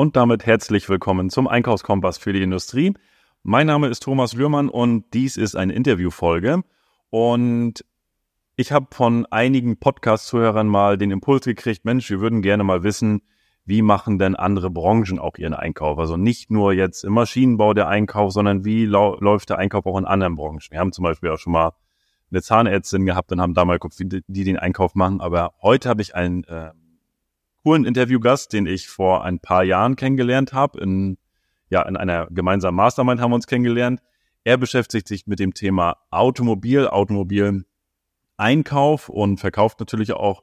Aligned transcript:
Und 0.00 0.16
damit 0.16 0.46
herzlich 0.46 0.88
willkommen 0.88 1.28
zum 1.28 1.46
Einkaufskompass 1.46 2.16
für 2.16 2.32
die 2.32 2.40
Industrie. 2.40 2.94
Mein 3.42 3.66
Name 3.66 3.88
ist 3.88 4.02
Thomas 4.02 4.32
Lührmann 4.32 4.70
und 4.70 5.04
dies 5.12 5.36
ist 5.36 5.56
eine 5.56 5.74
Interviewfolge. 5.74 6.62
Und 7.10 7.84
ich 8.56 8.72
habe 8.72 8.86
von 8.92 9.26
einigen 9.26 9.78
Podcast-Zuhörern 9.78 10.68
mal 10.68 10.96
den 10.96 11.10
Impuls 11.10 11.44
gekriegt, 11.44 11.84
Mensch, 11.84 12.08
wir 12.08 12.20
würden 12.20 12.40
gerne 12.40 12.64
mal 12.64 12.82
wissen, 12.82 13.20
wie 13.66 13.82
machen 13.82 14.18
denn 14.18 14.36
andere 14.36 14.70
Branchen 14.70 15.18
auch 15.18 15.36
ihren 15.36 15.52
Einkauf? 15.52 15.98
Also 15.98 16.16
nicht 16.16 16.50
nur 16.50 16.72
jetzt 16.72 17.04
im 17.04 17.12
Maschinenbau 17.12 17.74
der 17.74 17.88
Einkauf, 17.88 18.32
sondern 18.32 18.64
wie 18.64 18.86
läuft 18.86 19.50
der 19.50 19.58
Einkauf 19.58 19.84
auch 19.84 19.98
in 19.98 20.06
anderen 20.06 20.34
Branchen? 20.34 20.62
Wir 20.70 20.78
haben 20.78 20.92
zum 20.92 21.02
Beispiel 21.02 21.28
auch 21.28 21.38
schon 21.38 21.52
mal 21.52 21.72
eine 22.30 22.40
Zahnärztin 22.40 23.04
gehabt 23.04 23.32
und 23.32 23.42
haben 23.42 23.52
da 23.52 23.66
mal 23.66 23.74
geguckt, 23.74 23.98
wie 23.98 24.22
die 24.26 24.44
den 24.44 24.56
Einkauf 24.56 24.94
machen. 24.94 25.20
Aber 25.20 25.52
heute 25.60 25.90
habe 25.90 26.00
ich 26.00 26.14
einen 26.14 26.44
äh, 26.44 26.70
coolen 27.62 27.84
Interviewgast, 27.84 28.52
den 28.52 28.66
ich 28.66 28.88
vor 28.88 29.24
ein 29.24 29.38
paar 29.40 29.64
Jahren 29.64 29.96
kennengelernt 29.96 30.52
habe. 30.52 30.78
In, 30.80 31.16
ja, 31.68 31.82
in 31.82 31.96
einer 31.96 32.26
gemeinsamen 32.26 32.76
Mastermind 32.76 33.20
haben 33.20 33.30
wir 33.30 33.36
uns 33.36 33.46
kennengelernt. 33.46 34.02
Er 34.44 34.56
beschäftigt 34.56 35.06
sich 35.06 35.26
mit 35.26 35.38
dem 35.38 35.52
Thema 35.52 35.98
Automobil, 36.10 36.88
Automobil-Einkauf 36.88 39.10
und 39.10 39.38
verkauft 39.38 39.80
natürlich 39.80 40.12
auch 40.12 40.42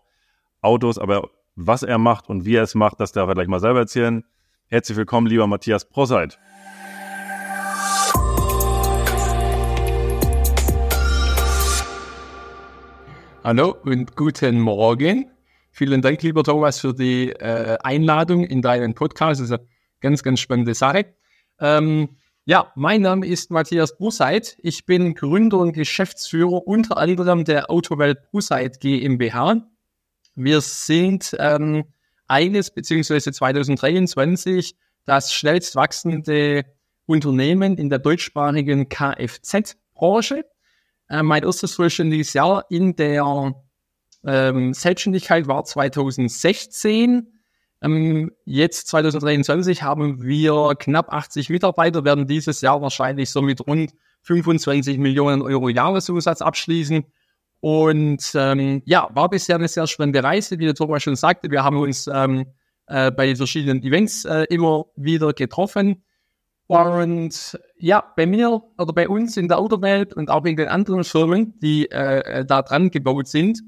Autos. 0.62 1.00
Aber 1.00 1.30
was 1.56 1.82
er 1.84 1.98
macht 1.98 2.30
und 2.30 2.45
wie 2.45 2.56
er 2.56 2.64
es 2.64 2.76
macht, 2.76 3.00
das 3.00 3.12
darf 3.12 3.28
er 3.28 3.34
gleich 3.34 3.48
mal 3.48 3.59
selber 3.59 3.80
erzählen. 3.80 4.23
Herzlich 4.68 4.98
willkommen, 4.98 5.26
lieber 5.28 5.48
Matthias 5.48 5.90
Proseit. 5.90 6.38
Hallo 13.44 13.76
und 13.84 14.16
guten 14.18 14.59
Morgen. 14.59 15.37
Vielen 15.77 16.02
Dank, 16.02 16.23
lieber 16.23 16.44
Thomas, 16.44 16.80
für 16.80 16.91
die 16.91 17.30
äh, 17.30 17.77
Einladung 17.84 18.44
in 18.44 18.63
deinen 18.63 18.95
Podcast. 18.95 19.40
Das 19.40 19.52
ist 19.52 19.52
eine 19.52 19.67
ganz, 20.02 20.23
ganz 20.23 20.40
spannende 20.40 20.73
Sache. 20.73 21.13
Ähm, 21.59 22.17
ja, 22.45 22.72
mein 22.73 23.02
Name 23.03 23.28
ist 23.28 23.52
Matthias 23.52 23.95
Bruseit. 23.95 24.58
Ich 24.64 24.88
bin 24.88 25.14
Gründer 25.14 25.59
und 25.59 25.73
Geschäftsführer 25.73 26.66
unter 26.66 26.97
anderem 26.97 27.45
der 27.45 27.69
Autowelt 27.69 28.23
Bruseit 28.31 28.80
GmbH. 28.80 29.67
Wir 30.34 30.61
sind 30.61 31.36
ähm, 31.38 31.84
eines 32.28 32.72
beziehungsweise 32.72 33.31
2023 33.31 34.75
das 35.06 35.31
schnellst 35.31 35.75
wachsende 35.75 36.66
Unternehmen 37.06 37.78
in 37.78 37.91
der 37.91 38.00
deutschsprachigen 38.00 38.89
Kfz-Branche. 38.89 40.44
Äh, 41.08 41.22
mein 41.22 41.44
erstes 41.44 41.75
vollständiges 41.75 42.34
Jahr 42.34 42.66
in 42.72 42.95
der 42.95 43.53
ähm, 44.26 44.73
Selbstständigkeit 44.73 45.48
war 45.48 45.64
2016. 45.64 47.34
Ähm, 47.82 48.32
jetzt 48.46 48.88
2023 48.88 49.84
haben 49.84 50.24
wir 50.24 50.74
knapp 50.80 51.14
80 51.14 51.50
Mitarbeiter, 51.50 52.04
werden 52.04 52.28
dieses 52.28 52.62
Jahr 52.62 52.82
wahrscheinlich 52.82 53.30
so 53.30 53.42
mit 53.42 53.66
rund 53.66 53.94
25 54.24 54.98
Millionen 54.98 55.42
Euro 55.42 55.70
Jahresumsatz 55.70 56.42
abschließen. 56.42 57.06
Und 57.59 58.32
ähm, 58.36 58.82
ja, 58.86 59.09
war 59.14 59.30
bisher 59.30 59.56
eine 59.56 59.68
sehr 59.68 59.88
spannende 59.88 60.24
Reise, 60.24 60.59
wie 60.59 60.66
der 60.66 60.76
Thomas 60.76 61.04
schon 61.04 61.16
sagte. 61.16 61.50
Wir 61.50 61.64
haben 61.64 61.78
uns 61.78 62.08
ähm, 62.08 62.48
äh, 62.88 63.12
bei 63.12 63.36
verschiedenen 63.36 63.84
Events 63.84 64.26
äh, 64.26 64.46
immer 64.50 64.86
wieder 64.96 65.34
getroffen. 65.34 66.04
Und 66.68 67.58
ja, 67.78 68.04
bei 68.16 68.26
mir 68.26 68.62
oder 68.78 68.94
bei 68.94 69.08
uns 69.08 69.38
in 69.38 69.48
der 69.48 69.58
Autowelt 69.58 70.14
und 70.14 70.30
auch 70.30 70.46
in 70.46 70.58
den 70.58 70.68
anderen 70.68 71.04
Firmen, 71.04 71.58
die 71.59 71.90
äh, 71.90 72.46
da 72.46 72.62
dran 72.62 72.92
gebaut 72.92 73.28
sind, 73.28 73.62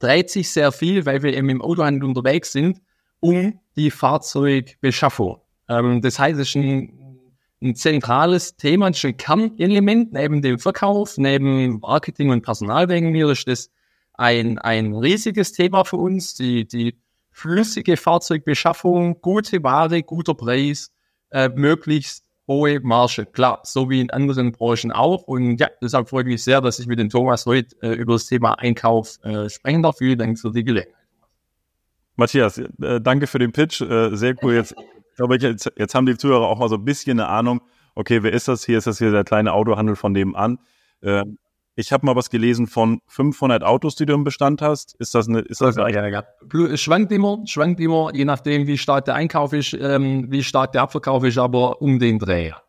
dreht 0.00 0.30
sich 0.30 0.50
sehr 0.50 0.72
viel, 0.72 1.06
weil 1.06 1.22
wir 1.22 1.32
eben 1.36 1.48
im 1.48 1.62
Autohandel 1.62 2.04
unterwegs 2.04 2.50
sind, 2.50 2.80
um 3.20 3.60
die 3.76 3.90
Fahrzeugbeschaffung. 3.90 5.40
Ähm, 5.68 6.00
das 6.00 6.18
heißt, 6.18 6.40
es 6.40 6.48
ist 6.48 6.56
ein, 6.56 7.20
ein 7.62 7.76
zentrales 7.76 8.56
Thema, 8.56 8.86
ein 8.86 9.16
Kernelement 9.16 10.12
neben 10.12 10.42
dem 10.42 10.58
Verkauf, 10.58 11.18
neben 11.18 11.78
Marketing 11.80 12.30
und 12.30 12.42
Personal 12.42 12.88
wegen 12.88 13.12
mir 13.12 13.28
ist 13.28 13.46
das 13.46 13.70
ein, 14.14 14.58
ein 14.58 14.94
riesiges 14.94 15.52
Thema 15.52 15.84
für 15.84 15.96
uns, 15.96 16.34
die, 16.34 16.66
die 16.66 16.98
flüssige 17.30 17.96
Fahrzeugbeschaffung, 17.96 19.20
gute 19.20 19.62
Ware, 19.62 20.02
guter 20.02 20.34
Preis, 20.34 20.90
äh, 21.30 21.48
möglichst 21.48 22.24
hohe 22.50 22.80
Marge. 22.80 23.26
Klar, 23.26 23.60
so 23.62 23.88
wie 23.88 24.00
in 24.00 24.10
anderen 24.10 24.50
Branchen 24.50 24.90
auch. 24.90 25.22
Und 25.22 25.58
ja, 25.58 25.68
deshalb 25.80 26.08
freue 26.08 26.22
ich 26.22 26.28
mich 26.28 26.44
sehr, 26.44 26.60
dass 26.60 26.80
ich 26.80 26.86
mit 26.88 26.98
dem 26.98 27.08
Thomas 27.08 27.46
heute 27.46 27.76
äh, 27.80 27.92
über 27.92 28.14
das 28.14 28.26
Thema 28.26 28.58
Einkauf 28.58 29.18
äh, 29.22 29.48
sprechen 29.48 29.82
darf. 29.84 29.98
Vielen 29.98 30.18
Dank 30.18 30.38
für 30.38 30.50
die 30.50 30.64
Gelegenheit. 30.64 30.96
Matthias, 32.16 32.58
äh, 32.58 33.00
danke 33.00 33.28
für 33.28 33.38
den 33.38 33.52
Pitch. 33.52 33.80
Äh, 33.80 34.16
sehr 34.16 34.34
cool. 34.42 34.54
Jetzt, 34.54 34.74
glaube 35.16 35.36
ich, 35.36 35.42
jetzt, 35.42 35.70
jetzt 35.76 35.94
haben 35.94 36.06
die 36.06 36.16
Zuhörer 36.18 36.48
auch 36.48 36.58
mal 36.58 36.68
so 36.68 36.74
ein 36.74 36.84
bisschen 36.84 37.20
eine 37.20 37.28
Ahnung. 37.28 37.60
Okay, 37.94 38.22
wer 38.24 38.32
ist 38.32 38.48
das? 38.48 38.64
Hier 38.64 38.78
ist 38.78 38.88
das 38.88 38.98
hier 38.98 39.12
der 39.12 39.24
kleine 39.24 39.52
Autohandel 39.52 39.94
von 39.94 40.10
nebenan. 40.10 40.58
Äh, 41.02 41.24
ich 41.76 41.92
habe 41.92 42.04
mal 42.04 42.16
was 42.16 42.30
gelesen 42.30 42.66
von 42.66 43.00
500 43.06 43.62
Autos, 43.62 43.96
die 43.96 44.06
du 44.06 44.14
im 44.14 44.24
Bestand 44.24 44.60
hast. 44.62 44.94
Ist 44.98 45.14
das 45.14 45.28
eine? 45.28 45.40
Ist 45.40 45.60
das 45.60 45.76
ja, 45.76 45.88
ja, 45.88 46.06
ja. 46.06 46.24
Schwankt 46.76 47.12
immer, 47.12 47.40
schwankt 47.46 47.80
immer, 47.80 48.10
je 48.14 48.24
nachdem, 48.24 48.66
wie 48.66 48.76
stark 48.76 49.04
der 49.04 49.14
Einkauf 49.14 49.52
ist, 49.52 49.72
ähm, 49.74 50.30
wie 50.30 50.42
stark 50.42 50.72
der 50.72 50.82
Abverkauf 50.82 51.24
ist, 51.24 51.38
aber 51.38 51.80
um 51.80 51.98
den 51.98 52.18
Dreh. 52.18 52.48
Ja. 52.48 52.62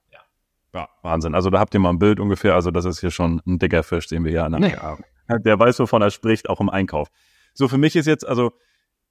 ja, 0.73 0.89
Wahnsinn. 1.01 1.35
Also 1.35 1.49
da 1.49 1.59
habt 1.59 1.73
ihr 1.73 1.79
mal 1.79 1.89
ein 1.89 1.99
Bild 1.99 2.19
ungefähr. 2.19 2.55
Also 2.55 2.71
das 2.71 2.85
ist 2.85 2.99
hier 2.99 3.11
schon 3.11 3.41
ein 3.45 3.59
dicker 3.59 3.83
Fisch, 3.83 4.07
den 4.07 4.23
wir 4.23 4.31
hier 4.31 4.45
an 4.45 4.53
nee. 4.53 4.75
haben. 4.75 5.03
Der 5.45 5.57
weiß, 5.57 5.79
wovon 5.79 6.01
er 6.01 6.11
spricht, 6.11 6.49
auch 6.49 6.59
im 6.59 6.69
Einkauf. 6.69 7.07
So 7.53 7.67
für 7.67 7.77
mich 7.77 7.95
ist 7.95 8.05
jetzt 8.05 8.27
also 8.27 8.51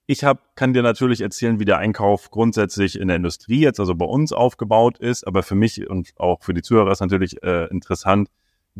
ich 0.06 0.24
hab, 0.24 0.56
kann 0.56 0.72
dir 0.72 0.82
natürlich 0.82 1.20
erzählen, 1.20 1.60
wie 1.60 1.64
der 1.64 1.78
Einkauf 1.78 2.32
grundsätzlich 2.32 2.98
in 2.98 3.06
der 3.06 3.16
Industrie 3.16 3.60
jetzt, 3.60 3.78
also 3.78 3.94
bei 3.94 4.06
uns 4.06 4.32
aufgebaut 4.32 4.98
ist, 4.98 5.24
aber 5.24 5.44
für 5.44 5.54
mich 5.54 5.88
und 5.88 6.10
auch 6.16 6.42
für 6.42 6.52
die 6.52 6.62
Zuhörer 6.62 6.90
ist 6.90 7.00
natürlich 7.00 7.40
äh, 7.44 7.66
interessant, 7.66 8.28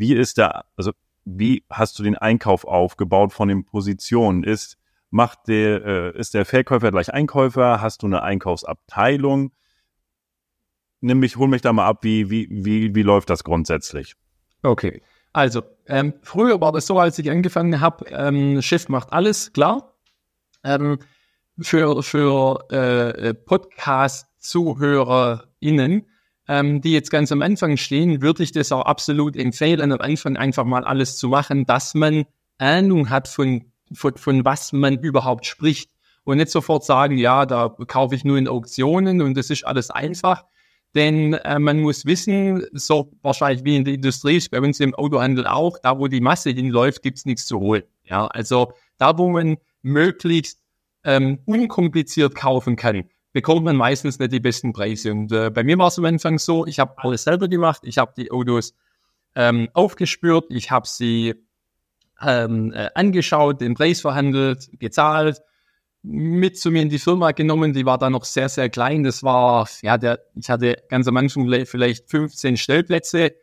wie 0.01 0.15
ist 0.15 0.39
der, 0.39 0.65
also 0.77 0.93
wie 1.25 1.63
hast 1.69 1.99
du 1.99 2.03
den 2.03 2.17
Einkauf 2.17 2.65
aufgebaut 2.65 3.35
von 3.35 3.49
den 3.49 3.67
Positionen? 3.67 4.43
Ist, 4.43 4.79
macht 5.11 5.47
der, 5.47 5.85
äh, 5.85 6.19
ist 6.19 6.33
der 6.35 6.47
Verkäufer 6.47 6.91
gleich 6.91 7.13
Einkäufer? 7.13 7.83
Hast 7.83 8.03
du 8.03 8.07
eine 8.07 8.23
Einkaufsabteilung? 8.23 9.53
Nimm 11.03 11.21
mich, 11.21 11.37
hol 11.37 11.49
mich 11.49 11.63
da 11.63 11.75
mal 11.75 11.87
ab, 11.87 12.03
wie, 12.03 12.31
wie, 12.31 12.49
wie, 12.51 12.95
wie 12.95 13.03
läuft 13.03 13.29
das 13.31 13.45
grundsätzlich? 13.45 14.17
Okay. 14.63 15.03
Also, 15.33 15.63
ähm, 15.87 16.15
früher 16.23 16.61
war 16.61 16.73
das 16.73 16.87
so, 16.87 16.99
als 16.99 17.17
ich 17.19 17.31
angefangen 17.31 17.81
habe, 17.81 18.05
ähm, 18.07 18.61
Chef 18.63 18.89
macht 18.89 19.13
alles, 19.13 19.53
klar. 19.53 19.95
Ähm, 20.65 20.99
für 21.61 22.03
für 22.03 22.59
äh, 22.71 23.35
Podcast-ZuhörerInnen 23.35 26.07
ähm, 26.51 26.81
die 26.81 26.91
jetzt 26.91 27.13
ganz 27.13 27.31
am 27.31 27.43
Anfang 27.43 27.77
stehen, 27.77 28.23
würde 28.23 28.43
ich 28.43 28.51
das 28.51 28.73
auch 28.73 28.85
absolut 28.85 29.37
empfehlen, 29.37 29.93
am 29.93 30.01
Anfang 30.01 30.37
einfach 30.37 30.65
mal 30.65 30.83
alles 30.83 31.17
zu 31.17 31.29
machen, 31.29 31.65
dass 31.65 31.95
man 31.95 32.25
Ahnung 32.59 33.09
hat 33.09 33.29
von, 33.29 33.67
von, 33.93 34.17
von 34.17 34.45
was 34.45 34.73
man 34.73 34.99
überhaupt 34.99 35.47
spricht. 35.47 35.93
Und 36.25 36.39
nicht 36.39 36.51
sofort 36.51 36.85
sagen, 36.85 37.17
ja, 37.17 37.47
da 37.47 37.69
kaufe 37.87 38.17
ich 38.17 38.25
nur 38.25 38.37
in 38.37 38.49
Auktionen 38.49 39.23
und 39.23 39.37
das 39.37 39.49
ist 39.49 39.65
alles 39.65 39.91
einfach. 39.91 40.45
Denn 40.97 41.35
äh, 41.35 41.61
man 41.61 41.79
muss 41.81 42.05
wissen, 42.05 42.67
so 42.73 43.13
wahrscheinlich 43.23 43.65
wie 43.65 43.77
in 43.77 43.85
der 43.85 43.95
Industrie, 43.95 44.43
bei 44.51 44.61
uns 44.61 44.81
im 44.81 44.93
Autohandel 44.97 45.47
auch, 45.47 45.79
da 45.81 46.01
wo 46.01 46.09
die 46.09 46.21
Masse 46.21 46.51
hinläuft, 46.51 47.03
gibt's 47.03 47.27
nichts 47.27 47.47
zu 47.47 47.61
holen. 47.61 47.85
Ja, 48.03 48.27
also 48.27 48.73
da, 48.99 49.17
wo 49.17 49.31
man 49.31 49.57
möglichst 49.83 50.59
ähm, 51.05 51.39
unkompliziert 51.47 52.35
kaufen 52.35 52.75
kann, 52.75 53.05
bekommt 53.33 53.65
man 53.65 53.77
meistens 53.77 54.19
nicht 54.19 54.33
die 54.33 54.41
besten 54.41 54.73
Preise. 54.73 55.13
Und 55.13 55.33
äh, 55.33 55.51
bei 55.51 55.63
mir 55.63 55.79
war 55.79 55.89
es 55.89 55.99
am 55.99 56.05
Anfang 56.05 56.39
so, 56.39 56.67
ich 56.67 56.79
habe 56.79 56.95
alles 56.99 57.25
selber 57.25 57.49
gemacht, 57.49 57.83
ich 57.85 57.99
habe 57.99 58.13
die 58.17 58.31
Autos 58.31 58.75
ähm, 59.35 59.69
aufgespürt, 59.73 60.47
ich 60.51 60.71
habe 60.71 60.87
sie 60.87 61.35
ähm, 62.21 62.73
äh, 62.73 62.91
angeschaut, 62.95 63.61
den 63.61 63.75
Preis 63.75 64.01
verhandelt, 64.01 64.69
gezahlt, 64.79 65.41
mit 66.03 66.59
zu 66.59 66.71
mir 66.71 66.83
in 66.83 66.89
die 66.89 66.99
Firma 66.99 67.33
genommen, 67.33 67.73
die 67.73 67.85
war 67.85 67.99
da 67.99 68.09
noch 68.09 68.25
sehr, 68.25 68.49
sehr 68.49 68.71
klein. 68.71 69.03
Das 69.03 69.23
war, 69.23 69.69
ja, 69.83 69.99
der, 69.99 70.21
ich 70.35 70.49
hatte 70.49 70.83
ganz 70.89 71.07
am 71.07 71.17
Anfang 71.17 71.49
vielleicht 71.67 72.09
15 72.09 72.57
Stellplätze, 72.57 73.35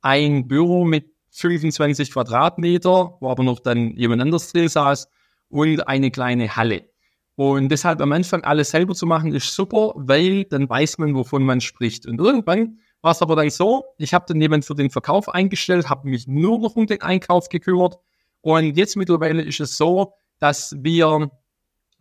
ein 0.00 0.46
Büro 0.46 0.84
mit 0.84 1.06
25 1.30 2.12
Quadratmeter, 2.12 3.16
wo 3.20 3.30
aber 3.30 3.42
noch 3.42 3.58
dann 3.58 3.96
jemand 3.96 4.22
anders 4.22 4.52
drin 4.52 4.68
saß 4.68 5.08
und 5.48 5.88
eine 5.88 6.10
kleine 6.12 6.54
Halle. 6.54 6.88
Und 7.36 7.68
deshalb 7.68 8.00
am 8.00 8.12
Anfang 8.12 8.44
alles 8.44 8.70
selber 8.70 8.94
zu 8.94 9.06
machen, 9.06 9.34
ist 9.34 9.52
super, 9.54 9.92
weil 9.96 10.44
dann 10.44 10.68
weiß 10.68 10.98
man, 10.98 11.14
wovon 11.14 11.42
man 11.42 11.60
spricht. 11.60 12.06
Und 12.06 12.20
irgendwann 12.20 12.78
war 13.02 13.10
es 13.10 13.22
aber 13.22 13.34
dann 13.36 13.50
so, 13.50 13.84
ich 13.98 14.14
habe 14.14 14.24
dann 14.28 14.40
jemand 14.40 14.64
für 14.64 14.74
den 14.74 14.90
Verkauf 14.90 15.28
eingestellt, 15.28 15.90
habe 15.90 16.08
mich 16.08 16.28
nur 16.28 16.58
noch 16.60 16.76
um 16.76 16.86
den 16.86 17.02
Einkauf 17.02 17.48
gekümmert. 17.48 17.98
Und 18.40 18.76
jetzt 18.76 18.96
mittlerweile 18.96 19.42
ist 19.42 19.60
es 19.60 19.76
so, 19.76 20.14
dass 20.38 20.76
wir 20.78 21.30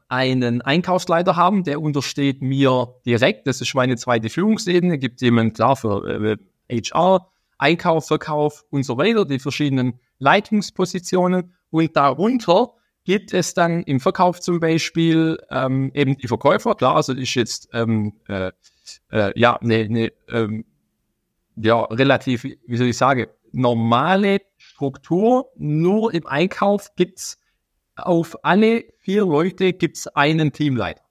einen 0.08 0.62
Einkaufsleiter 0.62 1.36
haben, 1.36 1.64
der 1.64 1.82
untersteht 1.82 2.42
mir 2.42 2.96
direkt. 3.06 3.48
Das 3.48 3.62
ist 3.62 3.74
meine 3.74 3.96
zweite 3.96 4.30
Führungsebene. 4.30 5.00
Gibt 5.00 5.22
jemand 5.22 5.56
klar 5.56 5.76
für 5.76 6.38
äh, 6.70 6.82
HR, 6.94 7.32
Einkauf, 7.58 8.08
Verkauf 8.08 8.64
und 8.70 8.84
so 8.84 8.98
weiter, 8.98 9.26
die 9.26 9.40
verschiedenen 9.40 10.00
Leitungspositionen. 10.20 11.54
Und 11.72 11.96
darunter 11.96 12.74
gibt 13.04 13.34
es 13.34 13.54
dann 13.54 13.84
im 13.84 14.00
Verkauf 14.00 14.40
zum 14.40 14.60
Beispiel 14.60 15.38
ähm, 15.50 15.92
eben 15.94 16.18
die 16.18 16.28
Verkäufer. 16.28 16.76
Klar, 16.76 16.96
also 16.96 17.14
ist 17.14 17.36
jetzt 17.36 17.70
ähm, 17.74 18.14
äh, 18.28 18.52
äh, 19.12 19.40
ja 19.40 19.58
eine 19.58 19.90
ne, 19.90 20.14
ähm, 20.30 20.66
ja 21.56 21.82
relativ, 21.82 22.44
wie 22.44 22.78
soll 22.78 22.88
ich 22.88 22.98
sagen, 22.98 23.28
normale 23.52 24.42
Struktur. 24.58 25.52
Nur 25.56 26.14
im 26.14 26.26
Einkauf 26.26 26.96
gibt's 26.96 27.40
auf 27.96 28.44
alle 28.44 28.86
vier 29.00 29.26
Leute 29.26 29.74
gibt's 29.74 30.08
einen 30.08 30.52
Teamleiter, 30.52 31.04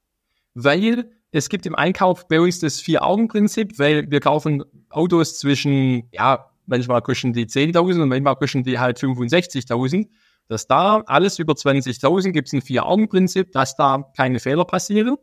weil 0.55 1.11
es 1.31 1.49
gibt 1.49 1.65
im 1.65 1.75
Einkauf 1.75 2.29
bei 2.29 2.41
uns 2.41 2.59
das 2.59 2.81
Vier-Augen-Prinzip, 2.81 3.79
weil 3.79 4.11
wir 4.11 4.21
kaufen 4.21 4.65
Autos 4.91 5.39
zwischen, 5.39 6.09
ja, 6.12 6.50
manchmal 6.67 7.00
kosten 7.00 7.33
die 7.33 7.47
10.000 7.47 8.03
und 8.03 8.09
manchmal 8.09 8.37
kosten 8.37 8.65
die 8.65 8.79
halt 8.79 8.99
65.000 8.99 10.09
dass 10.53 10.67
da 10.67 11.03
alles 11.07 11.39
über 11.39 11.55
20.000 11.55 12.31
gibt 12.31 12.49
es 12.49 12.53
ein 12.53 12.63
Vier-Augen-Prinzip, 12.63 13.51
dass 13.53 13.75
da 13.75 14.11
keine 14.17 14.39
Fehler 14.39 14.65
passieren. 14.65 15.17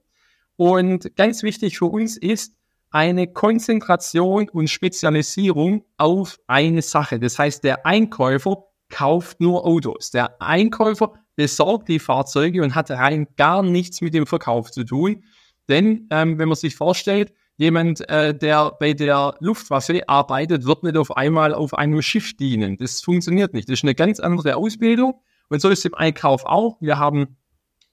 Und 0.58 1.16
ganz 1.16 1.44
wichtig 1.44 1.78
für 1.78 1.86
uns 1.86 2.18
ist 2.18 2.56
eine 2.92 3.32
Konzentration 3.32 4.50
und 4.50 4.70
Spezialisierung 4.70 5.86
auf 5.98 6.40
eine 6.48 6.82
Sache. 6.82 7.20
Das 7.20 7.38
heißt, 7.38 7.64
der 7.64 7.86
Einkäufer 7.86 8.64
kauft 8.90 9.40
nur 9.40 9.66
Autos. 9.66 10.12
Der 10.12 10.42
Einkäufer 10.42 11.14
besorgt 11.36 11.88
die 11.88 12.00
Fahrzeuge 12.00 12.64
und 12.64 12.76
hat 12.76 12.90
rein 12.90 13.28
gar 13.38 13.64
nichts 13.64 14.02
mit 14.02 14.14
dem 14.14 14.26
Verkauf 14.26 14.72
zu 14.72 14.84
tun. 14.84 15.24
Denn 15.70 16.08
ähm, 16.10 16.40
wenn 16.40 16.50
man 16.50 16.58
sich 16.58 16.76
vorstellt, 16.76 17.32
jemand, 17.60 18.08
äh, 18.10 18.34
der 18.34 18.72
bei 18.80 18.94
der 18.94 19.36
Luftwaffe 19.42 20.08
arbeitet, 20.08 20.66
wird 20.66 20.84
nicht 20.84 20.96
auf 20.96 21.16
einmal 21.16 21.54
auf 21.54 21.74
einem 21.74 22.02
Schiff 22.02 22.36
dienen. 22.38 22.78
Das 22.78 23.02
funktioniert 23.02 23.54
nicht. 23.54 23.68
Das 23.68 23.80
ist 23.80 23.84
eine 23.84 23.96
ganz 23.96 24.22
andere 24.22 24.56
Ausbildung. 24.56 25.16
Und 25.50 25.62
so 25.62 25.68
ist 25.70 25.80
es 25.80 25.86
im 25.86 25.94
Einkauf 25.94 26.46
auch. 26.46 26.78
Wir 26.80 26.98
haben 26.98 27.36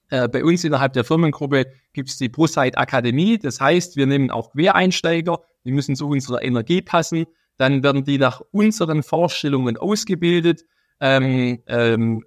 äh, 0.09 0.29
bei 0.29 0.45
uns 0.45 0.63
innerhalb 0.63 0.93
der 0.93 1.03
Firmengruppe 1.03 1.65
gibt 1.91 2.07
es 2.07 2.17
die 2.17 2.29
ProSite 2.29 2.77
Akademie. 2.77 3.37
Das 3.37 3.59
heißt, 3.59 3.97
wir 3.97 4.07
nehmen 4.07 4.31
auch 4.31 4.51
Quereinsteiger, 4.53 5.41
die 5.65 5.73
müssen 5.73 5.97
zu 5.97 6.07
unserer 6.07 6.41
Energie 6.43 6.81
passen. 6.81 7.25
Dann 7.57 7.83
werden 7.83 8.05
die 8.05 8.17
nach 8.17 8.41
unseren 8.51 9.03
Vorstellungen 9.03 9.75
ausgebildet, 9.75 10.63
ähm, 11.01 11.61
ähm, 11.67 12.23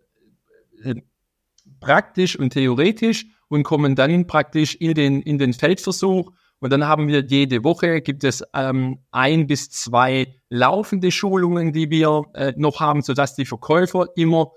praktisch 1.80 2.38
und 2.38 2.50
theoretisch 2.50 3.24
und 3.48 3.62
kommen 3.62 3.94
dann 3.94 4.26
praktisch 4.26 4.74
in 4.74 4.92
den, 4.92 5.22
in 5.22 5.38
den 5.38 5.54
Feldversuch 5.54 6.32
und 6.60 6.70
dann 6.70 6.86
haben 6.86 7.08
wir 7.08 7.24
jede 7.24 7.64
Woche 7.64 8.02
gibt 8.02 8.22
es 8.22 8.44
ähm, 8.54 8.98
ein 9.10 9.46
bis 9.46 9.70
zwei 9.70 10.34
laufende 10.50 11.10
Schulungen, 11.10 11.72
die 11.72 11.90
wir 11.90 12.24
äh, 12.34 12.52
noch 12.56 12.80
haben, 12.80 13.02
sodass 13.02 13.34
die 13.34 13.46
Verkäufer 13.46 14.08
immer 14.14 14.52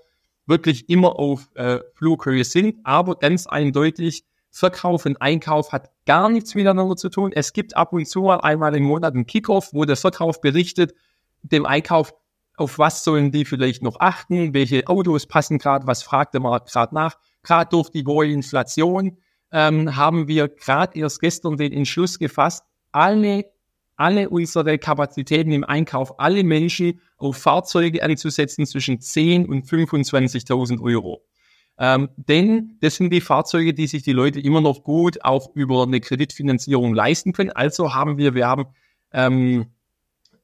wirklich 0.46 0.90
immer 0.90 1.18
auf 1.18 1.48
äh, 1.54 1.80
Flughöhe 1.94 2.44
sind. 2.44 2.76
Aber 2.84 3.16
ganz 3.16 3.46
eindeutig, 3.46 4.24
Verkauf 4.50 5.06
und 5.06 5.20
Einkauf 5.20 5.72
hat 5.72 5.90
gar 6.06 6.28
nichts 6.28 6.54
miteinander 6.54 6.96
zu 6.96 7.08
tun. 7.08 7.32
Es 7.34 7.54
gibt 7.54 7.76
ab 7.76 7.92
und 7.94 8.06
zu 8.06 8.22
mal 8.22 8.40
einmal 8.40 8.76
im 8.76 8.84
Monat 8.84 9.14
einen 9.14 9.26
Kickoff, 9.26 9.70
wo 9.72 9.84
der 9.86 9.96
Verkauf 9.96 10.42
berichtet, 10.42 10.94
dem 11.42 11.64
Einkauf, 11.64 12.14
auf 12.56 12.78
was 12.78 13.02
sollen 13.02 13.32
die 13.32 13.44
vielleicht 13.44 13.82
noch 13.82 13.98
achten, 13.98 14.54
welche 14.54 14.86
Autos 14.86 15.26
passen 15.26 15.58
gerade, 15.58 15.86
was 15.86 16.02
fragt 16.02 16.34
der 16.34 16.40
Markt 16.40 16.70
gerade 16.70 16.94
nach, 16.94 17.16
gerade 17.42 17.70
durch 17.70 17.88
die 17.90 18.04
hohe 18.04 18.28
Inflation 18.28 19.16
ähm, 19.54 19.94
haben 19.94 20.26
wir 20.26 20.48
gerade 20.48 20.98
erst 20.98 21.20
gestern 21.20 21.56
den 21.56 21.72
Entschluss 21.72 22.18
gefasst, 22.18 22.64
alle, 22.90 23.44
alle 23.94 24.28
unsere 24.28 24.78
Kapazitäten 24.78 25.52
im 25.52 25.62
Einkauf, 25.62 26.18
alle 26.18 26.42
Menschen 26.42 27.00
auf 27.16 27.36
Fahrzeuge 27.36 28.02
anzusetzen 28.02 28.66
zwischen 28.66 29.00
10 29.00 29.46
und 29.46 29.64
25.000 29.64 30.82
Euro. 30.82 31.24
Ähm, 31.78 32.08
denn 32.16 32.78
das 32.80 32.96
sind 32.96 33.10
die 33.10 33.20
Fahrzeuge, 33.20 33.74
die 33.74 33.86
sich 33.86 34.02
die 34.02 34.12
Leute 34.12 34.40
immer 34.40 34.60
noch 34.60 34.82
gut 34.82 35.24
auch 35.24 35.54
über 35.54 35.84
eine 35.84 36.00
Kreditfinanzierung 36.00 36.92
leisten 36.92 37.32
können. 37.32 37.50
Also 37.50 37.94
haben 37.94 38.18
wir, 38.18 38.34
wir 38.34 38.48
haben 38.48 38.66
ähm, 39.12 39.66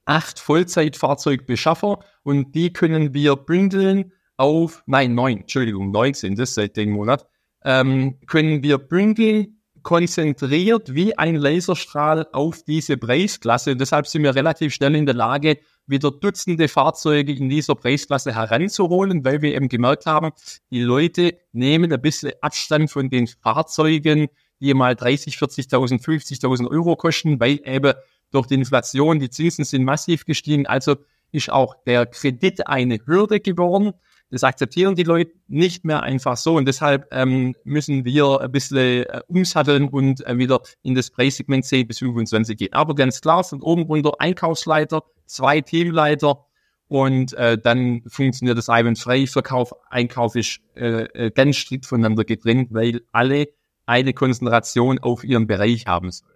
acht 0.04 0.38
Vollzeitfahrzeugbeschaffer 0.38 1.98
und 2.22 2.54
die 2.54 2.72
können 2.72 3.12
wir 3.12 3.34
bündeln 3.34 4.12
auf, 4.36 4.84
nein, 4.86 5.14
neun, 5.14 5.38
Entschuldigung, 5.38 5.90
neun 5.90 6.14
sind 6.14 6.38
es 6.38 6.54
seit 6.54 6.76
dem 6.76 6.90
Monat, 6.90 7.26
ähm, 7.64 8.18
können 8.26 8.62
wir 8.62 8.78
Bündel 8.78 9.48
konzentriert 9.82 10.94
wie 10.94 11.16
ein 11.16 11.36
Laserstrahl 11.36 12.26
auf 12.32 12.62
diese 12.64 12.96
Preisklasse. 12.96 13.76
Deshalb 13.76 14.06
sind 14.06 14.22
wir 14.22 14.34
relativ 14.34 14.74
schnell 14.74 14.94
in 14.94 15.06
der 15.06 15.14
Lage, 15.14 15.58
wieder 15.86 16.10
Dutzende 16.10 16.68
Fahrzeuge 16.68 17.32
in 17.32 17.48
dieser 17.48 17.74
Preisklasse 17.74 18.34
heranzuholen, 18.34 19.24
weil 19.24 19.42
wir 19.42 19.54
eben 19.54 19.68
gemerkt 19.68 20.06
haben, 20.06 20.30
die 20.70 20.82
Leute 20.82 21.38
nehmen 21.52 21.92
ein 21.92 22.00
bisschen 22.00 22.32
Abstand 22.42 22.90
von 22.90 23.10
den 23.10 23.26
Fahrzeugen, 23.26 24.28
die 24.60 24.74
mal 24.74 24.94
30, 24.94 25.36
40.000, 25.36 26.02
50.000 26.04 26.70
Euro 26.70 26.96
kosten, 26.96 27.40
weil 27.40 27.60
eben 27.64 27.94
durch 28.30 28.46
die 28.46 28.54
Inflation 28.54 29.18
die 29.18 29.30
Zinsen 29.30 29.64
sind 29.64 29.84
massiv 29.84 30.24
gestiegen. 30.24 30.66
Also 30.66 30.96
ist 31.32 31.50
auch 31.50 31.74
der 31.86 32.06
Kredit 32.06 32.66
eine 32.66 32.98
Hürde 33.04 33.40
geworden. 33.40 33.92
Das 34.30 34.44
akzeptieren 34.44 34.94
die 34.94 35.02
Leute 35.02 35.32
nicht 35.48 35.84
mehr 35.84 36.02
einfach 36.02 36.36
so 36.36 36.56
und 36.56 36.66
deshalb 36.66 37.08
ähm, 37.10 37.56
müssen 37.64 38.04
wir 38.04 38.40
ein 38.40 38.52
bisschen 38.52 39.04
äh, 39.04 39.20
umsatteln 39.26 39.88
und 39.88 40.24
äh, 40.24 40.38
wieder 40.38 40.60
in 40.82 40.94
das 40.94 41.10
Preissegment 41.10 41.64
10 41.64 41.88
bis 41.88 41.98
25 41.98 42.56
gehen. 42.56 42.72
Aber 42.72 42.94
ganz 42.94 43.20
klar, 43.20 43.42
von 43.42 43.60
oben 43.60 43.82
runter 43.82 44.12
Einkaufsleiter, 44.20 45.02
zwei 45.26 45.60
Teamleiter 45.60 46.46
und 46.86 47.32
äh, 47.34 47.58
dann 47.58 48.02
funktioniert 48.06 48.56
das 48.56 48.68
einwandfrei. 48.68 49.26
Verkauf, 49.26 49.72
Einkauf 49.90 50.36
ist 50.36 50.60
äh, 50.76 51.04
äh, 51.04 51.30
ganz 51.30 51.56
strikt 51.56 51.86
voneinander 51.86 52.24
getrennt, 52.24 52.72
weil 52.72 53.02
alle 53.10 53.48
eine 53.86 54.12
Konzentration 54.12 55.00
auf 55.00 55.24
ihren 55.24 55.48
Bereich 55.48 55.86
haben 55.86 56.12
sollen. 56.12 56.30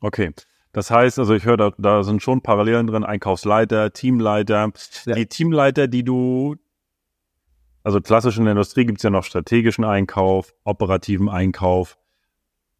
Okay. 0.00 0.32
Das 0.72 0.90
heißt, 0.90 1.18
also 1.18 1.34
ich 1.34 1.44
höre, 1.44 1.56
da, 1.56 1.72
da 1.78 2.02
sind 2.02 2.22
schon 2.22 2.42
Parallelen 2.42 2.88
drin, 2.88 3.04
Einkaufsleiter, 3.04 3.92
Teamleiter. 3.92 4.72
Ja. 5.06 5.14
Die 5.14 5.26
Teamleiter, 5.26 5.86
die 5.86 6.02
du 6.02 6.56
also 7.84 8.00
klassisch 8.00 8.38
in 8.38 8.44
der 8.44 8.52
Industrie 8.52 8.86
gibt 8.86 8.98
es 8.98 9.02
ja 9.02 9.10
noch 9.10 9.24
strategischen 9.24 9.84
Einkauf, 9.84 10.54
operativen 10.64 11.28
Einkauf. 11.28 11.98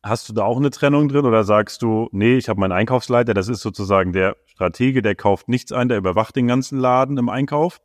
Hast 0.02 0.28
du 0.28 0.32
da 0.32 0.44
auch 0.44 0.56
eine 0.56 0.70
Trennung 0.70 1.08
drin 1.08 1.24
oder 1.26 1.44
sagst 1.44 1.82
du, 1.82 2.08
nee, 2.12 2.36
ich 2.36 2.48
habe 2.48 2.58
meinen 2.58 2.72
Einkaufsleiter, 2.72 3.34
das 3.34 3.48
ist 3.48 3.60
sozusagen 3.60 4.12
der 4.12 4.36
Stratege, 4.46 5.02
der 5.02 5.14
kauft 5.14 5.48
nichts 5.48 5.72
ein, 5.72 5.88
der 5.88 5.98
überwacht 5.98 6.36
den 6.36 6.48
ganzen 6.48 6.78
Laden 6.78 7.18
im 7.18 7.28
Einkauf? 7.28 7.80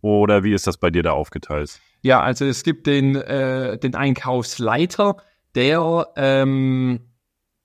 Oder 0.00 0.44
wie 0.44 0.52
ist 0.52 0.66
das 0.66 0.76
bei 0.76 0.90
dir 0.90 1.02
da 1.02 1.12
aufgeteilt? 1.12 1.80
Ja, 2.02 2.20
also 2.20 2.44
es 2.44 2.62
gibt 2.62 2.86
den, 2.86 3.16
äh, 3.16 3.78
den 3.78 3.94
Einkaufsleiter, 3.94 5.16
der 5.54 6.08
ähm, 6.16 7.00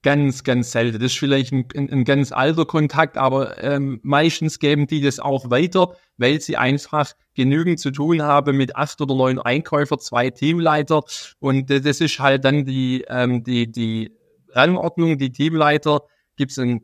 ganz, 0.04 0.44
ganz 0.44 0.72
selten. 0.72 1.00
Das 1.00 1.12
ist 1.12 1.20
vielleicht 1.20 1.52
ein, 1.52 1.66
ein, 1.76 1.90
ein 1.92 2.04
ganz 2.06 2.32
alter 2.32 2.66
Kontakt, 2.66 3.18
aber 3.18 3.62
ähm, 3.64 4.00
meistens 4.04 4.60
geben 4.60 4.88
die 4.88 5.02
das 5.02 5.20
auch 5.20 5.50
weiter, 5.50 5.96
weil 6.18 6.42
sie 6.42 6.58
einfach 6.58 7.14
genügend 7.36 7.80
zu 7.80 7.92
tun 7.92 8.22
haben 8.22 8.58
mit 8.58 8.76
acht 8.76 9.00
oder 9.02 9.16
neun 9.16 9.40
Einkäufer, 9.40 10.00
zwei 10.00 10.30
Teamleiter 10.30 11.04
und 11.40 11.70
das 11.70 12.02
ist 12.02 12.20
halt 12.20 12.46
dann 12.46 12.66
die, 12.66 13.06
ähm, 13.08 13.44
die, 13.44 13.72
die 13.72 14.12
Rangordnung, 14.50 15.18
die 15.18 15.32
Teamleiter, 15.32 16.02
gibt 16.36 16.52
es 16.52 16.60
ein 16.60 16.82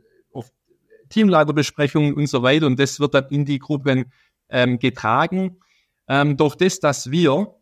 Teamleiterbesprechungen 1.10 2.14
und 2.14 2.28
so 2.28 2.44
weiter 2.44 2.68
und 2.68 2.80
das 2.80 3.00
wird 3.00 3.14
dann 3.14 3.28
in 3.30 3.46
die 3.46 3.60
Gruppen 3.60 4.12
ähm, 4.50 4.80
getragen. 4.80 5.60
Ähm, 6.08 6.38
durch 6.38 6.56
das, 6.56 6.80
dass 6.80 7.12
wir 7.12 7.56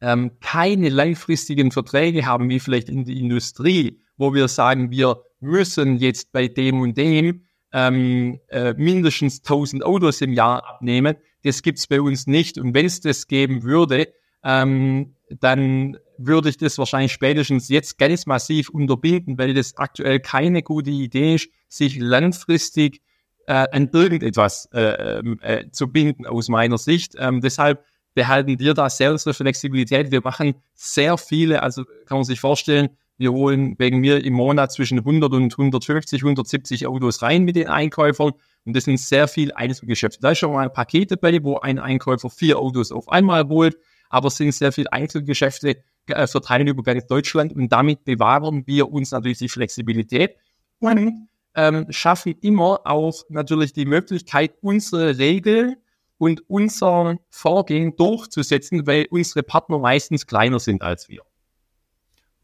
ähm, 0.00 0.32
keine 0.40 0.88
langfristigen 0.88 1.70
Verträge 1.70 2.26
haben, 2.26 2.48
wie 2.48 2.60
vielleicht 2.60 2.88
in 2.88 3.04
der 3.04 3.14
Industrie, 3.14 4.00
wo 4.16 4.34
wir 4.34 4.48
sagen, 4.48 4.90
wir 4.90 5.22
müssen 5.40 5.98
jetzt 5.98 6.32
bei 6.32 6.48
dem 6.48 6.80
und 6.80 6.96
dem 6.96 7.44
ähm, 7.72 8.40
äh, 8.48 8.72
mindestens 8.74 9.38
1000 9.40 9.84
Autos 9.84 10.20
im 10.20 10.32
Jahr 10.32 10.64
abnehmen. 10.66 11.16
Das 11.42 11.62
gibt's 11.62 11.86
bei 11.86 12.00
uns 12.00 12.26
nicht. 12.26 12.56
Und 12.56 12.74
wenn 12.74 12.86
es 12.86 13.00
das 13.00 13.26
geben 13.26 13.62
würde, 13.64 14.08
ähm, 14.44 15.16
dann 15.28 15.98
würde 16.16 16.48
ich 16.48 16.56
das 16.56 16.78
wahrscheinlich 16.78 17.12
spätestens 17.12 17.68
jetzt 17.68 17.98
ganz 17.98 18.26
massiv 18.26 18.68
unterbinden, 18.68 19.36
weil 19.38 19.54
das 19.54 19.76
aktuell 19.76 20.20
keine 20.20 20.62
gute 20.62 20.90
Idee 20.90 21.34
ist, 21.34 21.48
sich 21.68 21.98
langfristig 21.98 23.02
äh, 23.46 23.66
an 23.72 23.90
irgendetwas 23.92 24.68
äh, 24.72 25.18
ähm, 25.18 25.38
äh, 25.42 25.70
zu 25.70 25.88
binden 25.88 26.26
aus 26.26 26.48
meiner 26.48 26.78
Sicht. 26.78 27.14
Ähm, 27.18 27.40
deshalb 27.40 27.84
behalten 28.14 28.58
wir 28.58 28.74
da 28.74 28.88
sehr 28.88 29.10
unsere 29.10 29.34
Flexibilität. 29.34 30.12
Wir 30.12 30.20
machen 30.22 30.54
sehr 30.74 31.18
viele, 31.18 31.62
also 31.62 31.84
kann 32.06 32.18
man 32.18 32.24
sich 32.24 32.40
vorstellen, 32.40 32.90
wir 33.16 33.32
holen 33.32 33.76
wegen 33.78 34.00
mir 34.00 34.24
im 34.24 34.34
Monat 34.34 34.72
zwischen 34.72 34.98
100 34.98 35.32
und 35.32 35.52
150, 35.52 36.22
170 36.22 36.86
Autos 36.86 37.22
rein 37.22 37.44
mit 37.44 37.56
den 37.56 37.68
Einkäufern. 37.68 38.32
Und 38.64 38.76
das 38.76 38.84
sind 38.84 38.98
sehr 38.98 39.28
viel 39.28 39.52
Einzelgeschäfte. 39.52 40.20
Da 40.20 40.32
ist 40.32 40.38
schon 40.38 40.52
mal 40.52 40.64
ein 40.64 40.72
Paket 40.72 41.12
dabei, 41.12 41.42
wo 41.42 41.58
ein 41.58 41.78
Einkäufer 41.78 42.30
vier 42.30 42.58
Autos 42.58 42.90
auf 42.90 43.08
einmal 43.08 43.48
holt. 43.48 43.76
Aber 44.08 44.28
es 44.28 44.36
sind 44.36 44.52
sehr 44.52 44.72
viele 44.72 44.92
Einzelgeschäfte 44.92 45.76
äh, 46.06 46.26
verteilt 46.26 46.68
über 46.68 46.82
ganz 46.82 47.06
Deutschland. 47.06 47.52
Und 47.52 47.70
damit 47.70 48.04
bewahren 48.04 48.66
wir 48.66 48.90
uns 48.90 49.12
natürlich 49.12 49.38
die 49.38 49.48
Flexibilität 49.48 50.36
und 50.80 51.28
ähm, 51.54 51.86
schaffen 51.90 52.34
immer 52.40 52.80
auch 52.84 53.22
natürlich 53.28 53.72
die 53.72 53.86
Möglichkeit, 53.86 54.54
unsere 54.60 55.18
Regeln 55.18 55.76
und 56.18 56.48
unser 56.48 57.18
Vorgehen 57.30 57.96
durchzusetzen, 57.96 58.86
weil 58.86 59.06
unsere 59.10 59.42
Partner 59.42 59.78
meistens 59.78 60.26
kleiner 60.26 60.58
sind 60.58 60.82
als 60.82 61.08
wir. 61.08 61.22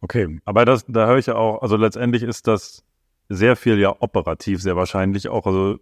Okay, 0.00 0.40
aber 0.44 0.64
das, 0.64 0.84
da 0.86 1.06
höre 1.06 1.18
ich 1.18 1.26
ja 1.26 1.36
auch, 1.36 1.62
also 1.62 1.76
letztendlich 1.76 2.22
ist 2.22 2.46
das 2.46 2.84
sehr 3.28 3.54
viel 3.56 3.78
ja 3.78 3.94
operativ, 4.00 4.62
sehr 4.62 4.76
wahrscheinlich 4.76 5.28
auch. 5.28 5.46
Also 5.46 5.78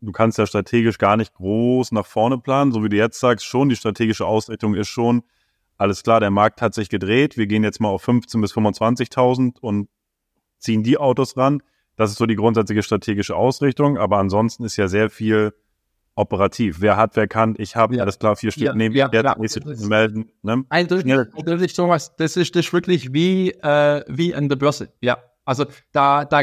du 0.00 0.12
kannst 0.12 0.38
ja 0.38 0.46
strategisch 0.46 0.98
gar 0.98 1.16
nicht 1.16 1.34
groß 1.34 1.92
nach 1.92 2.06
vorne 2.06 2.38
planen, 2.38 2.72
so 2.72 2.82
wie 2.82 2.88
du 2.88 2.96
jetzt 2.96 3.20
sagst, 3.20 3.44
schon 3.44 3.68
die 3.68 3.76
strategische 3.76 4.26
Ausrichtung 4.26 4.74
ist 4.74 4.88
schon, 4.88 5.22
alles 5.76 6.02
klar, 6.02 6.18
der 6.18 6.30
Markt 6.30 6.60
hat 6.60 6.74
sich 6.74 6.88
gedreht, 6.88 7.36
wir 7.36 7.46
gehen 7.46 7.62
jetzt 7.62 7.80
mal 7.80 7.88
auf 7.88 8.06
15.000 8.06 8.40
bis 8.40 8.52
25.000 8.52 9.60
und 9.60 9.88
ziehen 10.58 10.82
die 10.82 10.98
Autos 10.98 11.36
ran. 11.36 11.62
Das 11.94 12.10
ist 12.10 12.18
so 12.18 12.26
die 12.26 12.36
grundsätzliche 12.36 12.82
strategische 12.82 13.36
Ausrichtung, 13.36 13.96
aber 13.96 14.18
ansonsten 14.18 14.64
ist 14.64 14.76
ja 14.76 14.88
sehr 14.88 15.08
viel 15.08 15.52
operativ. 16.18 16.80
Wer 16.80 16.96
hat, 16.96 17.16
wer 17.16 17.28
kann, 17.28 17.54
ich 17.58 17.76
habe, 17.76 17.96
ja. 17.96 18.02
alles 18.02 18.18
klar, 18.18 18.36
vier 18.36 18.50
Stück 18.50 18.64
ja, 18.64 18.74
nehmen, 18.74 18.94
ja, 18.94 19.08
ja, 19.12 19.36
melden. 19.86 20.30
Ne? 20.42 20.64
Eindeutig, 20.68 21.72
Thomas, 21.74 22.14
das 22.16 22.36
ist, 22.36 22.54
das 22.54 22.66
ist 22.66 22.72
wirklich 22.72 23.12
wie, 23.12 23.50
äh, 23.50 24.04
wie 24.08 24.34
an 24.34 24.48
der 24.48 24.56
Börse. 24.56 24.92
Ja, 25.00 25.18
also 25.44 25.64
da, 25.92 26.24
da 26.24 26.42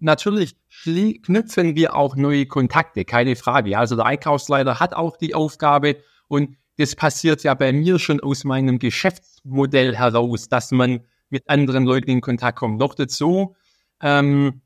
natürlich 0.00 0.56
knüpfen 0.84 1.74
wir 1.74 1.96
auch 1.96 2.16
neue 2.16 2.46
Kontakte, 2.46 3.04
keine 3.04 3.36
Frage. 3.36 3.78
Also 3.78 3.96
der 3.96 4.06
Einkaufsleiter 4.06 4.78
hat 4.78 4.94
auch 4.94 5.16
die 5.16 5.34
Aufgabe 5.34 5.96
und 6.28 6.56
das 6.76 6.94
passiert 6.94 7.42
ja 7.44 7.54
bei 7.54 7.72
mir 7.72 7.98
schon 7.98 8.20
aus 8.20 8.44
meinem 8.44 8.78
Geschäftsmodell 8.78 9.96
heraus, 9.96 10.48
dass 10.48 10.70
man 10.70 11.00
mit 11.30 11.48
anderen 11.48 11.84
Leuten 11.84 12.10
in 12.10 12.20
Kontakt 12.20 12.58
kommt. 12.58 12.78
Noch 12.78 12.94
dazu, 12.94 13.56
ähm, 14.02 14.60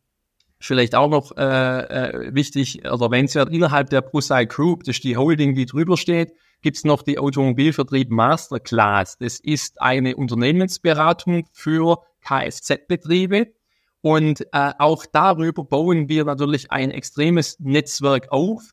vielleicht 0.61 0.95
auch 0.95 1.09
noch 1.09 1.37
äh, 1.37 1.43
äh, 1.43 2.35
wichtig 2.35 2.85
oder 2.91 3.07
erwähnenswert, 3.07 3.51
innerhalb 3.51 3.91
der 3.91 4.03
Brusai 4.03 4.45
Group, 4.47 4.85
das 4.85 4.97
ist 4.97 5.05
die 5.05 5.17
Holding, 5.17 5.55
die 5.55 5.67
drüber 5.67 5.97
steht, 5.97 6.33
gibt 6.63 6.77
es 6.77 6.85
noch 6.85 7.03
die 7.03 7.19
Automobilvertrieb 7.19 8.11
Masterclass. 8.11 9.17
Das 9.19 9.39
ist 9.41 9.81
eine 9.81 10.17
Unternehmensberatung 10.17 11.47
für 11.53 12.03
Kfz-Betriebe. 12.23 13.53
Und 14.01 14.43
äh, 14.53 14.73
auch 14.79 15.07
darüber 15.13 15.65
bauen 15.65 16.09
wir 16.09 16.25
natürlich 16.25 16.71
ein 16.71 16.91
extremes 16.91 17.59
Netzwerk 17.61 18.31
auf. 18.31 18.71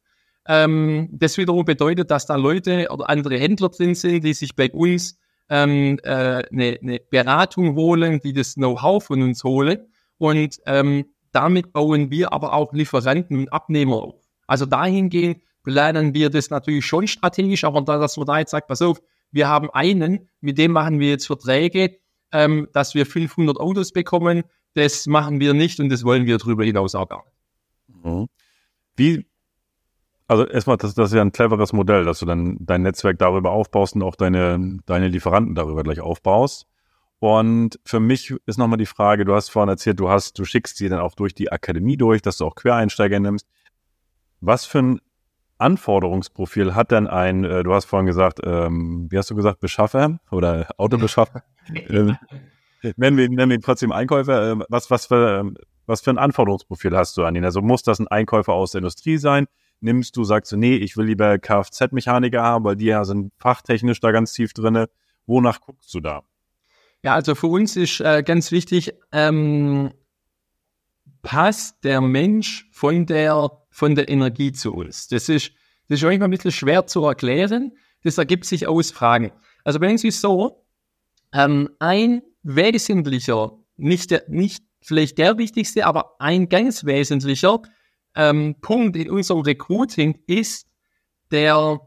Ähm, 0.47 1.09
das 1.11 1.37
wiederum 1.37 1.65
bedeutet, 1.65 2.11
dass 2.11 2.27
da 2.27 2.35
Leute 2.35 2.87
oder 2.91 3.09
andere 3.09 3.37
Händler 3.37 3.69
drin 3.69 3.95
sind, 3.95 4.23
die 4.23 4.33
sich 4.33 4.55
bei 4.55 4.71
uns 4.71 5.17
ähm, 5.49 5.99
äh, 6.03 6.43
eine, 6.51 6.77
eine 6.81 6.99
Beratung 7.09 7.75
holen, 7.75 8.19
die 8.19 8.33
das 8.33 8.53
Know-how 8.53 9.03
von 9.03 9.21
uns 9.23 9.43
holen. 9.43 9.87
Und 10.17 10.57
ähm, 10.65 11.05
damit 11.35 11.73
bauen 11.73 12.09
wir 12.11 12.31
aber 12.31 12.53
auch 12.53 12.73
Lieferanten 12.73 13.37
und 13.37 13.53
Abnehmer 13.53 13.97
auf. 13.97 14.15
Also 14.47 14.65
dahingehend 14.65 15.41
planen 15.63 16.13
wir 16.13 16.29
das 16.29 16.49
natürlich 16.49 16.85
schon 16.85 17.07
strategisch, 17.07 17.63
aber 17.63 17.81
da, 17.81 17.97
dass 17.97 18.17
man 18.17 18.25
da 18.25 18.39
jetzt 18.39 18.51
sagt, 18.51 18.67
pass 18.67 18.81
auf, 18.81 19.01
wir 19.31 19.49
haben 19.49 19.69
einen, 19.71 20.29
mit 20.39 20.57
dem 20.57 20.71
machen 20.71 20.99
wir 20.99 21.09
jetzt 21.09 21.27
Verträge, 21.27 21.97
ähm, 22.31 22.67
dass 22.71 22.95
wir 22.95 23.05
500 23.05 23.59
Autos 23.59 23.91
bekommen, 23.91 24.43
das 24.75 25.07
machen 25.07 25.39
wir 25.39 25.53
nicht 25.53 25.79
und 25.79 25.89
das 25.89 26.03
wollen 26.03 26.25
wir 26.25 26.37
darüber 26.37 26.63
hinaus 26.63 26.95
auch 26.95 27.07
gar 27.07 27.23
nicht. 27.25 28.05
Mhm. 28.05 28.27
Wie, 28.95 29.25
also 30.27 30.47
erstmal, 30.47 30.77
das, 30.77 30.93
das 30.93 31.09
ist 31.09 31.15
ja 31.15 31.21
ein 31.21 31.31
cleveres 31.31 31.73
Modell, 31.73 32.05
dass 32.05 32.19
du 32.19 32.25
dann 32.25 32.57
dein 32.59 32.83
Netzwerk 32.83 33.19
darüber 33.19 33.51
aufbaust 33.51 33.95
und 33.95 34.03
auch 34.03 34.15
deine, 34.15 34.79
deine 34.85 35.07
Lieferanten 35.07 35.55
darüber 35.55 35.83
gleich 35.83 35.99
aufbaust. 35.99 36.67
Und 37.25 37.79
für 37.83 37.99
mich 37.99 38.35
ist 38.45 38.59
nochmal 38.59 38.77
die 38.77 38.85
Frage, 38.85 39.25
du 39.25 39.33
hast 39.33 39.49
vorhin 39.49 39.69
erzählt, 39.69 39.99
du 39.99 40.09
hast, 40.09 40.37
du 40.37 40.45
schickst 40.45 40.77
sie 40.77 40.89
dann 40.89 40.99
auch 40.99 41.15
durch 41.15 41.33
die 41.33 41.51
Akademie 41.51 41.97
durch, 41.97 42.21
dass 42.21 42.37
du 42.37 42.45
auch 42.45 42.53
Quereinsteiger 42.53 43.19
nimmst. 43.19 43.47
Was 44.41 44.65
für 44.65 44.77
ein 44.77 45.01
Anforderungsprofil 45.57 46.75
hat 46.75 46.91
denn 46.91 47.07
ein, 47.07 47.43
äh, 47.43 47.63
du 47.63 47.73
hast 47.73 47.85
vorhin 47.85 48.05
gesagt, 48.05 48.41
ähm, 48.43 49.07
wie 49.09 49.17
hast 49.17 49.31
du 49.31 49.35
gesagt, 49.35 49.59
Beschaffer 49.59 50.19
oder 50.29 50.67
Autobeschaffer? 50.77 51.41
ähm, 51.89 52.15
nennen 52.95 53.17
wir, 53.17 53.27
nennen 53.27 53.49
wir 53.49 53.55
ihn 53.55 53.63
trotzdem 53.63 53.91
Einkäufer. 53.91 54.51
Äh, 54.51 54.59
was, 54.69 54.91
was, 54.91 55.07
für, 55.07 55.39
ähm, 55.39 55.57
was 55.87 56.01
für 56.01 56.11
ein 56.11 56.19
Anforderungsprofil 56.19 56.95
hast 56.95 57.17
du 57.17 57.23
an 57.23 57.35
ihn? 57.35 57.43
Also 57.43 57.63
muss 57.63 57.81
das 57.81 57.97
ein 57.97 58.07
Einkäufer 58.07 58.53
aus 58.53 58.73
der 58.73 58.79
Industrie 58.81 59.17
sein? 59.17 59.47
Nimmst 59.79 60.15
du, 60.15 60.25
sagst 60.25 60.51
du, 60.51 60.57
nee, 60.57 60.75
ich 60.75 60.95
will 60.95 61.07
lieber 61.07 61.39
Kfz-Mechaniker 61.39 62.43
haben, 62.43 62.65
weil 62.65 62.75
die 62.75 62.85
ja 62.85 63.03
sind 63.03 63.33
fachtechnisch 63.39 63.99
da 63.99 64.11
ganz 64.11 64.31
tief 64.33 64.53
drinne. 64.53 64.89
Wonach 65.25 65.59
guckst 65.59 65.91
du 65.91 66.01
da? 66.01 66.21
Ja, 67.05 67.13
also 67.13 67.35
für 67.35 67.45
uns 67.45 67.75
ist 67.75 67.99
äh, 67.99 68.23
ganz 68.23 68.51
wichtig, 68.51 68.91
ähm, 69.11 69.93
passt 71.21 71.83
der 71.83 72.01
Mensch 72.01 72.67
von 72.71 73.05
der, 73.05 73.51
von 73.69 73.93
der 73.93 74.09
Energie 74.09 74.51
zu 74.51 74.73
uns? 74.73 75.07
Das 75.09 75.29
ist, 75.29 75.51
das 75.87 75.99
ist 75.99 76.03
manchmal 76.03 76.29
ein 76.29 76.31
bisschen 76.31 76.51
schwer 76.51 76.87
zu 76.87 77.05
erklären. 77.05 77.73
Das 78.01 78.17
ergibt 78.17 78.45
sich 78.45 78.65
aus 78.65 78.89
Fragen. 78.89 79.31
Also 79.63 79.79
bei 79.79 79.91
uns 79.91 80.03
ist 80.03 80.19
so, 80.19 80.65
ähm, 81.31 81.69
ein 81.77 82.23
wesentlicher, 82.41 83.51
nicht, 83.77 84.09
der, 84.09 84.23
nicht 84.27 84.63
vielleicht 84.81 85.19
der 85.19 85.37
wichtigste, 85.37 85.85
aber 85.85 86.15
ein 86.17 86.49
ganz 86.49 86.85
wesentlicher 86.85 87.61
ähm, 88.15 88.55
Punkt 88.61 88.95
in 88.95 89.11
unserem 89.11 89.41
Recruiting 89.41 90.23
ist, 90.25 90.67
der 91.29 91.79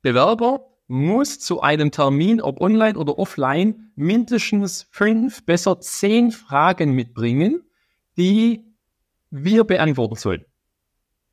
Bewerber 0.00 0.75
muss 0.88 1.38
zu 1.38 1.60
einem 1.60 1.90
Termin, 1.90 2.40
ob 2.40 2.60
online 2.60 2.98
oder 2.98 3.18
offline, 3.18 3.90
mindestens 3.96 4.86
fünf, 4.90 5.44
besser 5.44 5.80
zehn 5.80 6.30
Fragen 6.30 6.92
mitbringen, 6.92 7.62
die 8.16 8.64
wir 9.30 9.64
beantworten 9.64 10.14
sollen. 10.14 10.44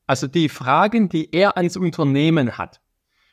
Also 0.08 0.28
die 0.28 0.50
Fragen, 0.50 1.10
die 1.10 1.32
er 1.34 1.58
ans 1.58 1.78
Unternehmen 1.78 2.58
hat. 2.58 2.82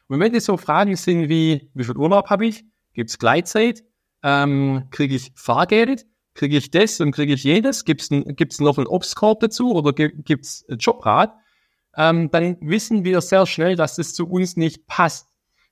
Und 0.09 0.21
wenn 0.21 0.33
das 0.33 0.45
so 0.45 0.57
Fragen 0.57 0.97
sind 0.97 1.29
wie, 1.29 1.71
wie 1.75 1.85
viel 1.85 1.97
Urlaub 1.97 2.31
habe 2.31 2.47
ich? 2.47 2.65
Gibt 2.93 3.11
es 3.11 3.19
Gleitzeit? 3.19 3.85
ähm, 4.23 4.85
kriege 4.91 5.15
ich 5.15 5.33
Fahrgeld, 5.35 6.07
kriege 6.35 6.57
ich 6.57 6.71
das 6.71 7.01
und 7.01 7.13
kriege 7.13 7.35
ich 7.35 7.45
jedes, 7.45 7.85
gibt 7.85 8.03
es 8.03 8.09
gibt's 8.11 8.61
noch 8.61 8.79
einen 8.79 8.87
Obstkorb 8.87 9.41
dazu 9.41 9.73
oder 9.73 9.93
gibt 9.93 10.45
es 10.45 10.65
Jobrat, 10.69 11.35
ähm, 11.97 12.31
dann 12.31 12.57
wissen 12.61 13.05
wir 13.05 13.21
sehr 13.21 13.47
schnell, 13.47 13.77
dass 13.77 13.97
das 13.97 14.15
zu 14.15 14.29
uns 14.29 14.57
nicht 14.57 14.87
passt. 14.87 15.29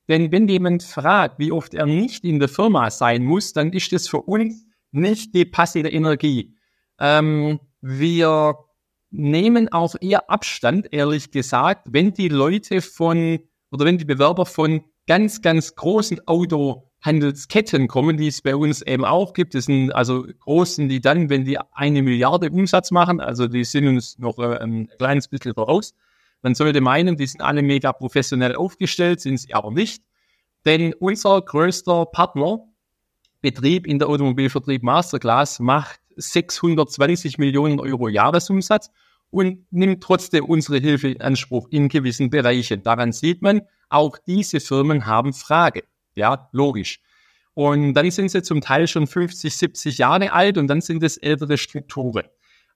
Denn 0.09 0.33
wenn 0.33 0.49
jemand 0.49 0.83
fragt, 0.83 1.39
wie 1.39 1.53
oft 1.53 1.75
er 1.75 1.87
nicht 1.87 2.25
in 2.25 2.39
der 2.39 2.49
Firma 2.49 2.91
sein 2.91 3.25
muss, 3.25 3.53
dann 3.53 3.73
ist 3.73 3.93
das 3.93 4.09
für 4.09 4.23
uns 4.23 4.65
nicht 4.91 5.35
die 5.35 5.45
passende 5.45 5.91
Energie. 5.91 6.55
Ähm, 6.99 7.61
wir 7.81 8.57
nehmen 9.11 9.71
auch 9.71 9.95
eher 10.01 10.31
Abstand, 10.31 10.93
ehrlich 10.93 11.31
gesagt, 11.31 11.89
wenn 11.91 12.13
die 12.13 12.29
Leute 12.29 12.81
von 12.81 13.39
oder 13.71 13.85
wenn 13.85 13.99
die 13.99 14.05
Bewerber 14.05 14.47
von 14.47 14.83
ganz, 15.07 15.43
ganz 15.43 15.75
großen 15.75 16.27
Auto 16.27 16.89
Handelsketten 17.01 17.87
kommen, 17.87 18.17
die 18.17 18.27
es 18.27 18.43
bei 18.43 18.57
uns 18.57 18.83
eben 18.83 19.05
auch 19.05 19.33
gibt. 19.33 19.55
Das 19.55 19.67
sind 19.67 19.93
also 19.93 20.27
großen, 20.41 20.89
die 20.89 21.01
dann, 21.01 21.31
wenn 21.31 21.45
die 21.45 21.59
eine 21.73 22.03
Milliarde 22.03 22.51
Umsatz 22.51 22.91
machen, 22.91 23.21
also 23.21 23.47
die 23.47 23.65
sind 23.65 23.87
uns 23.87 24.19
noch 24.19 24.39
äh, 24.39 24.59
ein 24.59 24.89
kleines 24.99 25.29
bisschen 25.29 25.55
voraus. 25.55 25.95
Man 26.43 26.55
sollte 26.55 26.81
meinen, 26.81 27.17
die 27.17 27.27
sind 27.27 27.41
alle 27.41 27.63
mega 27.63 27.93
professionell 27.93 28.55
aufgestellt, 28.55 29.21
sind 29.21 29.39
sie 29.39 29.55
aber 29.55 29.71
nicht. 29.71 30.03
Denn 30.65 30.95
unser 30.95 31.41
größter 31.43 32.07
Partner, 32.07 32.61
Betrieb 33.41 33.87
in 33.87 33.99
der 33.99 34.09
Automobilvertrieb 34.09 34.83
Masterclass, 34.83 35.61
macht 35.61 36.01
620 36.17 37.39
Millionen 37.39 37.81
Euro 37.81 38.09
Jahresumsatz 38.09 38.91
und 39.31 39.67
nimmt 39.71 40.03
trotzdem 40.03 40.45
unsere 40.45 40.79
Hilfe 40.79 41.09
in 41.09 41.21
Anspruch 41.21 41.69
in 41.71 41.89
gewissen 41.89 42.31
Bereichen. 42.31 42.83
Daran 42.83 43.13
sieht 43.13 43.43
man, 43.43 43.63
auch 43.89 44.19
diese 44.19 44.61
Firmen 44.61 45.07
haben 45.07 45.33
Frage. 45.33 45.85
Ja, 46.15 46.49
logisch. 46.53 47.01
Und 47.55 47.95
dann 47.95 48.11
sind 48.11 48.31
sie 48.31 48.43
zum 48.43 48.61
Teil 48.61 48.87
schon 48.87 49.07
50, 49.07 49.57
70 49.57 49.99
Jahre 49.99 50.33
alt 50.33 50.59
und 50.59 50.69
dann 50.69 50.81
sind 50.81 51.03
es 51.03 51.17
ältere 51.17 51.59
Strukturen. 51.59 52.25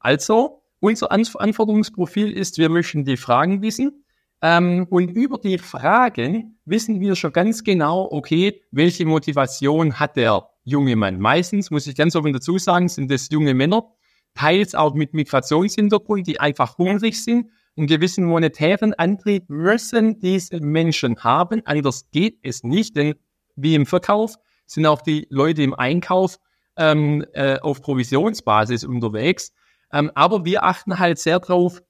Also, 0.01 0.62
unser 0.83 1.13
Anforderungsprofil 1.13 2.33
ist, 2.33 2.59
wir 2.59 2.69
möchten 2.69 3.05
die 3.05 3.17
Fragen 3.17 3.63
wissen. 3.63 4.05
Ähm, 4.43 4.87
und 4.91 5.11
über 5.11 5.39
die 5.39 5.57
Fragen 5.59 6.59
wissen 6.65 7.01
wir 7.01 7.15
schon 7.15 7.33
ganz 7.33 7.63
genau, 7.63 8.09
okay, 8.11 8.61
welche 8.73 9.07
Motivation 9.07 10.01
hat 10.01 10.17
der 10.17 10.49
junge 10.65 10.97
Mann? 10.97 11.21
Meistens, 11.21 11.71
muss 11.71 11.87
ich 11.87 11.95
ganz 11.95 12.17
offen 12.17 12.33
dazu 12.33 12.59
sagen, 12.59 12.89
sind 12.89 13.11
es 13.13 13.29
junge 13.31 13.55
Männer, 13.55 13.85
teils 14.35 14.75
auch 14.75 14.95
mit 14.95 15.15
Migrationshintergrund, 15.15 16.27
die 16.27 16.41
einfach 16.41 16.77
hungrig 16.79 17.23
sind. 17.23 17.51
Einen 17.77 17.87
gewissen 17.87 18.25
monetären 18.25 18.93
Antrieb 18.95 19.49
müssen 19.49 20.19
diese 20.19 20.61
Menschen 20.61 21.17
haben, 21.23 21.63
anders 21.65 22.11
geht 22.11 22.39
es 22.43 22.65
nicht, 22.65 22.97
denn 22.97 23.15
wie 23.55 23.77
im 23.77 23.87
Verkauf, 23.87 24.35
sind 24.67 24.87
auch 24.87 25.03
die 25.03 25.29
Leute 25.31 25.63
im 25.63 25.75
Einkauf 25.75 26.39
ähm, 26.77 27.25
äh, 27.35 27.59
auf 27.61 27.83
Provisionsbasis 27.83 28.85
unterwegs. 28.85 29.53
Ähm, 29.93 30.11
aber 30.15 30.45
wir 30.45 30.65
achten 30.65 30.99
halt 30.99 31.19
sehr 31.19 31.41
drauf, 31.41 31.83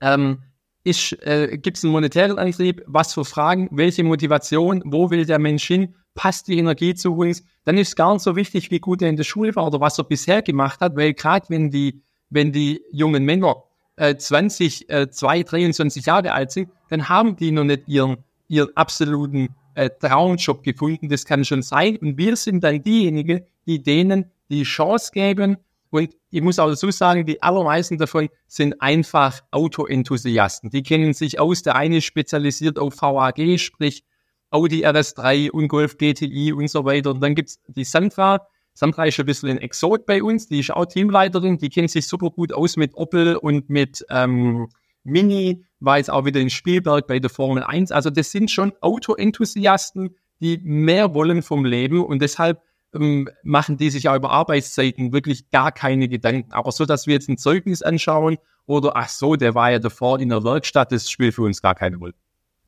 ähm, 0.00 0.42
äh, 0.84 1.58
gibt 1.58 1.76
es 1.76 1.84
einen 1.84 1.92
monetären 1.92 2.38
Antrieb, 2.38 2.82
was 2.86 3.12
für 3.12 3.24
Fragen, 3.24 3.68
welche 3.70 4.04
Motivation, 4.04 4.82
wo 4.86 5.10
will 5.10 5.26
der 5.26 5.38
Mensch 5.38 5.66
hin, 5.66 5.94
passt 6.14 6.48
die 6.48 6.58
Energie 6.58 6.94
zu 6.94 7.14
uns, 7.14 7.44
dann 7.64 7.76
ist 7.76 7.96
gar 7.96 8.14
nicht 8.14 8.22
so 8.22 8.36
wichtig, 8.36 8.70
wie 8.70 8.80
gut 8.80 9.02
er 9.02 9.10
in 9.10 9.16
der 9.16 9.24
Schule 9.24 9.54
war 9.56 9.66
oder 9.66 9.80
was 9.80 9.98
er 9.98 10.04
bisher 10.04 10.40
gemacht 10.42 10.80
hat, 10.80 10.96
weil 10.96 11.12
gerade 11.12 11.46
wenn 11.50 11.70
die, 11.70 12.02
wenn 12.30 12.52
die 12.52 12.82
jungen 12.90 13.24
Männer 13.24 13.64
äh, 13.96 14.16
20, 14.16 14.88
äh, 14.88 15.10
2, 15.10 15.42
23 15.42 16.06
Jahre 16.06 16.32
alt 16.32 16.52
sind, 16.52 16.70
dann 16.88 17.08
haben 17.08 17.36
die 17.36 17.50
noch 17.50 17.64
nicht 17.64 17.86
ihren 17.86 18.24
ihren 18.48 18.74
absoluten 18.76 19.54
äh, 19.74 19.90
Traumjob 19.90 20.62
gefunden. 20.62 21.08
Das 21.08 21.24
kann 21.24 21.44
schon 21.44 21.62
sein. 21.62 21.96
Und 21.98 22.16
wir 22.18 22.34
sind 22.36 22.64
dann 22.64 22.82
diejenigen, 22.82 23.42
die 23.66 23.82
denen 23.82 24.30
die 24.50 24.64
Chance 24.64 25.12
geben. 25.12 25.58
Und 25.90 26.14
ich 26.30 26.42
muss 26.42 26.58
auch 26.58 26.68
dazu 26.68 26.90
sagen, 26.90 27.24
die 27.24 27.42
allermeisten 27.42 27.98
davon 27.98 28.28
sind 28.46 28.80
einfach 28.80 29.40
Autoenthusiasten. 29.50 30.70
Die 30.70 30.82
kennen 30.82 31.14
sich 31.14 31.40
aus. 31.40 31.62
Der 31.62 31.76
eine 31.76 31.98
ist 31.98 32.04
spezialisiert 32.04 32.78
auf 32.78 33.00
VAG, 33.00 33.58
sprich 33.58 34.04
Audi 34.50 34.86
RS3 34.86 35.50
und 35.50 35.68
Golf 35.68 35.96
GTI 35.98 36.52
und 36.52 36.68
so 36.68 36.84
weiter. 36.84 37.10
Und 37.10 37.20
dann 37.20 37.34
gibt's 37.34 37.60
die 37.68 37.84
Sandra. 37.84 38.46
Sandra 38.74 39.06
ist 39.06 39.18
ein 39.18 39.26
bisschen 39.26 39.50
ein 39.50 39.58
Exot 39.58 40.06
bei 40.06 40.22
uns. 40.22 40.48
Die 40.48 40.60
ist 40.60 40.70
auch 40.70 40.86
Teamleiterin. 40.86 41.58
Die 41.58 41.68
kennt 41.68 41.90
sich 41.90 42.06
super 42.06 42.30
gut 42.30 42.52
aus 42.52 42.76
mit 42.76 42.94
Opel 42.94 43.36
und 43.36 43.68
mit 43.68 44.04
ähm, 44.10 44.68
Mini. 45.04 45.64
War 45.80 45.98
jetzt 45.98 46.10
auch 46.10 46.24
wieder 46.24 46.40
in 46.40 46.50
Spielberg 46.50 47.06
bei 47.06 47.18
der 47.18 47.30
Formel 47.30 47.62
1. 47.62 47.92
Also 47.92 48.10
das 48.10 48.30
sind 48.30 48.50
schon 48.50 48.72
Autoenthusiasten, 48.80 50.16
die 50.40 50.58
mehr 50.62 51.14
wollen 51.14 51.42
vom 51.42 51.64
Leben. 51.64 52.04
Und 52.04 52.22
deshalb 52.22 52.62
ähm, 52.94 53.28
machen 53.42 53.76
die 53.76 53.90
sich 53.90 54.04
ja 54.04 54.16
über 54.16 54.30
Arbeitszeiten 54.30 55.12
wirklich 55.12 55.50
gar 55.50 55.72
keine 55.72 56.08
Gedanken. 56.08 56.52
Aber 56.52 56.72
so, 56.72 56.84
dass 56.84 57.06
wir 57.06 57.14
jetzt 57.14 57.28
ein 57.28 57.38
Zeugnis 57.38 57.82
anschauen 57.82 58.38
oder 58.66 58.96
ach 58.96 59.08
so, 59.08 59.36
der 59.36 59.54
war 59.54 59.70
ja 59.70 59.78
davor 59.78 60.18
in 60.18 60.28
der 60.28 60.44
Werkstatt, 60.44 60.92
das 60.92 61.10
spielt 61.10 61.34
für 61.34 61.42
uns 61.42 61.62
gar 61.62 61.74
keine 61.74 61.96
Rolle. 61.96 62.14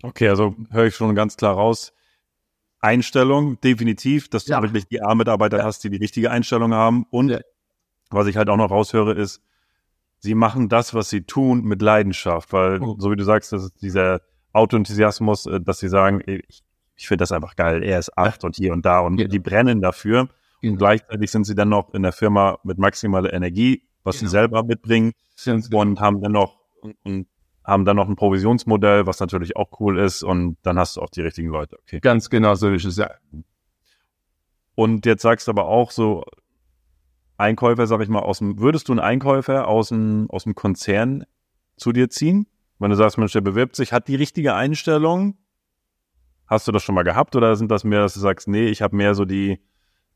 Okay, 0.02 0.28
also 0.28 0.54
höre 0.70 0.86
ich 0.86 0.94
schon 0.94 1.14
ganz 1.14 1.36
klar 1.36 1.54
raus. 1.54 1.92
Einstellung, 2.80 3.60
definitiv, 3.60 4.30
dass 4.30 4.46
du 4.46 4.52
ja. 4.52 4.62
wirklich 4.62 4.86
die 4.88 5.02
A-Mitarbeiter 5.02 5.58
ja. 5.58 5.64
hast, 5.64 5.84
die 5.84 5.90
die 5.90 5.98
richtige 5.98 6.30
Einstellung 6.30 6.72
haben. 6.72 7.04
Und 7.10 7.28
ja. 7.28 7.40
was 8.10 8.26
ich 8.26 8.36
halt 8.36 8.48
auch 8.48 8.56
noch 8.56 8.70
raushöre, 8.70 9.12
ist, 9.12 9.42
sie 10.18 10.34
machen 10.34 10.70
das, 10.70 10.94
was 10.94 11.10
sie 11.10 11.22
tun, 11.22 11.62
mit 11.64 11.82
Leidenschaft. 11.82 12.52
Weil, 12.54 12.80
oh. 12.80 12.96
so 12.98 13.10
wie 13.10 13.16
du 13.16 13.24
sagst, 13.24 13.52
das 13.52 13.64
ist 13.64 13.82
dieser 13.82 14.22
Autoenthusiasmus, 14.52 15.46
äh, 15.46 15.60
dass 15.60 15.80
sie 15.80 15.88
sagen, 15.88 16.22
ich, 16.24 16.62
ich 17.00 17.08
finde 17.08 17.22
das 17.22 17.32
einfach 17.32 17.56
geil, 17.56 17.82
er 17.82 17.98
ist 17.98 18.16
acht 18.18 18.44
und 18.44 18.56
hier 18.56 18.74
und 18.74 18.84
da 18.84 19.00
und 19.00 19.16
die 19.16 19.38
brennen 19.38 19.80
dafür. 19.80 20.28
Und 20.62 20.76
gleichzeitig 20.76 21.30
sind 21.30 21.44
sie 21.44 21.54
dann 21.54 21.70
noch 21.70 21.94
in 21.94 22.02
der 22.02 22.12
Firma 22.12 22.58
mit 22.62 22.76
maximaler 22.76 23.32
Energie, 23.32 23.82
was 24.04 24.18
genau. 24.18 24.28
sie 24.28 24.32
selber 24.32 24.62
mitbringen 24.62 25.12
und 25.72 25.98
haben 25.98 26.20
dann 26.20 26.32
noch 26.32 26.58
und, 26.82 26.96
und 27.04 27.26
haben 27.64 27.86
dann 27.86 27.96
noch 27.96 28.06
ein 28.06 28.16
Provisionsmodell, 28.16 29.06
was 29.06 29.18
natürlich 29.18 29.56
auch 29.56 29.80
cool 29.80 29.98
ist 29.98 30.22
und 30.22 30.58
dann 30.62 30.78
hast 30.78 30.98
du 30.98 31.00
auch 31.00 31.08
die 31.08 31.22
richtigen 31.22 31.48
Leute. 31.48 31.78
Okay. 31.82 32.00
Ganz 32.00 32.28
genau 32.28 32.54
so 32.54 32.68
ist 32.68 32.84
es, 32.84 32.96
ja. 32.96 33.10
Und 34.74 35.06
jetzt 35.06 35.22
sagst 35.22 35.46
du 35.46 35.52
aber 35.52 35.66
auch 35.66 35.90
so, 35.90 36.24
Einkäufer, 37.38 37.86
sag 37.86 38.02
ich 38.02 38.10
mal, 38.10 38.20
aus 38.20 38.38
dem, 38.38 38.60
würdest 38.60 38.88
du 38.88 38.92
einen 38.92 39.00
Einkäufer 39.00 39.66
aus 39.66 39.88
dem, 39.88 40.26
aus 40.28 40.44
dem 40.44 40.54
Konzern 40.54 41.24
zu 41.78 41.92
dir 41.92 42.10
ziehen? 42.10 42.46
Wenn 42.78 42.90
du 42.90 42.96
sagst, 42.96 43.16
Mensch, 43.16 43.32
der 43.32 43.40
bewirbt 43.40 43.76
sich, 43.76 43.94
hat 43.94 44.08
die 44.08 44.16
richtige 44.16 44.54
Einstellung? 44.54 45.38
Hast 46.50 46.66
du 46.66 46.72
das 46.72 46.82
schon 46.82 46.96
mal 46.96 47.04
gehabt 47.04 47.36
oder 47.36 47.54
sind 47.54 47.70
das 47.70 47.84
mehr, 47.84 48.00
dass 48.00 48.14
du 48.14 48.20
sagst, 48.20 48.48
nee, 48.48 48.66
ich 48.66 48.82
habe 48.82 48.96
mehr 48.96 49.14
so 49.14 49.24
die, 49.24 49.60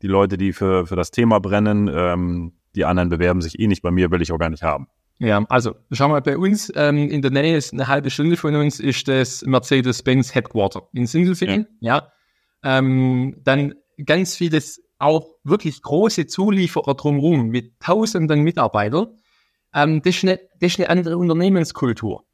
die 0.03 0.09
Leute, 0.09 0.37
die 0.37 0.53
für, 0.53 0.85
für 0.87 0.97
das 0.97 1.13
Thema 1.13 1.39
brennen, 1.39 1.89
ähm, 1.95 2.53
die 2.75 2.85
anderen 2.85 3.09
bewerben 3.09 3.41
sich 3.41 3.61
eh 3.61 3.69
nicht 3.69 3.83
bei 3.83 3.93
mir, 3.93 4.11
will 4.11 4.21
ich 4.21 4.33
auch 4.33 4.39
gar 4.39 4.51
nicht 4.51 4.65
haben? 4.65 4.89
Ja, 5.19 5.45
also 5.49 5.77
schau 5.93 6.09
mal, 6.09 6.21
bei 6.23 6.37
uns 6.37 6.73
ähm, 6.75 7.09
in 7.09 7.23
der 7.23 7.31
Nähe 7.31 7.57
ist 7.57 7.73
eine 7.73 7.87
halbe 7.87 8.11
Stunde 8.11 8.37
von 8.37 8.57
uns 8.57 8.81
ist 8.81 9.07
das 9.07 9.43
Mercedes-Benz 9.43 10.35
Headquarter 10.35 10.89
in 10.93 11.07
Sindelfingen. 11.07 11.69
Ja. 11.81 11.97
ja. 12.65 12.79
Ähm, 12.79 13.37
dann 13.45 13.75
ganz 14.05 14.35
vieles 14.35 14.83
auch 14.99 15.29
wirklich 15.45 15.83
große 15.83 16.27
Zulieferer 16.27 16.95
drumherum 16.95 17.49
mit 17.49 17.79
tausenden 17.79 18.43
Mitarbeitern. 18.43 19.07
Ähm, 19.73 20.03
das, 20.03 20.17
ist 20.17 20.25
eine, 20.25 20.41
das 20.59 20.73
ist 20.73 20.81
eine 20.81 20.91
andere 20.91 21.17
Unternehmenskultur. 21.17 22.25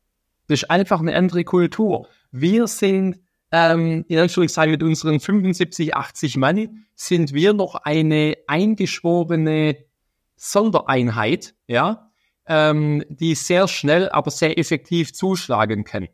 Das 0.49 0.62
ist 0.62 0.71
einfach 0.71 1.00
eine 1.00 1.14
andere 1.14 1.45
Kultur. 1.45 2.09
Wir 2.30 2.66
sind, 2.66 3.19
ähm, 3.52 4.04
in 4.09 4.19
Anführungszeichen 4.19 4.73
mit 4.73 4.83
unseren 4.83 5.21
75, 5.21 5.95
80 5.95 6.37
Mann, 6.37 6.87
sind 6.95 7.33
wir 7.35 7.52
noch 7.52 7.75
eine 7.75 8.37
eingeschworene 8.47 9.76
Sondereinheit, 10.37 11.54
ja, 11.66 12.11
ähm, 12.47 13.04
die 13.09 13.35
sehr 13.35 13.69
schnell, 13.69 14.09
aber 14.09 14.30
sehr 14.30 14.59
effektiv 14.59 15.12
zuschlagen 15.12 15.85
kann. 15.85 16.09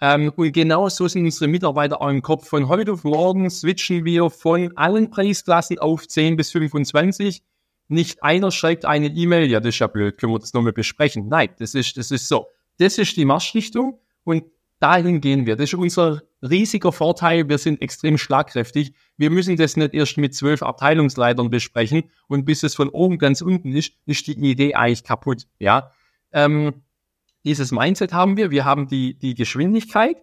Ähm, 0.00 0.32
und 0.36 0.52
genau 0.52 0.88
so 0.88 1.08
sind 1.08 1.24
unsere 1.24 1.48
Mitarbeiter 1.48 2.02
auch 2.02 2.08
im 2.08 2.22
Kopf. 2.22 2.48
Von 2.48 2.68
heute 2.68 2.92
auf 2.92 3.04
morgen 3.04 3.48
switchen 3.48 4.04
wir 4.04 4.28
von 4.30 4.76
allen 4.76 5.10
Preisklassen 5.10 5.78
auf 5.78 6.06
10 6.06 6.36
bis 6.36 6.50
25. 6.50 7.42
Nicht 7.88 8.22
einer 8.22 8.50
schreibt 8.50 8.84
eine 8.84 9.06
E-Mail, 9.06 9.48
ja, 9.48 9.60
das 9.60 9.70
ist 9.70 9.78
ja 9.78 9.86
blöd, 9.86 10.18
können 10.18 10.32
wir 10.32 10.38
das 10.38 10.52
nochmal 10.52 10.72
besprechen. 10.72 11.28
Nein, 11.28 11.50
das 11.58 11.74
ist, 11.74 11.96
das 11.96 12.10
ist 12.10 12.28
so. 12.28 12.46
Das 12.78 12.98
ist 12.98 13.16
die 13.16 13.24
Marschrichtung 13.24 13.98
und 14.24 14.44
dahin 14.78 15.20
gehen 15.20 15.46
wir. 15.46 15.56
Das 15.56 15.72
ist 15.72 15.74
unser 15.74 16.22
riesiger 16.42 16.92
Vorteil. 16.92 17.48
Wir 17.48 17.58
sind 17.58 17.80
extrem 17.82 18.18
schlagkräftig. 18.18 18.94
Wir 19.16 19.30
müssen 19.30 19.56
das 19.56 19.76
nicht 19.76 19.94
erst 19.94 20.18
mit 20.18 20.34
zwölf 20.34 20.62
Abteilungsleitern 20.62 21.50
besprechen 21.50 22.10
und 22.28 22.44
bis 22.44 22.62
es 22.62 22.74
von 22.74 22.88
oben 22.88 23.18
ganz 23.18 23.40
unten 23.40 23.72
ist, 23.72 23.92
ist 24.06 24.26
die 24.26 24.32
Idee 24.32 24.74
eigentlich 24.74 25.04
kaputt. 25.04 25.46
Ja, 25.58 25.92
ähm, 26.32 26.82
dieses 27.44 27.70
Mindset 27.70 28.12
haben 28.12 28.36
wir. 28.36 28.50
Wir 28.50 28.64
haben 28.64 28.88
die, 28.88 29.18
die 29.18 29.34
Geschwindigkeit. 29.34 30.16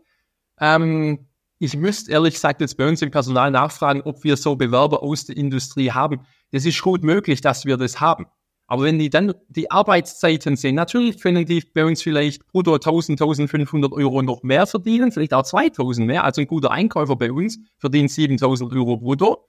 Ähm, 0.59 1.27
ich 1.57 1.77
müsste 1.77 2.11
ehrlich 2.11 2.33
gesagt 2.33 2.59
jetzt 2.59 2.77
bei 2.77 2.87
uns 2.87 3.01
im 3.01 3.11
Personal 3.11 3.49
nachfragen, 3.49 4.01
ob 4.01 4.23
wir 4.23 4.35
so 4.35 4.55
Bewerber 4.55 5.01
aus 5.01 5.25
der 5.25 5.37
Industrie 5.37 5.91
haben. 5.91 6.25
Das 6.51 6.65
ist 6.65 6.81
gut 6.81 7.03
möglich, 7.03 7.39
dass 7.39 7.65
wir 7.65 7.77
das 7.77 8.01
haben. 8.01 8.27
Aber 8.73 8.85
wenn 8.85 8.97
die 8.97 9.11
dann 9.11 9.35
die 9.49 9.69
Arbeitszeiten 9.69 10.55
sehen, 10.55 10.73
natürlich 10.73 11.21
können 11.21 11.45
die 11.45 11.61
bei 11.61 11.85
uns 11.85 12.01
vielleicht 12.01 12.47
brutto 12.47 12.73
1000, 12.73 13.21
1500 13.21 13.91
Euro 13.91 14.23
noch 14.23 14.41
mehr 14.41 14.65
verdienen, 14.65 15.11
vielleicht 15.11 15.35
auch 15.35 15.43
2000 15.43 16.07
mehr. 16.07 16.23
Also 16.23 16.41
ein 16.41 16.47
guter 16.47 16.71
Einkäufer 16.71 17.15
bei 17.15 17.31
uns 17.31 17.59
verdient 17.77 18.09
7000 18.09 18.73
Euro 18.73 18.97
brutto. 18.97 19.47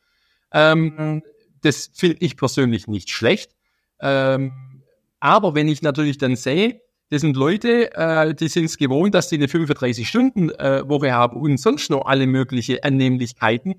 Ähm, 0.53 1.23
das 1.63 1.91
finde 1.95 2.19
ich 2.21 2.37
persönlich 2.37 2.87
nicht 2.87 3.09
schlecht. 3.09 3.53
Ähm, 3.99 4.83
aber 5.21 5.55
wenn 5.55 5.69
ich 5.69 5.81
natürlich 5.81 6.19
dann 6.19 6.37
sehe, 6.37 6.83
das 7.09 7.23
sind 7.23 7.35
Leute, 7.35 7.95
äh, 7.95 8.35
die 8.35 8.49
sind 8.49 8.67
es 8.67 8.77
gewohnt, 8.77 9.15
dass 9.15 9.31
sie 9.31 9.37
eine 9.37 9.47
35-Stunden-Woche 9.47 11.07
äh, 11.07 11.13
haben 11.13 11.41
und 11.41 11.57
sonst 11.57 11.89
noch 11.89 12.05
alle 12.05 12.27
möglichen 12.27 12.83
Annehmlichkeiten, 12.83 13.77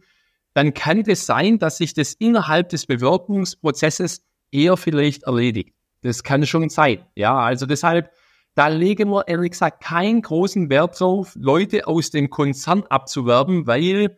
dann 0.56 0.74
kann 0.74 1.02
es 1.02 1.06
das 1.06 1.26
sein, 1.28 1.60
dass 1.60 1.78
sich 1.78 1.94
das 1.94 2.16
innerhalb 2.16 2.70
des 2.70 2.88
Bewerbungsprozesses 2.88 4.26
eher 4.56 4.78
vielleicht 4.78 5.24
erledigt. 5.24 5.74
Das 6.02 6.24
kann 6.24 6.46
schon 6.46 6.70
sein. 6.70 7.00
Ja, 7.16 7.38
also 7.38 7.66
deshalb, 7.66 8.12
da 8.54 8.68
legen 8.68 9.10
wir 9.10 9.28
ehrlich 9.28 9.52
gesagt 9.52 9.84
keinen 9.84 10.22
großen 10.22 10.70
Wert 10.70 11.00
drauf, 11.00 11.34
Leute 11.36 11.88
aus 11.88 12.12
dem 12.12 12.30
Konzern 12.30 12.84
abzuwerben, 12.84 13.68
weil 13.68 14.18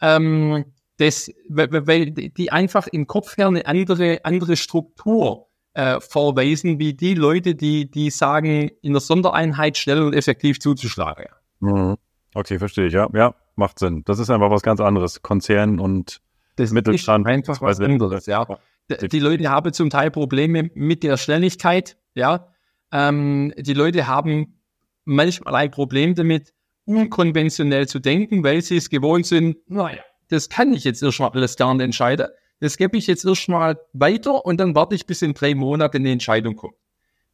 ähm, 0.00 0.64
das, 0.98 1.30
weil 1.48 2.10
die 2.10 2.50
einfach 2.50 2.86
im 2.86 3.06
Kopf 3.06 3.36
her 3.36 3.48
eine 3.48 3.66
andere, 3.66 4.20
andere 4.24 4.56
Struktur 4.56 5.48
äh, 5.74 6.00
vorweisen, 6.00 6.78
wie 6.78 6.94
die 6.94 7.14
Leute, 7.14 7.54
die, 7.54 7.90
die 7.90 8.10
sagen, 8.10 8.70
in 8.80 8.94
der 8.94 9.00
Sondereinheit 9.00 9.76
schnell 9.76 10.02
und 10.02 10.14
effektiv 10.14 10.58
zuzuschlagen. 10.58 11.26
Mhm. 11.60 11.96
Okay, 12.34 12.58
verstehe 12.58 12.86
ich, 12.86 12.94
ja. 12.94 13.08
Ja, 13.14 13.34
macht 13.56 13.78
Sinn. 13.78 14.02
Das 14.06 14.18
ist 14.18 14.30
einfach 14.30 14.50
was 14.50 14.62
ganz 14.62 14.80
anderes. 14.80 15.22
Konzern 15.22 15.78
und 15.80 16.20
das 16.56 16.70
Mittelstand. 16.70 17.26
Ist 17.26 17.32
einfach 17.32 17.60
was 17.60 17.80
anderes, 17.80 18.24
ja 18.24 18.46
die 18.88 19.18
Leute 19.18 19.48
haben 19.50 19.72
zum 19.72 19.90
Teil 19.90 20.10
Probleme 20.10 20.70
mit 20.74 21.02
der 21.02 21.16
Schnelligkeit, 21.16 21.96
ja. 22.14 22.52
Ähm, 22.92 23.52
die 23.58 23.74
Leute 23.74 24.06
haben 24.06 24.60
manchmal 25.04 25.54
ein 25.56 25.70
Problem 25.70 26.14
damit, 26.14 26.52
unkonventionell 26.84 27.88
zu 27.88 27.98
denken, 27.98 28.44
weil 28.44 28.62
sie 28.62 28.76
es 28.76 28.88
gewohnt 28.88 29.26
sind, 29.26 29.56
naja, 29.68 30.02
das 30.28 30.48
kann 30.48 30.72
ich 30.72 30.84
jetzt 30.84 31.02
erstmal 31.02 31.30
alles 31.30 31.56
gar 31.56 31.74
nicht 31.74 31.82
entscheiden. 31.82 32.28
Das 32.60 32.76
gebe 32.76 32.96
ich 32.96 33.06
jetzt 33.06 33.24
erstmal 33.24 33.78
weiter 33.92 34.44
und 34.46 34.58
dann 34.58 34.74
warte 34.74 34.94
ich, 34.94 35.06
bis 35.06 35.22
in 35.22 35.34
drei 35.34 35.54
Monaten 35.54 35.98
eine 35.98 36.12
Entscheidung 36.12 36.56
kommt. 36.56 36.74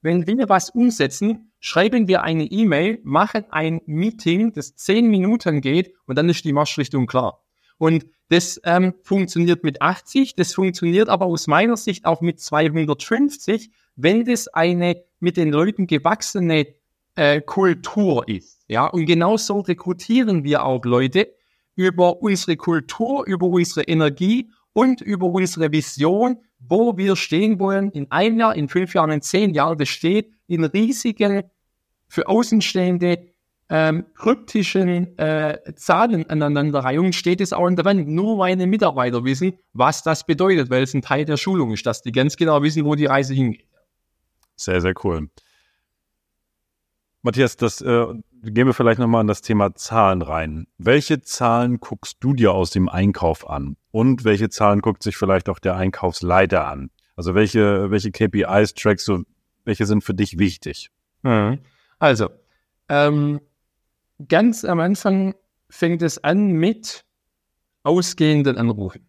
Wenn 0.00 0.26
wir 0.26 0.48
was 0.48 0.70
umsetzen, 0.70 1.52
schreiben 1.60 2.08
wir 2.08 2.22
eine 2.22 2.44
E-Mail, 2.44 2.98
machen 3.04 3.44
ein 3.50 3.82
Meeting, 3.86 4.52
das 4.52 4.74
zehn 4.74 5.08
Minuten 5.08 5.60
geht 5.60 5.94
und 6.06 6.18
dann 6.18 6.28
ist 6.28 6.44
die 6.44 6.52
Marschrichtung 6.52 7.06
klar. 7.06 7.44
Und 7.82 8.06
das 8.28 8.60
ähm, 8.62 8.94
funktioniert 9.02 9.64
mit 9.64 9.82
80, 9.82 10.36
das 10.36 10.54
funktioniert 10.54 11.08
aber 11.08 11.26
aus 11.26 11.48
meiner 11.48 11.76
Sicht 11.76 12.04
auch 12.04 12.20
mit 12.20 12.38
250, 12.38 13.72
wenn 13.96 14.24
das 14.24 14.46
eine 14.46 15.02
mit 15.18 15.36
den 15.36 15.50
Leuten 15.50 15.88
gewachsene 15.88 16.68
äh, 17.16 17.40
Kultur 17.40 18.28
ist. 18.28 18.60
Ja, 18.68 18.86
und 18.86 19.06
genau 19.06 19.36
so 19.36 19.58
rekrutieren 19.58 20.44
wir 20.44 20.64
auch 20.64 20.84
Leute 20.84 21.34
über 21.74 22.22
unsere 22.22 22.56
Kultur, 22.56 23.26
über 23.26 23.48
unsere 23.48 23.82
Energie 23.82 24.52
und 24.72 25.00
über 25.00 25.26
unsere 25.26 25.72
Vision, 25.72 26.36
wo 26.60 26.96
wir 26.96 27.16
stehen 27.16 27.58
wollen 27.58 27.90
in 27.90 28.08
einem 28.12 28.38
Jahr, 28.38 28.54
in 28.54 28.68
fünf 28.68 28.94
Jahren, 28.94 29.10
in 29.10 29.22
zehn 29.22 29.54
Jahren. 29.54 29.76
Das 29.76 29.88
steht 29.88 30.30
in 30.46 30.62
riesigen, 30.62 31.42
für 32.06 32.28
Außenstehende 32.28 33.31
ähm, 33.74 34.04
kryptischen 34.14 35.18
äh, 35.18 35.58
Zahlen 35.76 36.28
aneinanderreihungen 36.28 37.14
steht 37.14 37.40
es 37.40 37.54
auch 37.54 37.66
in 37.66 37.74
der 37.74 37.86
Wand. 37.86 38.06
Nur 38.06 38.36
meine 38.36 38.66
Mitarbeiter 38.66 39.24
wissen, 39.24 39.54
was 39.72 40.02
das 40.02 40.26
bedeutet, 40.26 40.68
weil 40.68 40.82
es 40.82 40.92
ein 40.92 41.00
Teil 41.00 41.24
der 41.24 41.38
Schulung 41.38 41.72
ist, 41.72 41.86
dass 41.86 42.02
die 42.02 42.12
ganz 42.12 42.36
genau 42.36 42.62
wissen, 42.62 42.84
wo 42.84 42.94
die 42.96 43.06
Reise 43.06 43.32
hingeht. 43.32 43.66
Sehr, 44.56 44.82
sehr 44.82 44.92
cool. 45.02 45.30
Matthias, 47.22 47.56
das, 47.56 47.80
äh, 47.80 48.06
gehen 48.42 48.66
wir 48.66 48.74
vielleicht 48.74 48.98
nochmal 48.98 49.22
an 49.22 49.26
das 49.26 49.40
Thema 49.40 49.74
Zahlen 49.74 50.20
rein. 50.20 50.66
Welche 50.76 51.22
Zahlen 51.22 51.80
guckst 51.80 52.18
du 52.20 52.34
dir 52.34 52.52
aus 52.52 52.72
dem 52.72 52.90
Einkauf 52.90 53.48
an? 53.48 53.76
Und 53.90 54.24
welche 54.24 54.50
Zahlen 54.50 54.82
guckt 54.82 55.02
sich 55.02 55.16
vielleicht 55.16 55.48
auch 55.48 55.58
der 55.58 55.76
Einkaufsleiter 55.76 56.66
an? 56.66 56.90
Also 57.16 57.34
welche, 57.34 57.90
welche 57.90 58.10
KPIs 58.10 58.74
trackst 58.74 59.08
du? 59.08 59.24
Welche 59.64 59.86
sind 59.86 60.04
für 60.04 60.12
dich 60.12 60.38
wichtig? 60.38 60.90
Mhm. 61.22 61.60
Also, 61.98 62.28
ähm, 62.90 63.40
ganz 64.28 64.64
am 64.64 64.80
Anfang 64.80 65.34
fängt 65.68 66.02
es 66.02 66.22
an 66.22 66.52
mit 66.52 67.04
ausgehenden 67.82 68.58
Anrufen. 68.58 69.06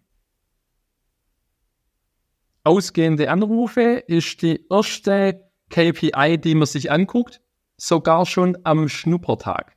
Ausgehende 2.63 3.29
Anrufe 3.29 4.03
ist 4.07 4.41
die 4.41 4.65
erste 4.69 5.49
KPI, 5.69 6.37
die 6.37 6.55
man 6.55 6.65
sich 6.65 6.91
anguckt, 6.91 7.41
sogar 7.77 8.25
schon 8.25 8.57
am 8.63 8.87
Schnuppertag. 8.87 9.75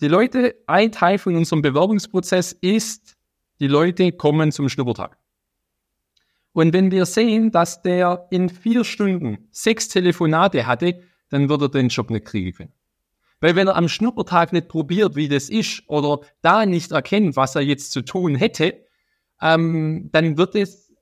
Die 0.00 0.08
Leute, 0.08 0.56
ein 0.66 0.92
Teil 0.92 1.16
von 1.16 1.36
unserem 1.36 1.62
Bewerbungsprozess 1.62 2.52
ist, 2.52 3.16
die 3.60 3.68
Leute 3.68 4.12
kommen 4.12 4.52
zum 4.52 4.68
Schnuppertag. 4.68 5.16
Und 6.52 6.72
wenn 6.74 6.90
wir 6.90 7.06
sehen, 7.06 7.50
dass 7.50 7.80
der 7.80 8.26
in 8.30 8.50
vier 8.50 8.84
Stunden 8.84 9.48
sechs 9.50 9.88
Telefonate 9.88 10.66
hatte, 10.66 11.02
dann 11.30 11.48
wird 11.48 11.62
er 11.62 11.68
den 11.70 11.88
Job 11.88 12.10
nicht 12.10 12.26
kriegen 12.26 12.52
können. 12.52 12.72
Weil 13.42 13.56
wenn 13.56 13.66
er 13.66 13.74
am 13.74 13.88
Schnuppertag 13.88 14.52
nicht 14.52 14.68
probiert, 14.68 15.16
wie 15.16 15.28
das 15.28 15.50
ist, 15.50 15.82
oder 15.88 16.20
da 16.42 16.64
nicht 16.64 16.92
erkennt, 16.92 17.34
was 17.34 17.56
er 17.56 17.62
jetzt 17.62 17.90
zu 17.90 18.02
tun 18.02 18.36
hätte, 18.36 18.86
ähm, 19.40 20.10
dann 20.12 20.38
wird 20.38 20.54
es 20.54 20.94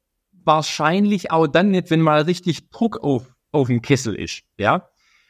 wahrscheinlich 0.43 1.31
auch 1.31 1.47
dann 1.47 1.71
nicht, 1.71 1.91
wenn 1.91 2.01
mal 2.01 2.23
richtig 2.23 2.71
Druck 2.71 3.05
auf, 3.05 3.31
auf 3.53 3.69
dem 3.69 3.83
Kessel 3.83 4.15
ist. 4.15 4.43
Ja? 4.57 4.89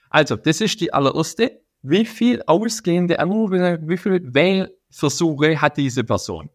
Also, 0.09 0.37
das 0.37 0.61
ist 0.61 0.81
die 0.81 0.95
allererste. 0.95 1.61
Wie 1.83 2.05
viel 2.05 2.45
ausgehende 2.47 3.19
Anrufe, 3.19 3.81
wie 3.83 3.97
viele 3.97 4.33
Wählversuche 4.33 5.61
hat 5.61 5.79
diese 5.79 6.05
Person? 6.05 6.49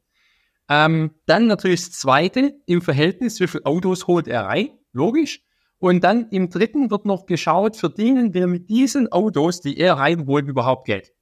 Ähm, 0.69 1.11
dann 1.25 1.47
natürlich 1.47 1.83
das 1.83 1.99
zweite 1.99 2.53
im 2.65 2.81
Verhältnis, 2.81 3.41
wie 3.41 3.47
viele 3.47 3.65
Autos 3.65 4.07
holt 4.07 4.29
er 4.29 4.45
rein? 4.45 4.69
Logisch. 4.93 5.44
Und 5.79 6.03
dann 6.03 6.29
im 6.29 6.49
dritten 6.49 6.89
wird 6.89 7.05
noch 7.05 7.25
geschaut, 7.25 7.75
verdienen 7.75 8.33
wir 8.33 8.47
mit 8.47 8.69
diesen 8.69 9.11
Autos, 9.11 9.61
die 9.61 9.77
er 9.77 9.95
reinholt, 9.95 10.47
überhaupt 10.47 10.85
Geld? 10.85 11.13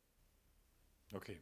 Okay. 1.13 1.41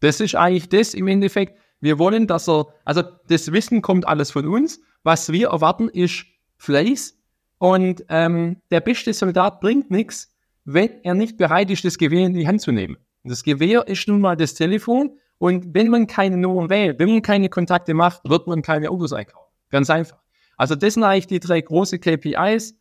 Das 0.00 0.20
ist 0.20 0.34
eigentlich 0.34 0.68
das 0.68 0.94
im 0.94 1.08
Endeffekt. 1.08 1.58
Wir 1.80 1.98
wollen, 1.98 2.26
dass 2.26 2.48
er, 2.48 2.66
also 2.84 3.02
das 3.28 3.52
Wissen 3.52 3.82
kommt 3.82 4.06
alles 4.06 4.30
von 4.30 4.46
uns. 4.46 4.80
Was 5.02 5.30
wir 5.32 5.48
erwarten, 5.48 5.88
ist 5.88 6.26
Fleiß. 6.56 7.16
Und 7.58 8.04
ähm, 8.08 8.60
der 8.70 8.80
beste 8.80 9.12
Soldat 9.12 9.60
bringt 9.60 9.90
nichts, 9.90 10.34
wenn 10.64 10.90
er 11.02 11.14
nicht 11.14 11.36
bereit 11.36 11.70
ist, 11.70 11.84
das 11.84 11.98
Gewehr 11.98 12.26
in 12.26 12.34
die 12.34 12.46
Hand 12.46 12.60
zu 12.60 12.72
nehmen. 12.72 12.96
Das 13.24 13.42
Gewehr 13.42 13.86
ist 13.86 14.06
nun 14.08 14.20
mal 14.20 14.36
das 14.36 14.54
Telefon. 14.54 15.18
Und 15.38 15.72
wenn 15.74 15.88
man 15.88 16.06
keine 16.06 16.36
Nummern 16.36 16.68
wählt, 16.68 16.98
wenn 16.98 17.10
man 17.10 17.22
keine 17.22 17.48
Kontakte 17.48 17.94
macht, 17.94 18.20
wird 18.28 18.46
man 18.48 18.62
keine 18.62 18.90
Autos 18.90 19.12
einkaufen. 19.12 19.52
Ganz 19.70 19.88
einfach. 19.88 20.18
Also 20.58 20.74
das 20.74 20.94
sind 20.94 21.04
eigentlich 21.04 21.28
die 21.28 21.40
drei 21.40 21.62
große 21.62 21.98
KPIs. 21.98 22.74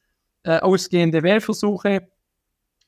Äh, 0.47 0.59
ausgehende 0.59 1.23
Wählversuche, 1.23 2.07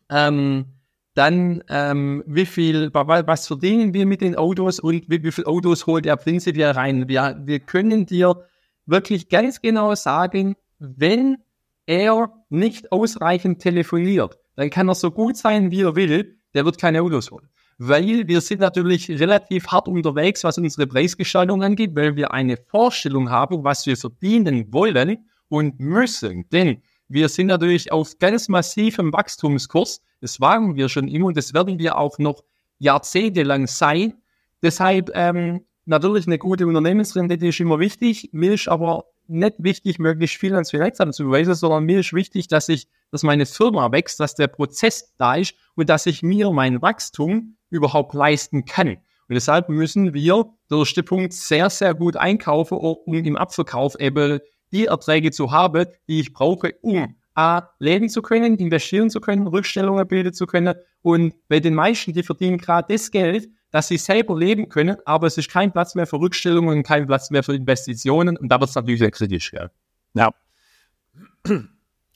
ähm, 0.10 0.66
dann 1.14 1.62
ähm, 1.68 2.24
wie 2.26 2.46
viel, 2.46 2.90
was 2.94 3.48
verdienen 3.48 3.94
wir 3.94 4.06
mit 4.06 4.22
den 4.22 4.38
Autos 4.38 4.80
und 4.80 5.10
wie, 5.10 5.22
wie 5.24 5.32
viel 5.34 5.44
Autos 5.44 5.86
holt 5.86 6.06
er 6.06 6.16
prinzipiell 6.16 6.72
rein. 6.72 7.10
Wir, 7.10 7.38
wir 7.44 7.60
können 7.60 8.06
dir 8.06 8.46
wirklich 8.86 9.28
ganz 9.28 9.60
genau 9.60 9.94
sagen, 9.96 10.56
wenn 10.78 11.40
er 11.86 12.32
nicht 12.48 12.94
ausreichend 12.94 13.62
telefoniert, 13.62 14.38
dann 14.56 14.70
kann 14.70 14.88
er 14.88 14.96
so 14.96 15.12
gut 15.12 15.36
sein, 15.36 15.70
wie 15.70 15.82
er 15.82 15.98
will, 15.98 16.38
der 16.54 16.64
wird 16.64 16.78
keine 16.78 17.02
Autos 17.02 17.30
holen 17.30 17.50
weil 17.80 18.28
wir 18.28 18.42
sind 18.42 18.60
natürlich 18.60 19.10
relativ 19.10 19.68
hart 19.68 19.88
unterwegs, 19.88 20.44
was 20.44 20.58
unsere 20.58 20.86
Preisgestaltung 20.86 21.64
angeht, 21.64 21.96
weil 21.96 22.16
wir 22.18 22.34
eine 22.34 22.58
Vorstellung 22.58 23.30
haben, 23.30 23.64
was 23.64 23.86
wir 23.86 23.96
verdienen 23.96 24.72
wollen 24.74 25.26
und 25.48 25.80
müssen. 25.80 26.48
Denn 26.50 26.82
wir 27.08 27.30
sind 27.30 27.48
natürlich 27.48 27.92
auf 27.94 28.20
ganz 28.20 28.50
massivem 28.50 29.14
Wachstumskurs. 29.14 30.02
Das 30.20 30.42
waren 30.42 30.76
wir 30.76 30.90
schon 30.90 31.08
immer 31.08 31.28
und 31.28 31.38
das 31.38 31.54
werden 31.54 31.80
wir 31.80 31.98
auch 31.98 32.20
noch 32.20 32.44
jahrzehntelang 32.80 33.66
sein. 33.66 34.14
Deshalb 34.62 35.10
ähm, 35.14 35.66
natürlich 35.86 36.28
eine 36.28 36.38
gute 36.38 36.68
Unternehmensrendite 36.68 37.48
ist 37.48 37.62
immer 37.62 37.80
wichtig. 37.80 38.30
Mir 38.34 38.56
ist 38.56 38.68
aber 38.68 39.06
nicht 39.28 39.56
wichtig, 39.60 40.00
möglichst 40.00 40.36
viel 40.36 40.54
ans 40.54 40.72
Finanzamt 40.72 41.16
zu 41.16 41.24
beweisen, 41.24 41.56
sondern 41.56 41.86
mir 41.86 42.02
ist 42.02 42.12
wichtig, 42.12 42.50
dass 42.50 42.68
ich, 42.68 42.90
dass 43.10 43.24
meine 43.24 43.46
Firma 43.46 43.90
wächst, 43.94 44.20
dass 44.20 44.36
der 44.36 44.48
Prozess 44.48 45.14
da 45.18 45.36
ist 45.36 45.54
und 45.76 45.88
dass 45.90 46.08
ich 46.08 46.24
mir 46.24 46.52
mein 46.52 46.82
Wachstum 46.82 47.56
überhaupt 47.70 48.14
leisten 48.14 48.66
kann. 48.66 48.90
Und 48.90 49.36
deshalb 49.36 49.70
müssen 49.70 50.14
wir, 50.14 50.46
der 50.72 50.78
erste 50.80 51.04
Punkt, 51.04 51.34
sehr, 51.34 51.70
sehr 51.70 51.94
gut 51.94 52.16
einkaufen, 52.16 52.78
um 52.78 53.14
im 53.14 53.38
Abverkauf 53.38 54.00
eben 54.00 54.40
die 54.72 54.86
Erträge 54.86 55.32
zu 55.32 55.52
haben, 55.52 55.86
die 56.08 56.20
ich 56.20 56.34
brauche, 56.34 56.74
um 56.82 57.16
A, 57.36 57.70
leben 57.80 58.10
zu 58.10 58.22
können, 58.22 58.58
investieren 58.58 59.10
zu 59.10 59.22
können, 59.22 59.48
Rückstellungen 59.48 60.08
bilden 60.08 60.34
zu 60.34 60.46
können. 60.46 60.76
Und 61.02 61.36
bei 61.48 61.60
den 61.60 61.76
meisten, 61.76 62.12
die 62.12 62.24
verdienen 62.24 62.58
gerade 62.58 62.92
das 62.94 63.12
Geld, 63.12 63.48
dass 63.72 63.88
sie 63.88 63.98
selber 63.98 64.38
leben 64.38 64.68
können, 64.68 64.98
aber 65.06 65.28
es 65.28 65.38
ist 65.38 65.50
kein 65.50 65.72
Platz 65.72 65.96
mehr 65.96 66.08
für 66.08 66.20
Rückstellungen 66.20 66.80
und 66.80 66.84
kein 66.84 67.06
Platz 67.06 67.30
mehr 67.30 67.44
für 67.44 67.56
Investitionen. 67.56 68.36
Und 68.36 68.50
da 68.50 68.60
wird 68.60 68.70
es 68.70 68.76
natürlich 68.76 69.00
sehr 69.00 69.12
kritisch. 69.12 69.54
Ja. 69.54 69.70
ja. 70.16 70.34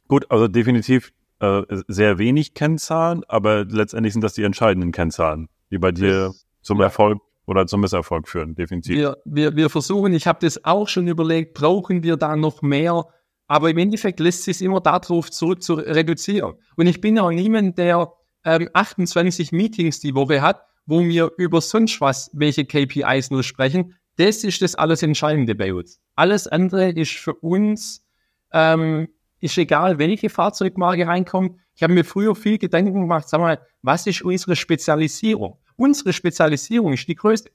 Gut, 0.08 0.30
also 0.30 0.48
definitiv 0.48 1.14
äh, 1.44 1.84
sehr 1.90 2.18
wenig 2.20 2.54
Kennzahlen, 2.54 3.24
aber 3.28 3.66
letztendlich 3.66 4.14
sind 4.14 4.24
das 4.24 4.34
die 4.34 4.44
entscheidenden 4.44 4.94
Kennzahlen, 4.94 5.50
die 5.72 5.78
bei 5.78 5.92
dir 5.92 6.28
das, 6.28 6.46
zum 6.62 6.80
ja. 6.80 6.86
Erfolg 6.86 7.22
oder 7.46 7.68
zum 7.68 7.82
Misserfolg 7.82 8.30
führen, 8.30 8.56
definitiv. 8.56 8.96
Wir, 8.96 9.18
wir, 9.26 9.56
wir 9.58 9.70
versuchen, 9.70 10.14
ich 10.14 10.26
habe 10.26 10.40
das 10.42 10.64
auch 10.64 10.88
schon 10.88 11.06
überlegt, 11.08 11.54
brauchen 11.54 12.02
wir 12.02 12.16
da 12.16 12.38
noch 12.38 12.62
mehr? 12.62 13.06
Aber 13.48 13.70
im 13.70 13.78
Endeffekt 13.78 14.22
lässt 14.22 14.44
sich 14.44 14.62
immer 14.62 14.80
darauf 14.80 15.30
zurück 15.30 15.62
zu 15.62 15.74
reduzieren. 15.74 16.54
Und 16.78 16.88
ich 16.88 17.02
bin 17.02 17.20
auch 17.20 17.30
niemand, 17.30 17.78
der 17.78 18.14
ähm, 18.46 18.70
28 18.72 19.52
Meetings 19.52 20.00
die 20.00 20.16
Woche 20.16 20.42
hat, 20.42 20.62
wo 20.86 21.02
wir 21.02 21.30
über 21.38 21.60
sonst 21.60 22.00
was, 22.00 22.32
welche 22.34 22.64
KPIs 22.64 23.32
nur 23.32 23.44
sprechen. 23.44 23.96
Das 24.16 24.46
ist 24.46 24.62
das 24.62 24.76
alles 24.76 25.04
Entscheidende 25.04 25.56
bei 25.56 25.74
uns. 25.74 26.00
Alles 26.16 26.48
andere 26.48 26.92
ist 26.92 27.12
für 27.12 27.34
uns 27.34 28.08
ähm, 28.54 29.10
ist 29.44 29.58
egal, 29.58 30.00
welche 30.00 30.30
Fahrzeugmarke 30.30 31.06
reinkommt. 31.06 31.60
Ich 31.76 31.84
habe 31.84 31.94
mir 31.94 32.06
früher 32.06 32.34
viel 32.34 32.58
Gedanken 32.58 32.94
gemacht, 32.94 33.28
sag 33.28 33.42
mal, 33.42 33.60
was 33.82 34.08
ist 34.08 34.22
unsere 34.22 34.56
Spezialisierung? 34.56 35.58
Unsere 35.76 36.14
Spezialisierung 36.14 36.94
ist 36.94 37.08
die 37.10 37.16
größte. 37.16 37.52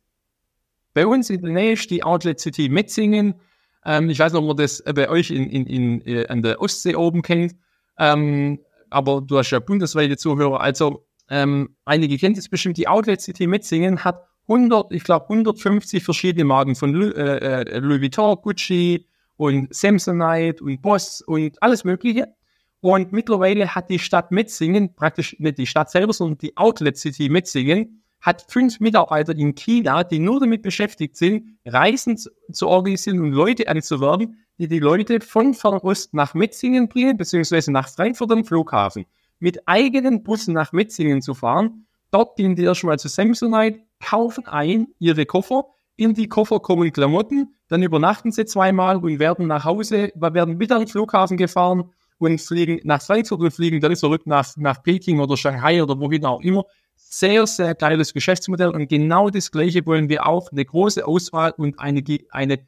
Bei 0.93 1.07
uns 1.07 1.31
in 1.31 1.41
der 1.41 1.51
Nähe 1.51 1.73
ist 1.73 1.91
die 1.91 2.05
Outlet 2.05 2.41
City 2.41 2.69
Metzingen. 2.69 3.41
Ähm, 3.87 4.11
ich 4.11 4.19
weiß 4.19 4.33
nicht, 4.33 4.43
ob 4.43 4.49
man 4.49 4.57
das 4.59 4.83
bei 4.83 5.09
euch 5.09 5.31
in, 5.31 5.49
in, 5.49 5.67
in, 5.67 6.07
äh, 6.07 6.27
an 6.27 6.43
der 6.43 6.61
Ostsee 6.61 6.95
oben 6.95 7.23
kennt. 7.23 7.57
Ähm, 7.99 8.59
aber 8.91 9.23
du 9.23 9.39
hast 9.39 9.51
ja 9.51 9.59
bundesweite 9.59 10.19
Zuhörer. 10.19 10.61
Also 10.61 11.07
ähm, 11.31 11.75
einige 11.87 12.19
kennt 12.19 12.37
es 12.37 12.51
bestimmt. 12.51 12.77
Die 12.77 12.89
Outlet 12.89 13.23
City 13.23 13.47
Metzingen 13.47 14.05
hat 14.05 14.27
100, 14.47 14.93
ich 14.93 15.05
glaube 15.05 15.25
150 15.31 16.05
verschiedene 16.05 16.45
Marken 16.45 16.75
von 16.75 16.93
Louis, 16.93 17.15
äh, 17.15 17.63
äh, 17.63 17.79
Louis 17.79 18.03
Vuitton, 18.03 18.37
Gucci, 18.43 19.07
und 19.39 19.75
Samsonite 19.75 20.63
und 20.63 20.83
Boss 20.83 21.23
und 21.23 21.63
alles 21.63 21.85
Mögliche. 21.85 22.35
Und 22.81 23.13
mittlerweile 23.13 23.75
hat 23.75 23.89
die 23.89 23.99
Stadt 23.99 24.31
Metzingen, 24.31 24.95
praktisch 24.95 25.37
nicht 25.39 25.59
die 25.59 25.67
Stadt 25.67 25.91
selber, 25.91 26.13
sondern 26.13 26.39
die 26.39 26.57
Outlet 26.57 26.99
City 26.99 27.29
Metzingen, 27.29 28.03
hat 28.21 28.45
fünf 28.49 28.81
Mitarbeiter 28.81 29.35
in 29.35 29.55
China, 29.55 30.05
die 30.05 30.19
nur 30.19 30.41
damit 30.41 30.63
beschäftigt 30.63 31.17
sind, 31.17 31.59
Reisen 31.65 32.19
zu, 32.19 32.69
organisieren 32.69 33.21
und 33.21 33.33
Leute 33.33 33.69
anzuwerben, 33.69 34.45
die 34.59 34.67
die 34.67 34.81
Leute 34.81 35.21
von 35.21 35.55
Fernost 35.55 36.15
nach 36.15 36.35
Metzingen 36.35 36.89
bringen, 36.89 37.17
beziehungsweise 37.17 37.71
nach 37.71 37.89
Frankfurt 37.89 38.33
am 38.33 38.45
Flughafen, 38.45 39.07
mit 39.39 39.67
eigenen 39.67 40.25
Bussen 40.25 40.53
nach 40.53 40.73
Metzingen 40.73 41.23
zu 41.23 41.35
fahren. 41.35 41.87
Dort 42.11 42.37
gehen 42.37 42.57
die 42.57 42.65
erstmal 42.65 42.99
zu 42.99 43.07
Samsonite, 43.07 43.81
kaufen 44.01 44.47
ein 44.49 44.89
ihre 44.99 45.27
Koffer, 45.27 45.67
in 45.99 46.15
die 46.15 46.29
Koffer 46.29 46.61
kommen 46.61 46.93
Klamotten, 46.93 47.55
dann 47.67 47.83
übernachten 47.83 48.31
sie 48.31 48.47
zweimal 48.47 48.97
und 48.99 49.19
werden 49.19 49.49
nach 49.49 49.65
Hause, 49.65 50.13
werden 50.15 50.61
wieder 50.61 50.77
an 50.77 50.83
den 50.83 50.89
Flughafen 50.89 51.37
gefahren 51.37 51.91
und 52.19 52.41
fliegen 52.41 52.81
nach 52.85 53.03
Frankfurt 53.03 53.41
und 53.41 53.51
fliegen 53.51 53.81
dann 53.81 53.97
zurück 53.97 54.23
nach, 54.25 54.57
nach 54.57 54.83
Peking 54.83 55.19
oder 55.19 55.37
Shanghai 55.37 55.83
oder 55.83 55.99
wohin 55.99 56.25
auch 56.25 56.41
immer. 56.41 56.65
Sehr, 56.95 57.47
sehr 57.47 57.75
geiles 57.75 58.15
Geschäftsmodell 58.15 58.71
und 58.71 58.89
genau 58.89 59.29
das 59.29 59.51
gleiche 59.51 59.85
wollen 59.87 60.09
wir 60.09 60.27
auch, 60.27 60.53
eine 60.53 60.65
große 60.65 61.05
Auswahl 61.05 61.53
und 61.57 61.79
eine, 61.81 62.03
eine 62.31 62.59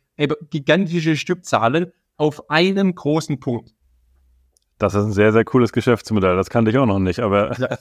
gigantische 0.50 1.16
Stückzahl 1.16 1.92
auf 2.16 2.50
einem 2.50 2.94
großen 2.94 3.38
Punkt. 3.38 3.72
Das 4.80 4.94
ist 4.94 5.04
ein 5.04 5.12
sehr, 5.12 5.30
sehr 5.30 5.44
cooles 5.44 5.72
Geschäftsmodell. 5.72 6.36
Das 6.36 6.48
kannte 6.48 6.70
ich 6.70 6.78
auch 6.78 6.86
noch 6.86 6.98
nicht, 6.98 7.20
aber. 7.20 7.54
Ja, 7.58 7.78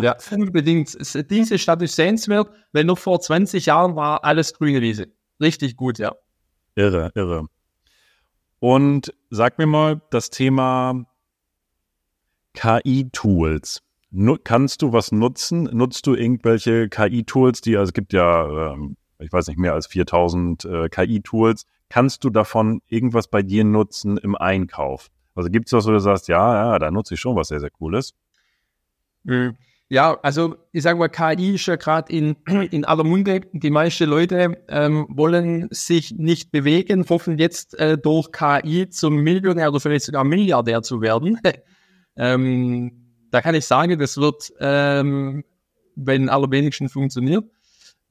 ja 0.00 0.16
unbedingt. 0.32 0.98
Diese 1.30 1.58
Stadt 1.58 1.80
ist 1.80 1.94
sehenswert, 1.94 2.50
weil 2.72 2.82
noch 2.82 2.98
vor 2.98 3.20
20 3.20 3.66
Jahren 3.66 3.94
war 3.94 4.24
alles 4.24 4.52
grüne 4.52 4.80
Wiese. 4.80 5.06
Richtig 5.40 5.76
gut, 5.76 5.98
ja. 5.98 6.12
Irre, 6.74 7.12
irre. 7.14 7.46
Und 8.58 9.14
sag 9.30 9.58
mir 9.58 9.66
mal 9.66 10.02
das 10.10 10.30
Thema 10.30 11.06
KI-Tools. 12.54 13.82
kannst 14.42 14.82
du 14.82 14.92
was 14.92 15.12
nutzen? 15.12 15.68
Nutzt 15.72 16.04
du 16.08 16.16
irgendwelche 16.16 16.88
KI-Tools, 16.88 17.60
die, 17.60 17.76
also 17.76 17.90
es 17.90 17.92
gibt 17.92 18.12
ja, 18.12 18.72
ähm, 18.72 18.96
ich 19.20 19.32
weiß 19.32 19.46
nicht, 19.46 19.58
mehr 19.58 19.74
als 19.74 19.86
4000 19.86 20.64
äh, 20.64 20.88
KI-Tools. 20.88 21.64
Kannst 21.88 22.24
du 22.24 22.30
davon 22.30 22.82
irgendwas 22.88 23.28
bei 23.28 23.42
dir 23.42 23.62
nutzen 23.62 24.16
im 24.16 24.34
Einkauf? 24.34 25.10
Also 25.34 25.50
gibt 25.50 25.68
es 25.68 25.72
was, 25.72 25.86
wo 25.86 25.90
du 25.90 26.00
sagst, 26.00 26.28
ja, 26.28 26.72
ja, 26.72 26.78
da 26.78 26.90
nutze 26.90 27.14
ich 27.14 27.20
schon 27.20 27.36
was 27.36 27.48
sehr, 27.48 27.60
sehr 27.60 27.70
Cooles? 27.70 28.14
Mhm. 29.24 29.56
Ja, 29.92 30.20
also 30.22 30.54
ich 30.70 30.84
sage 30.84 31.00
mal, 31.00 31.08
KI 31.08 31.56
ist 31.56 31.66
ja 31.66 31.74
gerade 31.74 32.12
in, 32.12 32.36
in 32.70 32.84
aller 32.84 33.02
Munde. 33.02 33.40
Die 33.52 33.70
meisten 33.70 34.08
Leute 34.08 34.56
ähm, 34.68 35.06
wollen 35.10 35.66
sich 35.72 36.12
nicht 36.12 36.52
bewegen, 36.52 37.04
hoffen 37.08 37.38
jetzt 37.38 37.76
äh, 37.78 37.98
durch 37.98 38.30
KI 38.30 38.88
zum 38.88 39.16
Millionär 39.16 39.68
oder 39.68 39.80
vielleicht 39.80 40.04
sogar 40.04 40.22
Milliardär 40.22 40.82
zu 40.82 41.00
werden. 41.00 41.40
ähm, 42.16 42.92
da 43.32 43.40
kann 43.40 43.56
ich 43.56 43.66
sagen, 43.66 43.98
das 43.98 44.16
wird, 44.16 44.52
ähm, 44.60 45.44
wenn 45.96 46.28
allerwenigsten 46.28 46.88
funktioniert. 46.88 47.44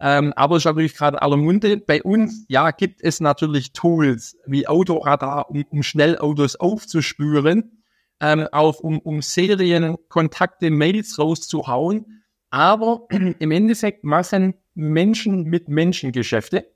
Ähm, 0.02 0.34
aber 0.36 0.58
ist 0.58 0.66
natürlich 0.66 0.96
gerade 0.96 1.22
aller 1.22 1.38
Munde. 1.38 1.78
Bei 1.78 2.02
uns, 2.02 2.46
ja, 2.48 2.72
gibt 2.72 3.02
es 3.04 3.20
natürlich 3.20 3.74
Tools 3.74 4.38
wie 4.46 4.68
Autoradar, 4.68 5.50
um, 5.50 5.66
um 5.70 5.84
schnell 5.84 6.18
Autos 6.18 6.56
aufzuspüren 6.56 7.80
ähm, 8.20 8.48
auch 8.52 8.80
um, 8.80 9.00
um 9.00 9.22
Serienkontakte, 9.22 10.70
Mails 10.70 11.20
rauszuhauen. 11.20 12.24
Aber 12.50 13.08
im 13.40 13.52
Endeffekt 13.52 14.04
machen 14.04 14.56
Menschen 14.74 15.44
mit 15.44 15.70
Menschen 15.70 16.12
Geschäfte. 16.12 16.68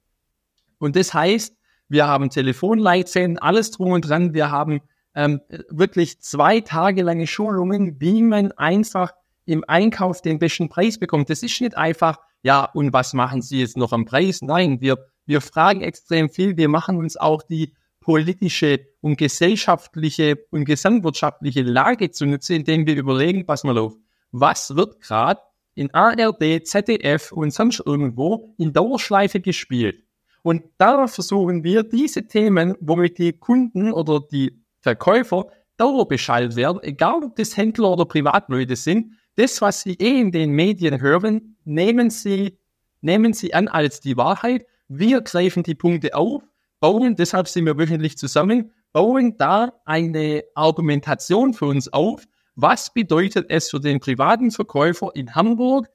Und 0.77 0.95
das 0.95 1.13
heißt, 1.13 1.55
wir 1.89 2.07
haben 2.07 2.29
Telefonleitfäden, 2.29 3.39
alles 3.39 3.71
drum 3.71 3.91
und 3.91 4.07
dran. 4.07 4.33
Wir 4.33 4.51
haben 4.51 4.81
ähm, 5.15 5.41
wirklich 5.69 6.21
zwei 6.21 6.61
Tage 6.61 7.03
lange 7.03 7.27
Schulungen, 7.27 7.99
wie 7.99 8.21
man 8.21 8.51
einfach 8.53 9.13
im 9.45 9.63
Einkauf 9.67 10.21
den 10.21 10.39
besten 10.39 10.69
Preis 10.69 10.97
bekommt. 10.97 11.29
Das 11.29 11.43
ist 11.43 11.59
nicht 11.59 11.77
einfach, 11.77 12.19
ja, 12.43 12.65
und 12.65 12.93
was 12.93 13.13
machen 13.13 13.41
Sie 13.41 13.61
jetzt 13.61 13.77
noch 13.77 13.93
am 13.93 14.05
Preis? 14.05 14.41
Nein, 14.41 14.81
wir, 14.81 14.97
wir 15.25 15.41
fragen 15.41 15.81
extrem 15.81 16.29
viel. 16.29 16.57
Wir 16.57 16.67
machen 16.67 16.97
uns 16.97 17.17
auch 17.17 17.41
die 17.41 17.73
politische 18.01 18.85
und 18.99 19.17
gesellschaftliche 19.17 20.45
und 20.51 20.65
gesamtwirtschaftliche 20.65 21.61
Lage 21.61 22.11
zu 22.11 22.25
nutzen, 22.25 22.57
indem 22.57 22.85
wir 22.85 22.97
überlegen, 22.97 23.45
pass 23.45 23.63
mal 23.63 23.77
auf, 23.77 23.95
was 24.31 24.75
wird 24.75 24.99
gerade 24.99 25.39
in 25.75 25.93
ARD, 25.93 26.67
ZDF 26.67 27.31
und 27.31 27.51
sonst 27.51 27.81
irgendwo 27.85 28.53
in 28.57 28.73
Dauerschleife 28.73 29.39
gespielt. 29.39 30.03
Und 30.41 30.63
da 30.77 31.07
versuchen 31.07 31.63
wir 31.63 31.83
diese 31.83 32.27
Themen, 32.27 32.75
womit 32.81 33.17
die 33.17 33.31
Kunden 33.31 33.93
oder 33.93 34.19
die 34.19 34.61
Verkäufer 34.81 35.47
dauerbeschallt 35.77 36.57
werden, 36.57 36.83
egal 36.83 37.23
ob 37.23 37.37
das 37.37 37.55
Händler 37.55 37.91
oder 37.91 38.05
Privatleute 38.05 38.75
sind, 38.75 39.13
das, 39.35 39.61
was 39.61 39.81
sie 39.81 39.93
eh 39.93 40.19
in 40.19 40.31
den 40.31 40.51
Medien 40.51 41.01
hören, 41.01 41.57
nehmen 41.65 42.09
sie, 42.09 42.57
nehmen 43.01 43.33
sie 43.33 43.53
an 43.53 43.67
als 43.67 43.99
die 43.99 44.17
Wahrheit. 44.17 44.65
Wir 44.87 45.21
greifen 45.21 45.63
die 45.63 45.75
Punkte 45.75 46.15
auf 46.15 46.43
bauen, 46.83 47.15
deshalb 47.15 47.47
sind 47.47 47.65
wir 47.65 47.77
wöchentlich 47.77 48.17
zusammen, 48.17 48.73
bauen 48.91 49.37
da 49.37 49.71
eine 49.85 50.43
Argumentation 50.53 51.53
für 51.53 51.67
uns 51.67 51.87
auf. 51.93 52.25
Was 52.55 52.93
bedeutet 52.93 53.45
es 53.47 53.69
für 53.69 53.79
den 53.79 54.01
privaten 54.01 54.51
Verkäufer 54.51 55.11
in 55.15 55.33
Hamburg, 55.33 55.87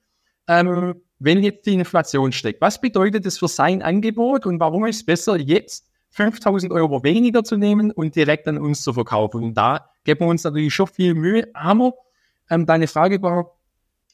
ähm, 0.47 0.95
wenn 1.19 1.43
jetzt 1.43 1.67
die 1.67 1.75
Inflation 1.75 2.33
steckt? 2.33 2.63
Was 2.63 2.81
bedeutet 2.81 3.27
es 3.27 3.37
für 3.37 3.49
sein 3.49 3.83
Angebot 3.83 4.47
und 4.47 4.61
warum 4.61 4.87
ist 4.87 4.97
es 4.97 5.05
besser, 5.05 5.37
jetzt 5.37 5.91
5000 6.09 6.73
Euro 6.73 7.05
weniger 7.05 7.45
zu 7.45 7.59
nehmen 7.59 7.91
und 7.91 8.17
direkt 8.17 8.49
an 8.49 8.57
uns 8.57 8.81
zu 8.81 8.95
verkaufen? 8.95 9.45
Und 9.45 9.55
da 9.59 9.91
geben 10.05 10.21
wir 10.21 10.29
uns 10.29 10.45
natürlich 10.45 10.73
schon 10.73 10.87
viel 10.87 11.13
Mühe. 11.13 11.49
Aber 11.53 11.93
ähm, 12.51 12.67
deine 12.67 12.87
Frage 12.87 13.23
war, 13.23 13.59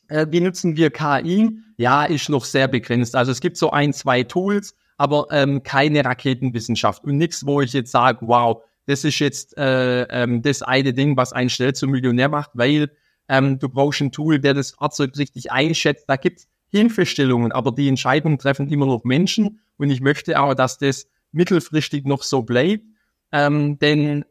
äh, 0.09 0.27
wie 0.31 0.41
nutzen 0.41 0.77
wir 0.77 0.91
KI? 0.91 1.59
Ja, 1.77 2.05
ist 2.05 2.29
noch 2.29 2.45
sehr 2.45 2.69
begrenzt. 2.69 3.17
Also 3.17 3.33
es 3.33 3.41
gibt 3.41 3.57
so 3.57 3.71
ein, 3.71 3.93
zwei 3.93 4.23
Tools, 4.23 4.75
aber 4.97 5.27
ähm, 5.31 5.63
keine 5.63 6.05
Raketenwissenschaft 6.05 7.05
und 7.05 7.17
nichts, 7.17 7.47
wo 7.47 7.61
ich 7.61 7.73
jetzt 7.73 7.91
sage, 7.91 8.19
wow, 8.23 8.63
das 8.87 9.05
ist 9.05 9.19
jetzt 9.19 9.57
äh, 9.57 10.03
ähm, 10.03 10.43
das 10.43 10.63
eine 10.63 10.93
Ding, 10.93 11.17
was 11.17 11.33
einen 11.33 11.51
schnell 11.51 11.75
zum 11.75 11.91
Millionär 11.91 12.29
macht, 12.29 12.51
weil 12.55 12.91
ähm, 13.29 13.59
du 13.59 13.69
brauchst 13.69 14.03
ein 14.03 14.13
Tool, 14.13 14.39
der 14.39 14.55
das 14.55 14.73
Fahrzeug 14.73 15.17
richtig 15.17 15.51
einschätzt. 15.51 16.05
Da 16.07 16.17
gibt's 16.17 16.47
Hilfestellungen, 16.69 17.53
aber 17.53 17.73
die 17.73 17.89
Entscheidungen 17.89 18.39
treffen 18.39 18.69
immer 18.69 18.87
noch 18.87 19.05
Menschen 19.05 19.61
und 19.79 19.91
ich 19.91 20.01
möchte 20.01 20.41
auch, 20.41 20.55
dass 20.55 20.79
das 20.79 21.07
mittelfristig 21.33 22.05
noch 22.05 22.23
so 22.23 22.43
bleibt, 22.43 22.85
ähm, 23.33 23.79
denn 23.79 24.25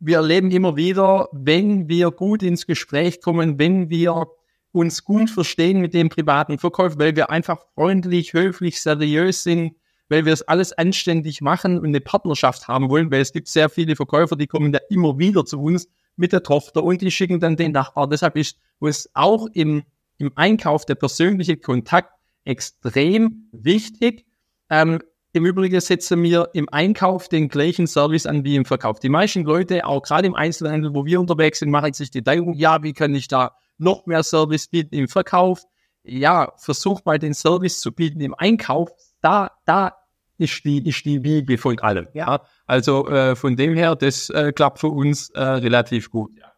wir 0.00 0.16
erleben 0.16 0.50
immer 0.50 0.76
wieder, 0.76 1.28
wenn 1.32 1.88
wir 1.88 2.10
gut 2.10 2.42
ins 2.42 2.66
Gespräch 2.66 3.20
kommen, 3.20 3.58
wenn 3.58 3.90
wir 3.90 4.26
uns 4.72 5.04
gut 5.04 5.30
verstehen 5.30 5.80
mit 5.80 5.94
dem 5.94 6.08
privaten 6.08 6.58
Verkauf, 6.58 6.98
weil 6.98 7.16
wir 7.16 7.30
einfach 7.30 7.58
freundlich, 7.74 8.32
höflich, 8.32 8.80
seriös 8.80 9.42
sind, 9.42 9.76
weil 10.08 10.24
wir 10.24 10.32
es 10.32 10.42
alles 10.42 10.72
anständig 10.72 11.40
machen 11.40 11.78
und 11.78 11.86
eine 11.86 12.00
Partnerschaft 12.00 12.66
haben 12.66 12.88
wollen, 12.88 13.10
weil 13.10 13.20
es 13.20 13.32
gibt 13.32 13.48
sehr 13.48 13.68
viele 13.68 13.94
Verkäufer, 13.94 14.36
die 14.36 14.46
kommen 14.46 14.72
da 14.72 14.80
immer 14.88 15.18
wieder 15.18 15.44
zu 15.44 15.60
uns 15.60 15.88
mit 16.16 16.32
der 16.32 16.42
Tochter 16.42 16.82
und 16.82 17.00
die 17.02 17.10
schicken 17.10 17.40
dann 17.40 17.56
den 17.56 17.72
Nachbar. 17.72 18.08
Deshalb 18.08 18.36
ist 18.36 18.58
es 18.80 19.10
auch 19.14 19.46
im, 19.52 19.84
im 20.18 20.32
Einkauf 20.34 20.86
der 20.86 20.94
persönliche 20.94 21.56
Kontakt 21.56 22.12
extrem 22.44 23.48
wichtig. 23.52 24.26
Ähm, 24.70 25.00
Im 25.32 25.46
Übrigen 25.46 25.80
setzen 25.80 26.22
wir 26.24 26.48
im 26.54 26.68
Einkauf 26.70 27.28
den 27.28 27.48
gleichen 27.48 27.86
Service 27.86 28.26
an 28.26 28.44
wie 28.44 28.56
im 28.56 28.64
Verkauf. 28.64 28.98
Die 28.98 29.08
meisten 29.08 29.44
Leute, 29.44 29.86
auch 29.86 30.02
gerade 30.02 30.26
im 30.26 30.34
Einzelhandel, 30.34 30.92
wo 30.92 31.04
wir 31.04 31.20
unterwegs 31.20 31.60
sind, 31.60 31.70
machen 31.70 31.92
sich 31.92 32.10
die 32.10 32.18
Gedanken, 32.18 32.54
ja, 32.54 32.82
wie 32.82 32.92
kann 32.92 33.14
ich 33.14 33.28
da 33.28 33.52
noch 33.78 34.06
mehr 34.06 34.24
Service 34.24 34.66
bieten 34.66 34.96
im 34.96 35.06
Verkauf. 35.06 35.62
Ja, 36.02 36.52
versuch 36.56 37.04
mal 37.04 37.20
den 37.20 37.34
Service 37.34 37.80
zu 37.80 37.92
bieten 37.92 38.20
im 38.20 38.34
Einkauf. 38.34 38.90
Da, 39.20 39.52
da 39.66 39.94
ist 40.36 40.64
die, 40.64 40.88
ist 40.88 41.04
die 41.04 41.22
Wiege 41.22 41.58
von 41.58 41.78
allem. 41.78 42.08
Ja, 42.12 42.42
also 42.66 43.06
äh, 43.08 43.36
von 43.36 43.54
dem 43.54 43.74
her, 43.74 43.94
das 43.94 44.30
äh, 44.30 44.52
klappt 44.52 44.80
für 44.80 44.88
uns 44.88 45.30
äh, 45.30 45.40
relativ 45.40 46.10
gut. 46.10 46.32
Ja. 46.36 46.52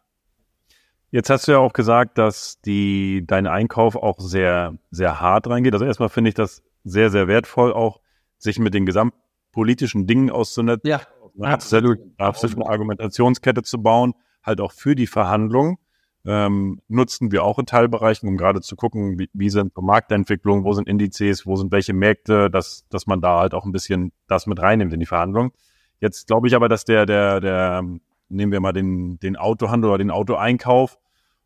Jetzt 1.11 1.29
hast 1.29 1.47
du 1.47 1.51
ja 1.51 1.59
auch 1.59 1.73
gesagt, 1.73 2.17
dass 2.17 2.59
die, 2.61 3.23
dein 3.27 3.45
Einkauf 3.45 3.95
auch 3.95 4.19
sehr, 4.19 4.73
sehr 4.89 5.21
hart 5.21 5.45
reingeht. 5.45 5.73
Also 5.73 5.85
erstmal 5.85 6.09
finde 6.09 6.29
ich 6.29 6.33
das 6.33 6.63
sehr, 6.83 7.11
sehr 7.11 7.27
wertvoll, 7.27 7.71
auch 7.71 7.99
sich 8.43 8.59
mit 8.59 8.73
den 8.73 8.85
gesamtpolitischen 8.85 10.07
Dingen 10.07 10.29
auszunetzen. 10.29 10.89
Ja, 10.89 11.01
absolut. 11.39 11.99
Absolut 12.17 12.57
eine 12.57 12.69
Argumentationskette 12.69 13.63
zu 13.63 13.81
bauen, 13.81 14.13
halt 14.43 14.61
auch 14.61 14.71
für 14.71 14.95
die 14.95 15.07
Verhandlungen 15.07 15.77
ähm, 16.25 16.81
nutzen 16.87 17.31
wir 17.31 17.43
auch 17.43 17.59
in 17.59 17.65
Teilbereichen, 17.65 18.29
um 18.29 18.37
gerade 18.37 18.61
zu 18.61 18.75
gucken, 18.75 19.19
wie, 19.19 19.29
wie 19.33 19.49
sind 19.49 19.73
Marktentwicklungen, 19.75 20.63
wo 20.63 20.73
sind 20.73 20.87
Indizes, 20.87 21.45
wo 21.45 21.55
sind 21.55 21.71
welche 21.71 21.93
Märkte, 21.93 22.49
dass, 22.49 22.85
dass 22.89 23.07
man 23.07 23.19
da 23.19 23.39
halt 23.39 23.53
auch 23.53 23.65
ein 23.65 23.71
bisschen 23.71 24.13
das 24.27 24.47
mit 24.47 24.59
reinnimmt 24.59 24.93
in 24.93 24.99
die 24.99 25.05
Verhandlung. 25.05 25.51
Jetzt 25.99 26.27
glaube 26.27 26.47
ich 26.47 26.55
aber, 26.55 26.69
dass 26.69 26.85
der, 26.85 27.05
der, 27.05 27.41
der, 27.41 27.83
nehmen 28.29 28.51
wir 28.51 28.61
mal 28.61 28.73
den, 28.73 29.19
den 29.19 29.35
Autohandel 29.35 29.89
oder 29.89 29.97
den 29.97 30.11
Autoeinkauf 30.11 30.97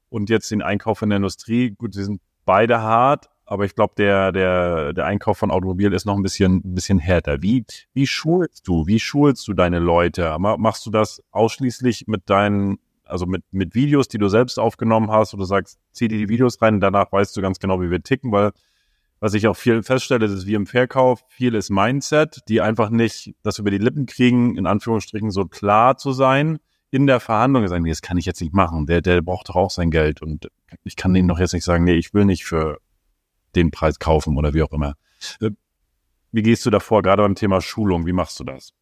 und 0.10 0.30
jetzt 0.30 0.52
den 0.52 0.62
Einkauf 0.62 1.02
in 1.02 1.10
der 1.10 1.18
Industrie, 1.18 1.72
gut, 1.72 1.94
sie 1.94 2.04
sind 2.04 2.22
beide 2.46 2.82
hart, 2.82 3.30
aber 3.48 3.66
ich 3.66 3.76
glaube, 3.76 3.94
der, 3.98 4.32
der, 4.32 4.94
der 4.94 5.06
Einkauf 5.06 5.38
von 5.38 5.52
Automobil 5.52 5.94
ist 5.94 6.06
noch 6.06 6.16
ein 6.16 6.22
bisschen, 6.22 6.58
ein 6.58 6.76
bisschen 6.76 7.00
härter. 7.00 7.42
Wie, 7.42 7.66
wie 7.94 8.06
schulst 8.06 8.68
du? 8.68 8.86
Wie 8.88 9.00
schulst 9.00 9.48
du 9.48 9.54
deine 9.54 9.80
Leute? 9.80 10.36
Machst 10.38 10.86
du 10.86 10.92
das 10.92 11.24
ausschließlich 11.32 12.06
mit 12.08 12.30
deinen 12.30 12.78
also 13.10 13.26
mit, 13.26 13.44
mit 13.52 13.74
Videos, 13.74 14.10
die 14.10 14.18
du 14.18 14.28
selbst 14.28 14.60
aufgenommen 14.60 15.10
hast, 15.12 15.32
du 15.32 15.44
sagst, 15.46 15.80
zieh 15.92 16.10
dir 16.10 16.18
die 16.18 16.30
Videos 16.30 16.62
rein, 16.62 16.82
danach 16.82 17.10
weißt 17.12 17.36
du 17.38 17.42
ganz 17.42 17.60
genau, 17.60 17.82
wie 17.82 17.90
wir 17.90 18.04
ticken, 18.04 18.32
weil 18.32 18.52
was 19.20 19.34
ich 19.34 19.48
auch 19.48 19.56
viel 19.56 19.82
feststelle, 19.82 20.26
ist 20.26 20.46
wie 20.46 20.54
im 20.54 20.68
Verkauf, 20.68 21.24
viel 21.28 21.56
ist 21.56 21.70
Mindset, 21.70 22.42
die 22.50 22.62
einfach 22.62 22.90
nicht 22.90 23.34
das 23.42 23.58
über 23.58 23.72
die 23.72 23.80
Lippen 23.80 24.06
kriegen, 24.06 24.58
in 24.58 24.68
Anführungsstrichen 24.68 25.32
so 25.32 25.46
klar 25.46 25.98
zu 25.98 26.12
sein, 26.12 26.60
in 26.92 27.08
der 27.08 27.20
Verhandlung 27.20 27.68
sagen, 27.68 27.84
nee, 27.84 27.90
das 27.90 28.02
kann 28.02 28.18
ich 28.18 28.26
jetzt 28.26 28.42
nicht 28.42 28.54
machen, 28.54 28.86
der, 28.86 29.02
der 29.02 29.22
braucht 29.22 29.50
doch 29.50 29.56
auch 29.56 29.72
sein 29.72 29.90
Geld 29.90 30.22
und 30.22 30.50
ich 30.84 30.96
kann 30.96 31.14
denen 31.14 31.28
doch 31.28 31.40
jetzt 31.40 31.54
nicht 31.54 31.64
sagen, 31.64 31.84
nee, 31.84 31.96
ich 31.96 32.14
will 32.14 32.26
nicht 32.26 32.46
für 32.46 32.80
den 33.58 33.72
Preis 33.72 34.00
kaufen 34.00 34.38
oder 34.38 34.54
wie 34.54 34.64
auch 34.64 34.72
immer. 34.72 34.96
Äh, 35.42 35.52
wie 36.32 36.44
gehst 36.44 36.66
du 36.66 36.70
davor, 36.70 37.02
gerade 37.02 37.24
beim 37.24 37.36
Thema 37.36 37.62
Schulung, 37.62 38.06
wie 38.06 38.14
machst 38.14 38.40
du 38.40 38.44
das? 38.44 38.74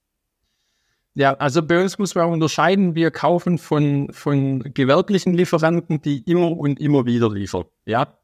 Ja, 1.14 1.34
also 1.36 1.64
bei 1.64 1.82
uns 1.82 1.98
muss 1.98 2.14
man 2.14 2.30
unterscheiden, 2.30 2.94
wir 2.94 3.10
kaufen 3.10 3.58
von, 3.58 4.12
von 4.12 4.60
gewerblichen 4.74 5.34
Lieferanten, 5.34 6.02
die 6.02 6.20
immer 6.30 6.52
und 6.52 6.80
immer 6.82 7.06
wieder 7.06 7.32
liefern. 7.32 7.64
Ja. 7.86 8.18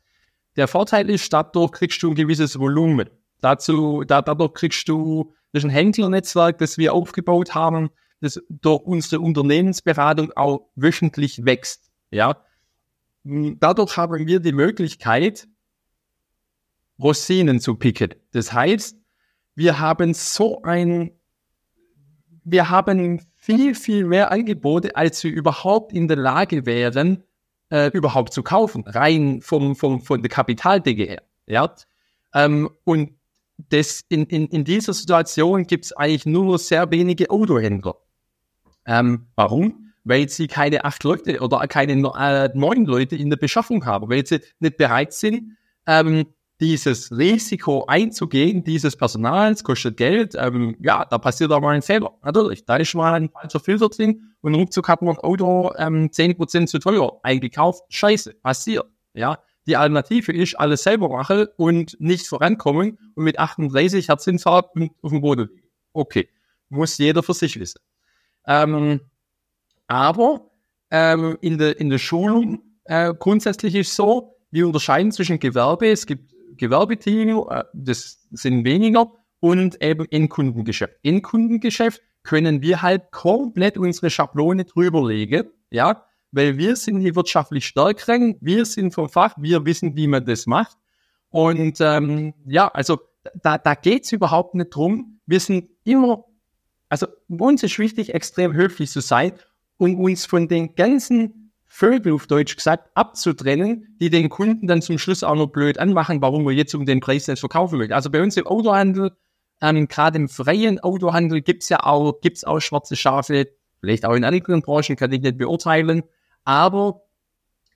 Der 0.57 0.67
Vorteil 0.67 1.09
ist, 1.09 1.31
dadurch 1.31 1.71
kriegst 1.71 2.03
du 2.03 2.09
ein 2.09 2.15
gewisses 2.15 2.59
Volumen. 2.59 3.09
Dazu, 3.39 4.03
da, 4.03 4.21
dadurch 4.21 4.53
kriegst 4.53 4.89
du, 4.89 5.33
das 5.53 5.63
ist 5.63 5.69
ein 5.69 5.73
Händlernetzwerk, 5.73 6.57
das 6.57 6.77
wir 6.77 6.93
aufgebaut 6.93 7.55
haben, 7.55 7.91
das 8.19 8.41
durch 8.49 8.81
unsere 8.81 9.21
Unternehmensberatung 9.21 10.33
auch 10.35 10.67
wöchentlich 10.75 11.45
wächst. 11.45 11.89
Ja. 12.11 12.43
Dadurch 13.23 13.95
haben 13.95 14.27
wir 14.27 14.41
die 14.41 14.51
Möglichkeit, 14.51 15.47
Rosinen 17.01 17.59
zu 17.59 17.75
picken. 17.75 18.13
Das 18.31 18.53
heißt, 18.53 18.97
wir 19.55 19.79
haben 19.79 20.13
so 20.13 20.61
ein 20.63 21.11
wir 22.43 22.69
haben 22.69 23.21
viel, 23.35 23.75
viel 23.75 24.05
mehr 24.05 24.31
Angebote, 24.31 24.95
als 24.95 25.23
wir 25.23 25.31
überhaupt 25.31 25.93
in 25.93 26.07
der 26.07 26.17
Lage 26.17 26.65
wären, 26.65 27.23
äh, 27.69 27.89
überhaupt 27.93 28.33
zu 28.33 28.43
kaufen, 28.43 28.83
rein 28.87 29.41
vom, 29.41 29.75
vom, 29.75 30.01
von 30.01 30.21
der 30.21 30.29
Kapitaldecke 30.29 31.03
her. 31.03 31.23
Ja? 31.47 31.73
Ähm, 32.33 32.69
und 32.83 33.11
das 33.69 34.01
in, 34.09 34.25
in, 34.25 34.47
in 34.47 34.63
dieser 34.63 34.93
Situation 34.93 35.67
gibt 35.67 35.85
es 35.85 35.93
eigentlich 35.93 36.25
nur 36.25 36.57
sehr 36.57 36.89
wenige 36.91 37.29
Autohändler. 37.29 37.95
Ähm, 38.85 39.27
warum? 39.35 39.93
Weil 40.03 40.29
sie 40.29 40.47
keine 40.47 40.83
acht 40.83 41.03
Leute 41.03 41.39
oder 41.41 41.59
keine 41.67 41.93
äh, 41.93 42.49
neun 42.55 42.85
Leute 42.85 43.15
in 43.15 43.29
der 43.29 43.37
Beschaffung 43.37 43.85
haben, 43.85 44.09
weil 44.09 44.25
sie 44.25 44.41
nicht 44.59 44.77
bereit 44.77 45.13
sind, 45.13 45.57
ähm, 45.85 46.25
dieses 46.61 47.11
Risiko 47.11 47.85
einzugehen, 47.87 48.63
dieses 48.63 48.95
Personals 48.95 49.63
kostet 49.63 49.97
Geld, 49.97 50.35
ähm, 50.37 50.77
ja, 50.79 51.03
da 51.05 51.17
passiert 51.17 51.51
auch 51.51 51.59
mal 51.59 51.75
ein 51.75 51.81
Fehler. 51.81 52.13
Natürlich, 52.23 52.63
da 52.65 52.77
ist 52.77 52.93
mal 52.93 53.13
ein 53.13 53.29
falscher 53.29 53.59
Filter 53.59 53.89
drin 53.89 54.35
und 54.41 54.53
ruckzuck 54.53 54.87
hat 54.87 55.01
man 55.01 55.15
ein 55.15 55.23
Auto 55.23 55.73
ähm, 55.77 56.09
10% 56.11 56.67
zu 56.67 56.77
teuer 56.77 57.19
eingekauft. 57.23 57.83
Scheiße, 57.89 58.35
passiert. 58.35 58.85
Ja, 59.13 59.39
die 59.65 59.75
Alternative 59.75 60.31
ist, 60.31 60.53
alles 60.59 60.83
selber 60.83 61.09
machen 61.09 61.47
und 61.57 61.99
nicht 61.99 62.27
vorankommen 62.27 62.97
und 63.15 63.23
mit 63.23 63.39
38 63.39 64.07
Herzinfarkt 64.07 64.77
auf 65.01 65.11
dem 65.11 65.21
Boden 65.21 65.49
liegen. 65.49 65.67
Okay, 65.93 66.29
muss 66.69 66.97
jeder 66.99 67.23
für 67.23 67.33
sich 67.33 67.59
wissen. 67.59 67.81
Ähm, 68.45 69.01
aber 69.87 70.51
ähm, 70.91 71.37
in, 71.41 71.57
der, 71.57 71.79
in 71.79 71.89
der 71.89 71.97
Schulung 71.97 72.61
äh, 72.85 73.13
grundsätzlich 73.17 73.73
ist 73.73 73.95
so, 73.95 74.35
wir 74.51 74.67
unterscheiden 74.67 75.11
zwischen 75.11 75.39
Gewerbe, 75.39 75.89
es 75.89 76.05
gibt 76.05 76.31
Gewerbeteam, 76.57 77.45
äh, 77.49 77.63
das 77.73 78.27
sind 78.31 78.65
weniger, 78.65 79.11
und 79.39 79.81
eben 79.83 80.05
Endkundengeschäft. 80.09 80.93
Endkundengeschäft 81.03 82.01
können 82.23 82.61
wir 82.61 82.81
halt 82.81 83.11
komplett 83.11 83.77
unsere 83.77 84.09
Schablone 84.09 84.65
drüberlegen, 84.65 85.49
ja, 85.71 86.05
weil 86.31 86.57
wir 86.57 86.75
sind 86.75 87.01
die 87.01 87.15
wirtschaftlich 87.15 87.65
Stärkeren, 87.65 88.37
wir 88.39 88.65
sind 88.65 88.93
vom 88.93 89.09
Fach, 89.09 89.35
wir 89.37 89.65
wissen, 89.65 89.95
wie 89.95 90.07
man 90.07 90.25
das 90.25 90.45
macht. 90.45 90.77
Und 91.29 91.81
ähm, 91.81 92.33
ja, 92.45 92.67
also 92.67 92.99
da, 93.41 93.57
da 93.57 93.73
geht's 93.73 94.11
überhaupt 94.11 94.55
nicht 94.55 94.69
drum. 94.69 95.19
Wir 95.25 95.39
sind 95.39 95.69
immer, 95.83 96.25
also 96.89 97.07
uns 97.27 97.63
ist 97.63 97.79
wichtig, 97.79 98.13
extrem 98.13 98.53
höflich 98.53 98.91
zu 98.91 99.01
sein 99.01 99.33
und 99.77 99.95
uns 99.95 100.25
von 100.25 100.47
den 100.47 100.75
ganzen 100.75 101.40
Vögel 101.73 102.11
auf 102.11 102.27
Deutsch 102.27 102.57
gesagt 102.57 102.89
abzutrennen, 102.95 103.95
die 104.01 104.09
den 104.09 104.27
Kunden 104.27 104.67
dann 104.67 104.81
zum 104.81 104.97
Schluss 104.97 105.23
auch 105.23 105.35
noch 105.35 105.47
blöd 105.47 105.79
anmachen, 105.79 106.21
warum 106.21 106.45
wir 106.45 106.51
jetzt 106.51 106.75
um 106.75 106.85
den 106.85 106.99
Preis 106.99 107.29
nicht 107.29 107.39
verkaufen 107.39 107.77
möchten. 107.77 107.93
Also 107.93 108.09
bei 108.09 108.21
uns 108.21 108.35
im 108.35 108.45
Autohandel, 108.45 109.13
ähm, 109.61 109.87
gerade 109.87 110.17
im 110.17 110.27
freien 110.27 110.81
Autohandel 110.81 111.41
gibt's 111.41 111.69
ja 111.69 111.79
auch, 111.85 112.19
gibt's 112.19 112.43
auch 112.43 112.59
schwarze 112.59 112.97
Schafe, 112.97 113.47
vielleicht 113.79 114.05
auch 114.05 114.15
in 114.15 114.25
anderen 114.25 114.61
Branchen, 114.61 114.97
kann 114.97 115.13
ich 115.13 115.21
nicht 115.21 115.37
beurteilen. 115.37 116.03
Aber 116.43 117.03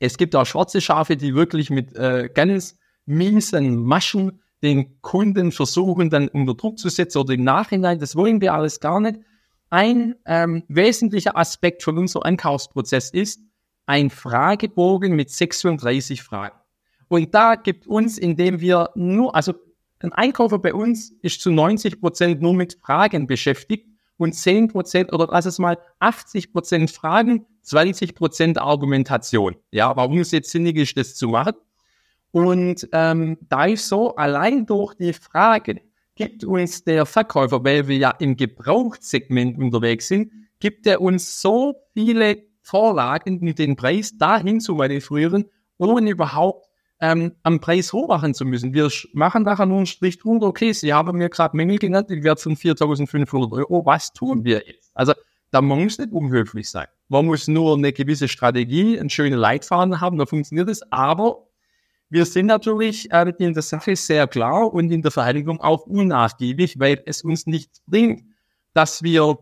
es 0.02 0.18
gibt 0.18 0.36
auch 0.36 0.46
schwarze 0.46 0.82
Schafe, 0.82 1.16
die 1.16 1.34
wirklich 1.34 1.70
mit 1.70 1.96
äh, 1.96 2.30
ganz 2.32 2.78
miesen 3.06 3.78
Maschen 3.78 4.42
den 4.62 5.02
Kunden 5.02 5.54
versuchen, 5.54 6.10
dann 6.10 6.28
unter 6.28 6.56
Druck 6.56 6.80
zu 6.80 6.90
setzen 6.90 7.20
oder 7.20 7.34
im 7.34 7.46
Nachhinein. 7.46 8.00
Das 8.00 8.18
wollen 8.18 8.42
wir 8.42 8.56
alles 8.56 8.82
gar 8.82 9.00
nicht. 9.00 9.22
Ein 9.70 10.16
ähm, 10.26 10.64
wesentlicher 10.68 11.38
Aspekt 11.38 11.82
von 11.82 11.98
unserem 11.98 12.24
Einkaufsprozess 12.24 13.10
ist 13.10 13.40
ein 13.86 14.10
Fragebogen 14.10 15.16
mit 15.16 15.30
36 15.30 16.24
Fragen. 16.24 16.56
Und 17.08 17.34
da 17.34 17.56
gibt 17.56 17.88
uns, 17.88 18.18
indem 18.18 18.60
wir 18.60 18.90
nur, 18.96 19.36
also 19.36 19.54
ein 20.00 20.12
Einkäufer 20.14 20.60
bei 20.60 20.74
uns 20.74 21.12
ist 21.22 21.42
zu 21.42 21.52
90 21.52 22.02
Prozent 22.02 22.42
nur 22.42 22.54
mit 22.54 22.78
Fragen 22.82 23.28
beschäftigt 23.28 23.88
und 24.18 24.34
10 24.34 24.70
Prozent 24.70 25.14
oder 25.14 25.28
lass 25.30 25.46
es 25.46 25.60
mal 25.60 25.78
80 26.00 26.52
Prozent 26.52 26.92
Fragen, 26.92 27.46
20 27.62 28.16
Prozent 28.16 28.58
Argumentation. 28.58 29.56
Ja, 29.72 29.96
warum 29.96 30.20
es 30.20 30.32
jetzt 30.32 30.52
sinnig 30.52 30.78
ist, 30.78 30.98
das 30.98 31.16
zu 31.16 31.30
machen. 31.30 31.54
Und 32.32 32.88
ähm, 32.92 33.38
da 33.48 33.66
ist 33.66 33.88
so, 33.88 34.16
allein 34.16 34.66
durch 34.66 34.94
die 34.96 35.14
Fragen 35.14 35.80
gibt 36.16 36.44
uns 36.44 36.84
der 36.84 37.06
Verkäufer, 37.06 37.64
weil 37.64 37.88
wir 37.88 37.98
ja 37.98 38.10
im 38.20 38.36
Gebrauchssegment 38.36 39.58
unterwegs 39.58 40.08
sind, 40.08 40.32
gibt 40.60 40.88
er 40.88 41.02
uns 41.02 41.42
so 41.42 41.76
viele 41.94 42.44
Vorlagen 42.66 43.40
mit 43.42 43.60
dem 43.60 43.76
Preis 43.76 44.18
dahin 44.18 44.60
zu 44.60 44.74
manipulieren, 44.74 45.46
ohne 45.78 46.10
überhaupt 46.10 46.68
ähm, 47.00 47.34
am 47.44 47.60
Preis 47.60 47.94
hochmachen 47.94 48.34
zu 48.34 48.44
müssen. 48.44 48.74
Wir 48.74 48.90
machen 49.14 49.44
nachher 49.44 49.68
nur 49.68 49.78
einen 49.78 49.86
Strich 49.86 50.18
drunter, 50.18 50.48
okay, 50.48 50.74
Sie 50.74 50.92
haben 50.92 51.18
mir 51.18 51.30
gerade 51.30 51.56
Mängel 51.56 51.78
genannt, 51.78 52.10
die 52.10 52.24
Wert 52.24 52.42
von 52.42 52.56
4.500 52.56 53.52
Euro, 53.52 53.86
was 53.86 54.14
tun 54.14 54.44
wir 54.44 54.64
jetzt? 54.66 54.90
Also 54.96 55.14
da 55.52 55.62
man 55.62 55.84
muss 55.84 56.00
nicht 56.00 56.12
unhöflich 56.12 56.70
sein. 56.70 56.88
Man 57.08 57.28
muss 57.28 57.48
nur 57.48 57.78
eine 57.78 57.94
gewisse 57.94 58.28
Strategie, 58.28 59.00
einen 59.00 59.12
schönen 59.12 59.38
Leitfaden 59.38 60.02
haben, 60.02 60.18
da 60.18 60.26
funktioniert 60.26 60.68
es. 60.68 60.82
Aber 60.92 61.48
wir 62.10 62.26
sind 62.26 62.48
natürlich 62.48 63.12
äh, 63.12 63.32
in 63.38 63.54
der 63.54 63.62
Sache 63.62 63.96
sehr 63.96 64.28
klar 64.28 64.74
und 64.74 64.92
in 64.92 65.04
der 65.04 65.12
Verteidigung 65.12 65.62
auch 65.62 65.86
unnachgiebig, 65.86 66.80
weil 66.80 67.04
es 67.06 67.22
uns 67.22 67.46
nichts 67.46 67.82
bringt, 67.86 68.24
dass 68.74 69.04
wir 69.04 69.38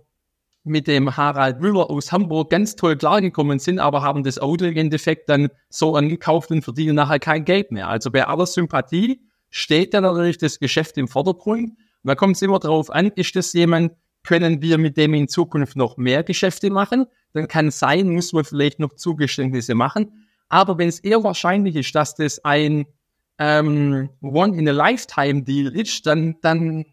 mit 0.63 0.87
dem 0.87 1.15
Harald 1.17 1.59
Müller 1.59 1.89
aus 1.89 2.11
Hamburg 2.11 2.49
ganz 2.49 2.75
toll 2.75 2.95
klargekommen 2.95 3.59
sind, 3.59 3.79
aber 3.79 4.01
haben 4.01 4.23
das 4.23 4.39
Auto 4.39 4.65
im 4.65 4.77
Endeffekt 4.77 5.29
dann 5.29 5.49
so 5.69 5.95
angekauft 5.95 6.51
und 6.51 6.61
verdienen 6.61 6.95
nachher 6.95 7.19
kein 7.19 7.45
Geld 7.45 7.71
mehr. 7.71 7.89
Also 7.89 8.11
bei 8.11 8.25
aller 8.25 8.45
Sympathie 8.45 9.21
steht 9.49 9.93
dann 9.93 10.03
natürlich 10.03 10.37
das 10.37 10.59
Geschäft 10.59 10.97
im 10.97 11.07
Vordergrund. 11.07 11.71
Und 11.71 11.77
da 12.07 12.15
kommt 12.15 12.37
es 12.37 12.41
immer 12.41 12.59
darauf 12.59 12.89
an, 12.89 13.11
ist 13.15 13.35
das 13.35 13.53
jemand, 13.53 13.93
können 14.23 14.61
wir 14.61 14.77
mit 14.77 14.95
dem 14.95 15.13
in 15.13 15.27
Zukunft 15.27 15.75
noch 15.75 15.97
mehr 15.97 16.23
Geschäfte 16.23 16.69
machen? 16.69 17.05
Dann 17.33 17.47
kann 17.47 17.69
sein, 17.71 18.09
muss 18.09 18.31
man 18.31 18.45
vielleicht 18.45 18.79
noch 18.79 18.93
Zugeständnisse 18.95 19.75
machen. 19.75 20.27
Aber 20.47 20.77
wenn 20.77 20.87
es 20.87 20.99
eher 20.99 21.23
wahrscheinlich 21.23 21.75
ist, 21.75 21.93
dass 21.93 22.15
das 22.15 22.43
ein 22.45 22.85
ähm, 23.37 24.09
One-in-a-Lifetime-Deal 24.21 25.75
ist, 25.75 26.05
dann, 26.05 26.35
dann 26.41 26.85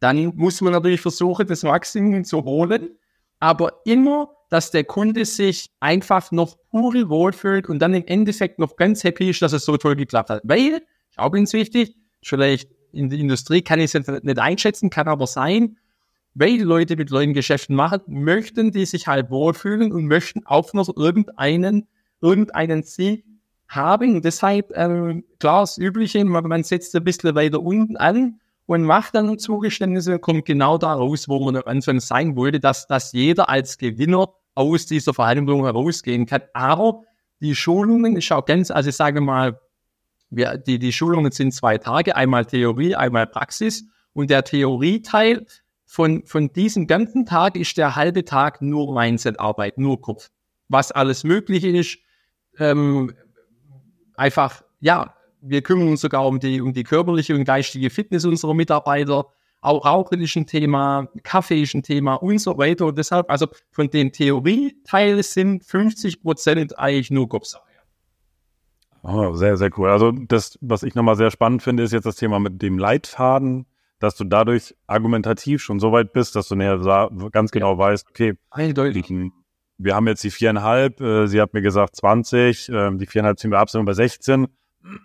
dann 0.00 0.32
muss 0.36 0.60
man 0.60 0.72
natürlich 0.72 1.00
versuchen, 1.00 1.46
das 1.46 1.62
Maximum 1.62 2.24
zu 2.24 2.44
holen, 2.44 2.90
aber 3.40 3.80
immer, 3.84 4.30
dass 4.50 4.70
der 4.70 4.84
Kunde 4.84 5.24
sich 5.24 5.70
einfach 5.80 6.30
noch 6.30 6.56
pure 6.70 7.08
wohlfühlt 7.08 7.68
und 7.68 7.80
dann 7.80 7.94
im 7.94 8.04
Endeffekt 8.06 8.58
noch 8.58 8.76
ganz 8.76 9.02
happy 9.04 9.30
ist, 9.30 9.42
dass 9.42 9.52
es 9.52 9.64
so 9.64 9.76
toll 9.76 9.96
geklappt 9.96 10.30
hat. 10.30 10.42
Weil, 10.44 10.82
ich 11.10 11.18
auch 11.18 11.32
ganz 11.32 11.52
wichtig, 11.52 11.96
vielleicht 12.22 12.70
in 12.92 13.10
der 13.10 13.18
Industrie 13.18 13.62
kann 13.62 13.80
ich 13.80 13.94
es 13.94 14.06
nicht 14.22 14.38
einschätzen, 14.38 14.90
kann 14.90 15.08
aber 15.08 15.26
sein, 15.26 15.76
weil 16.34 16.58
die 16.58 16.64
Leute 16.64 16.96
mit 16.96 17.10
neuen 17.10 17.32
Geschäften 17.32 17.76
machen, 17.76 18.00
möchten 18.06 18.72
die 18.72 18.86
sich 18.86 19.06
halt 19.06 19.30
wohlfühlen 19.30 19.92
und 19.92 20.06
möchten 20.06 20.44
auch 20.46 20.72
noch 20.72 20.94
irgendeinen, 20.96 21.86
irgendeinen 22.20 22.82
Sieg 22.82 23.24
haben. 23.68 24.22
Deshalb, 24.22 24.72
ähm, 24.74 25.24
klar, 25.38 25.62
das 25.62 25.78
Übliche, 25.78 26.24
man 26.24 26.62
setzt 26.64 26.94
ein 26.96 27.04
bisschen 27.04 27.34
weiter 27.34 27.60
unten 27.60 27.96
an, 27.96 28.40
und 28.66 28.82
macht 28.82 29.14
dann 29.14 29.38
Zugeständnisse 29.38 30.18
kommt 30.18 30.46
genau 30.46 30.78
da 30.78 30.94
raus, 30.94 31.28
wo 31.28 31.44
man 31.44 31.56
am 31.56 31.62
Anfang 31.66 32.00
sein 32.00 32.36
wollte, 32.36 32.60
dass, 32.60 32.86
dass 32.86 33.12
jeder 33.12 33.48
als 33.48 33.78
Gewinner 33.78 34.28
aus 34.54 34.86
dieser 34.86 35.12
Verhandlung 35.12 35.64
herausgehen 35.64 36.26
kann. 36.26 36.42
Aber 36.54 37.02
die 37.40 37.54
Schulungen 37.54 38.16
ist 38.16 38.32
auch 38.32 38.44
ganz, 38.44 38.70
also 38.70 38.88
ich 38.88 38.96
sage 38.96 39.20
mal, 39.20 39.60
wir, 40.30 40.56
die, 40.56 40.78
die 40.78 40.92
Schulungen 40.92 41.30
sind 41.30 41.52
zwei 41.52 41.78
Tage, 41.78 42.16
einmal 42.16 42.46
Theorie, 42.46 42.94
einmal 42.94 43.26
Praxis. 43.26 43.84
Und 44.12 44.30
der 44.30 44.44
Theorieteil 44.44 45.46
von, 45.84 46.24
von 46.24 46.52
diesem 46.52 46.86
ganzen 46.86 47.26
Tag 47.26 47.56
ist 47.56 47.76
der 47.76 47.96
halbe 47.96 48.24
Tag 48.24 48.62
nur 48.62 48.94
Mindset-Arbeit, 48.94 49.78
nur 49.78 50.00
Kopf. 50.00 50.30
Was 50.68 50.92
alles 50.92 51.24
möglich 51.24 51.64
ist, 51.64 51.98
ähm, 52.58 53.12
einfach, 54.16 54.62
ja, 54.80 55.13
wir 55.46 55.62
kümmern 55.62 55.88
uns 55.88 56.00
sogar 56.00 56.26
um 56.26 56.40
die, 56.40 56.60
um 56.60 56.72
die 56.72 56.84
körperliche 56.84 57.34
und 57.34 57.44
geistige 57.44 57.90
Fitness 57.90 58.24
unserer 58.24 58.54
Mitarbeiter. 58.54 59.26
Auch 59.60 59.86
Rauchen 59.86 60.20
ist 60.20 60.36
ein 60.36 60.46
Thema, 60.46 61.08
Kaffee 61.22 61.62
ist 61.62 61.74
ein 61.74 61.82
Thema 61.82 62.14
und 62.14 62.38
so 62.38 62.58
weiter. 62.58 62.86
Und 62.86 62.98
deshalb, 62.98 63.30
also 63.30 63.46
von 63.70 63.88
den 63.88 64.12
Theorieteil 64.12 65.22
sind 65.22 65.64
50 65.64 66.22
Prozent 66.22 66.78
eigentlich 66.78 67.10
nur 67.10 67.28
Kopfsache. 67.28 67.62
Oh, 69.02 69.34
sehr, 69.34 69.58
sehr 69.58 69.70
cool. 69.78 69.90
Also 69.90 70.12
das, 70.12 70.58
was 70.62 70.82
ich 70.82 70.94
nochmal 70.94 71.16
sehr 71.16 71.30
spannend 71.30 71.62
finde, 71.62 71.82
ist 71.82 71.92
jetzt 71.92 72.06
das 72.06 72.16
Thema 72.16 72.40
mit 72.40 72.62
dem 72.62 72.78
Leitfaden, 72.78 73.66
dass 73.98 74.16
du 74.16 74.24
dadurch 74.24 74.74
argumentativ 74.86 75.62
schon 75.62 75.78
so 75.78 75.92
weit 75.92 76.14
bist, 76.14 76.36
dass 76.36 76.48
du 76.48 76.56
näher 76.56 76.78
ganz 77.30 77.50
genau 77.50 77.76
weißt, 77.76 78.08
okay, 78.08 78.34
Eindeutig. 78.50 79.12
wir 79.76 79.94
haben 79.94 80.06
jetzt 80.06 80.24
die 80.24 80.30
viereinhalb, 80.30 81.02
äh, 81.02 81.26
sie 81.26 81.40
hat 81.40 81.52
mir 81.52 81.60
gesagt 81.60 81.96
20, 81.96 82.70
äh, 82.70 82.96
die 82.96 83.06
viereinhalb 83.06 83.38
ziehen 83.38 83.50
wir 83.50 83.58
ab, 83.58 83.68
sind 83.68 83.82
wir 83.82 83.86
bei 83.86 83.92
16 83.92 84.48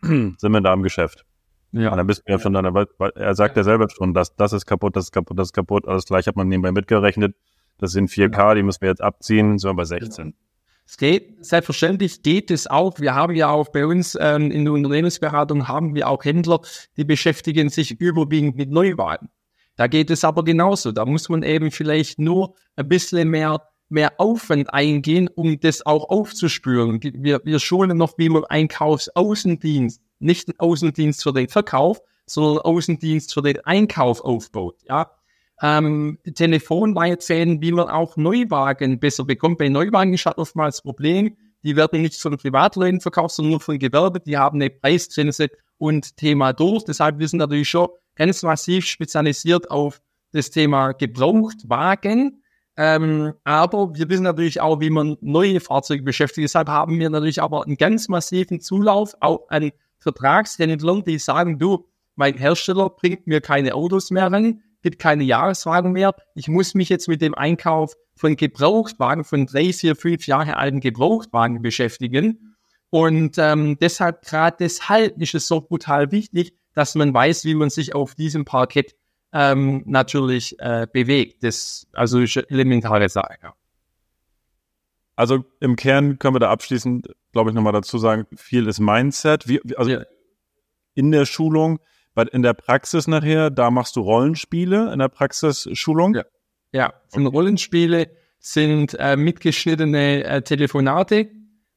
sind 0.02 0.42
wir 0.42 0.62
da 0.62 0.74
im 0.74 0.84
Geschäft. 0.84 1.26
Ja. 1.72 1.92
Und 1.92 1.98
dann 1.98 2.08
bist 2.08 2.24
du 2.26 2.32
ja 2.32 2.40
schon 2.40 2.54
dann, 2.54 2.66
er 2.66 3.36
sagt 3.36 3.56
ja 3.58 3.64
selber 3.64 3.88
schon, 3.90 4.14
dass 4.14 4.36
das 4.36 4.54
ist 4.54 4.66
kaputt, 4.66 4.96
das 4.96 5.06
ist 5.06 5.12
kaputt, 5.12 5.38
das 5.38 5.50
ist 5.50 5.54
kaputt, 5.54 5.88
alles 5.88 6.06
gleich 6.06 6.28
hat 6.28 6.36
man 6.36 6.48
nebenbei 6.48 6.72
mitgerechnet. 6.72 7.36
Das 7.78 7.92
sind 7.92 8.10
4K, 8.10 8.56
die 8.56 8.64
müssen 8.64 8.82
wir 8.82 8.90
jetzt 8.90 9.02
abziehen, 9.02 9.58
sind 9.58 9.70
wir 9.70 9.76
bei 9.76 9.86
16. 9.86 10.26
Genau. 10.26 10.38
Es 10.86 10.98
geht, 10.98 11.46
selbstverständlich 11.46 12.24
geht 12.24 12.50
es 12.50 12.66
auch. 12.66 13.00
Wir 13.00 13.14
haben 13.14 13.36
ja 13.36 13.50
auch 13.50 13.70
bei 13.70 13.86
uns 13.86 14.18
ähm, 14.20 14.50
in 14.50 14.66
der 14.66 14.74
Unternehmensberatung 14.74 15.68
haben 15.68 15.94
wir 15.94 16.08
auch 16.08 16.26
Händler, 16.26 16.62
die 16.98 17.04
beschäftigen 17.04 17.70
sich 17.70 17.92
überwiegend 18.02 18.56
mit 18.56 18.72
Neuwagen. 18.72 19.30
Da 19.76 19.86
geht 19.86 20.10
es 20.10 20.24
aber 20.24 20.44
genauso. 20.44 20.92
Da 20.92 21.06
muss 21.06 21.30
man 21.30 21.44
eben 21.44 21.70
vielleicht 21.70 22.18
nur 22.18 22.56
ein 22.76 22.88
bisschen 22.88 23.30
mehr 23.30 23.69
mehr 23.90 24.14
Aufwand 24.20 24.74
eingehen, 24.74 25.30
um 25.34 25.60
das 25.60 25.86
auch 25.86 26.10
aufzuspüren. 26.10 27.00
Wir, 27.02 27.42
wir 27.44 27.60
schulen 27.60 27.98
noch, 27.98 28.18
wie 28.18 28.30
man 28.30 28.46
Einkaufsaußendienst, 28.46 30.02
nicht 30.20 30.48
den 30.48 30.60
Außendienst 30.60 31.24
für 31.24 31.34
den 31.34 31.50
Verkauf, 31.50 32.02
sondern 32.26 32.60
Außendienst 32.60 33.34
für 33.34 33.42
den 33.42 33.60
Einkauf 33.66 34.22
aufbaut. 34.22 34.76
Ja, 34.88 35.12
ähm, 35.62 36.20
Telefonleitfäden, 36.36 37.62
wie 37.62 37.72
man 37.72 37.90
auch 37.90 38.16
Neuwagen 38.16 39.00
besser 39.00 39.26
bekommt. 39.26 39.58
Bei 39.58 39.70
Neuwagen 39.70 40.14
ist 40.14 40.26
halt 40.26 40.38
oftmals 40.38 40.78
das 40.78 40.84
Problem, 40.84 41.36
die 41.64 41.76
werden 41.76 42.02
nicht 42.02 42.16
von 42.16 42.38
Privatleuten 42.38 43.02
verkauft, 43.02 43.36
sondern 43.36 43.52
nur 43.52 43.60
von 43.60 43.78
Gewerbe. 43.80 44.20
Die 44.22 44.38
haben 44.38 44.62
eine 44.62 44.70
Preisgrenze 44.70 45.50
und 45.78 46.16
Thema 46.16 46.54
durch. 46.54 46.86
Deshalb 46.86 47.20
wir 47.20 47.28
sind 47.28 47.40
natürlich 47.40 47.70
schon 47.70 47.90
ganz 48.16 48.44
massiv 48.44 48.86
spezialisiert 48.86 49.70
auf 49.70 50.02
das 50.32 50.52
Thema 50.52 50.94
Gebrauchtwagen. 50.94 52.39
Ähm, 52.82 53.34
aber 53.44 53.94
wir 53.94 54.08
wissen 54.08 54.24
natürlich 54.24 54.62
auch, 54.62 54.80
wie 54.80 54.90
man 54.90 55.18
neue 55.20 55.60
Fahrzeuge 55.60 56.02
beschäftigt. 56.02 56.46
Deshalb 56.46 56.70
haben 56.70 56.98
wir 56.98 57.10
natürlich 57.10 57.42
aber 57.42 57.66
einen 57.66 57.76
ganz 57.76 58.08
massiven 58.08 58.62
Zulauf 58.62 59.16
auch 59.20 59.50
an 59.50 59.72
Vertragshändlern, 59.98 61.04
die 61.04 61.20
sagen, 61.20 61.60
du, 61.60 61.90
mein 62.16 62.38
Hersteller 62.38 62.90
bringt 62.90 63.28
mir 63.28 63.42
keine 63.42 63.76
Autos 63.76 64.12
mehr 64.12 64.32
rein, 64.32 64.62
gibt 64.82 64.98
keine 64.98 65.26
Jahreswagen 65.26 65.92
mehr. 65.92 66.16
Ich 66.36 66.48
muss 66.48 66.74
mich 66.74 66.88
jetzt 66.88 67.10
mit 67.10 67.22
dem 67.22 67.36
Einkauf 67.36 67.98
von 68.16 68.38
Gebrauchtwagen, 68.38 69.26
von 69.26 69.46
drei, 69.46 69.74
vier, 69.74 69.98
fünf 69.98 70.26
Jahre 70.26 70.56
alten 70.56 70.80
Gebrauchtwagen 70.80 71.62
beschäftigen. 71.62 72.56
Und 72.92 73.38
ähm, 73.40 73.78
deshalb, 73.82 74.22
gerade 74.22 74.56
deshalb 74.58 75.22
ist 75.22 75.36
es 75.36 75.48
so 75.48 75.60
brutal 75.60 76.14
wichtig, 76.14 76.54
dass 76.76 76.96
man 76.96 77.14
weiß, 77.14 77.44
wie 77.44 77.56
man 77.56 77.70
sich 77.70 77.94
auf 77.94 78.16
diesem 78.16 78.46
Parkett 78.46 78.96
ähm, 79.34 79.84
natürlich 79.86 80.60
äh, 80.60 80.88
bewegt. 80.92 81.44
Das 81.44 81.88
also 81.94 82.20
ist 82.20 82.38
eine 82.38 82.50
elementare 82.50 83.10
Sache. 83.10 83.36
Ja. 83.42 83.54
Also 85.16 85.44
im 85.60 85.76
Kern 85.76 86.18
können 86.18 86.36
wir 86.36 86.40
da 86.40 86.50
abschließend, 86.50 87.10
glaube 87.34 87.50
ich, 87.50 87.56
nochmal 87.56 87.74
dazu 87.74 87.98
sagen, 87.98 88.26
viel 88.36 88.68
ist 88.68 88.80
Mindset. 88.80 89.48
Wie, 89.48 89.62
also 89.76 89.92
ja. 89.92 90.04
in 90.94 91.12
der 91.12 91.26
Schulung, 91.26 91.80
bei, 92.14 92.24
in 92.24 92.42
der 92.42 92.54
Praxis 92.54 93.08
nachher, 93.08 93.50
da 93.50 93.70
machst 93.70 93.96
du 93.96 94.02
Rollenspiele 94.02 94.92
in 94.94 95.00
der 95.00 95.10
Praxisschulung. 95.10 96.16
Ja, 96.16 96.24
ja. 96.72 96.94
Und 97.12 97.28
okay. 97.28 97.36
Rollenspiele 97.36 98.12
sind 98.40 98.96
äh, 98.98 99.18
mitgeschnittene 99.18 100.24
äh, 100.24 100.42
Telefonate, 100.42 101.30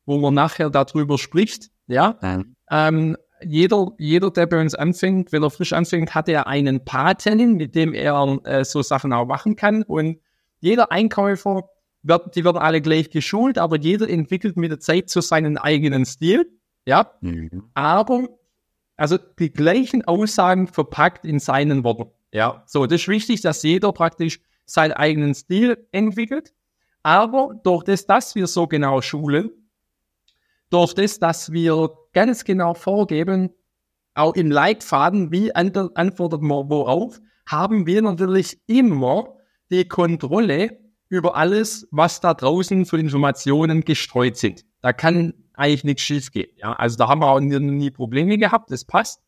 wo 0.07 0.19
man 0.19 0.35
nachher 0.35 0.71
darüber 0.71 1.19
spricht. 1.19 1.71
Ja. 1.89 2.19
Ähm, 2.71 3.17
jeder, 3.45 3.93
jeder, 3.99 4.31
der 4.31 4.47
bei 4.47 4.61
uns 4.61 4.75
anfängt, 4.75 5.33
wenn 5.33 5.43
er 5.43 5.51
frisch 5.51 5.73
anfängt, 5.73 6.15
hat 6.15 6.29
er 6.29 6.47
einen 6.47 6.85
Paten, 6.85 7.55
mit 7.55 7.75
dem 7.75 7.95
er 7.95 8.39
äh, 8.45 8.65
so 8.65 8.83
Sachen 8.83 9.13
auch 9.13 9.27
machen 9.27 9.57
kann. 9.57 9.83
Und 9.83 10.19
jeder 10.61 10.93
Einkäufer, 10.93 11.69
wird, 12.03 12.37
die 12.37 12.45
werden 12.45 12.59
alle 12.59 12.81
gleich 12.81 13.11
geschult, 13.11 13.59
aber 13.59 13.79
jeder 13.79 14.09
entwickelt 14.09 14.57
mit 14.57 14.71
der 14.71 14.81
Zeit 14.81 15.11
so 15.11 15.21
seinen 15.21 15.57
eigenen 15.57 16.05
Stil. 16.05 16.51
Ja. 16.85 17.13
Mhm. 17.21 17.71
Aber, 17.75 18.29
also 18.97 19.19
die 19.39 19.53
gleichen 19.53 20.05
Aussagen 20.05 20.67
verpackt 20.67 21.25
in 21.25 21.39
seinen 21.39 21.85
Worten. 21.85 22.11
Ja. 22.33 22.63
So, 22.67 22.87
das 22.87 23.03
ist 23.03 23.09
wichtig, 23.09 23.41
dass 23.41 23.63
jeder 23.63 23.93
praktisch 23.93 24.41
seinen 24.65 24.93
eigenen 24.93 25.35
Stil 25.35 25.87
entwickelt. 25.93 26.53
Aber 27.03 27.55
durch 27.63 27.85
das, 27.85 28.07
dass 28.07 28.35
wir 28.35 28.47
so 28.47 28.67
genau 28.67 29.01
schulen, 29.01 29.51
durch 30.73 30.95
das, 30.95 31.19
dass 31.19 31.53
wir 31.53 31.91
ganz 32.13 32.45
genau 32.45 32.75
vorgeben, 32.75 33.51
auch 34.15 34.35
im 34.35 34.51
Leitfaden, 34.51 35.31
wie 35.31 35.55
antwortet 35.55 36.43
man 36.43 36.69
worauf, 36.69 37.21
haben 37.47 37.87
wir 37.87 38.03
natürlich 38.03 38.61
immer 38.67 39.37
die 39.71 39.87
Kontrolle 39.87 40.79
über 41.09 41.37
alles, 41.37 41.87
was 41.91 42.21
da 42.21 42.35
draußen 42.35 42.87
für 42.87 42.99
Informationen 42.99 43.83
gestreut 43.83 44.37
sind. 44.37 44.65
Da 44.81 44.93
kann 44.93 45.35
eigentlich 45.55 45.85
nichts 45.85 46.03
schiefgehen. 46.03 46.51
Ja, 46.57 46.73
also 46.73 46.97
da 46.97 47.09
haben 47.09 47.21
wir 47.21 47.29
auch 47.29 47.41
nie, 47.41 47.59
nie 47.59 47.91
Probleme 47.91 48.39
gehabt, 48.39 48.71
das 48.71 48.85
passt. 48.85 49.23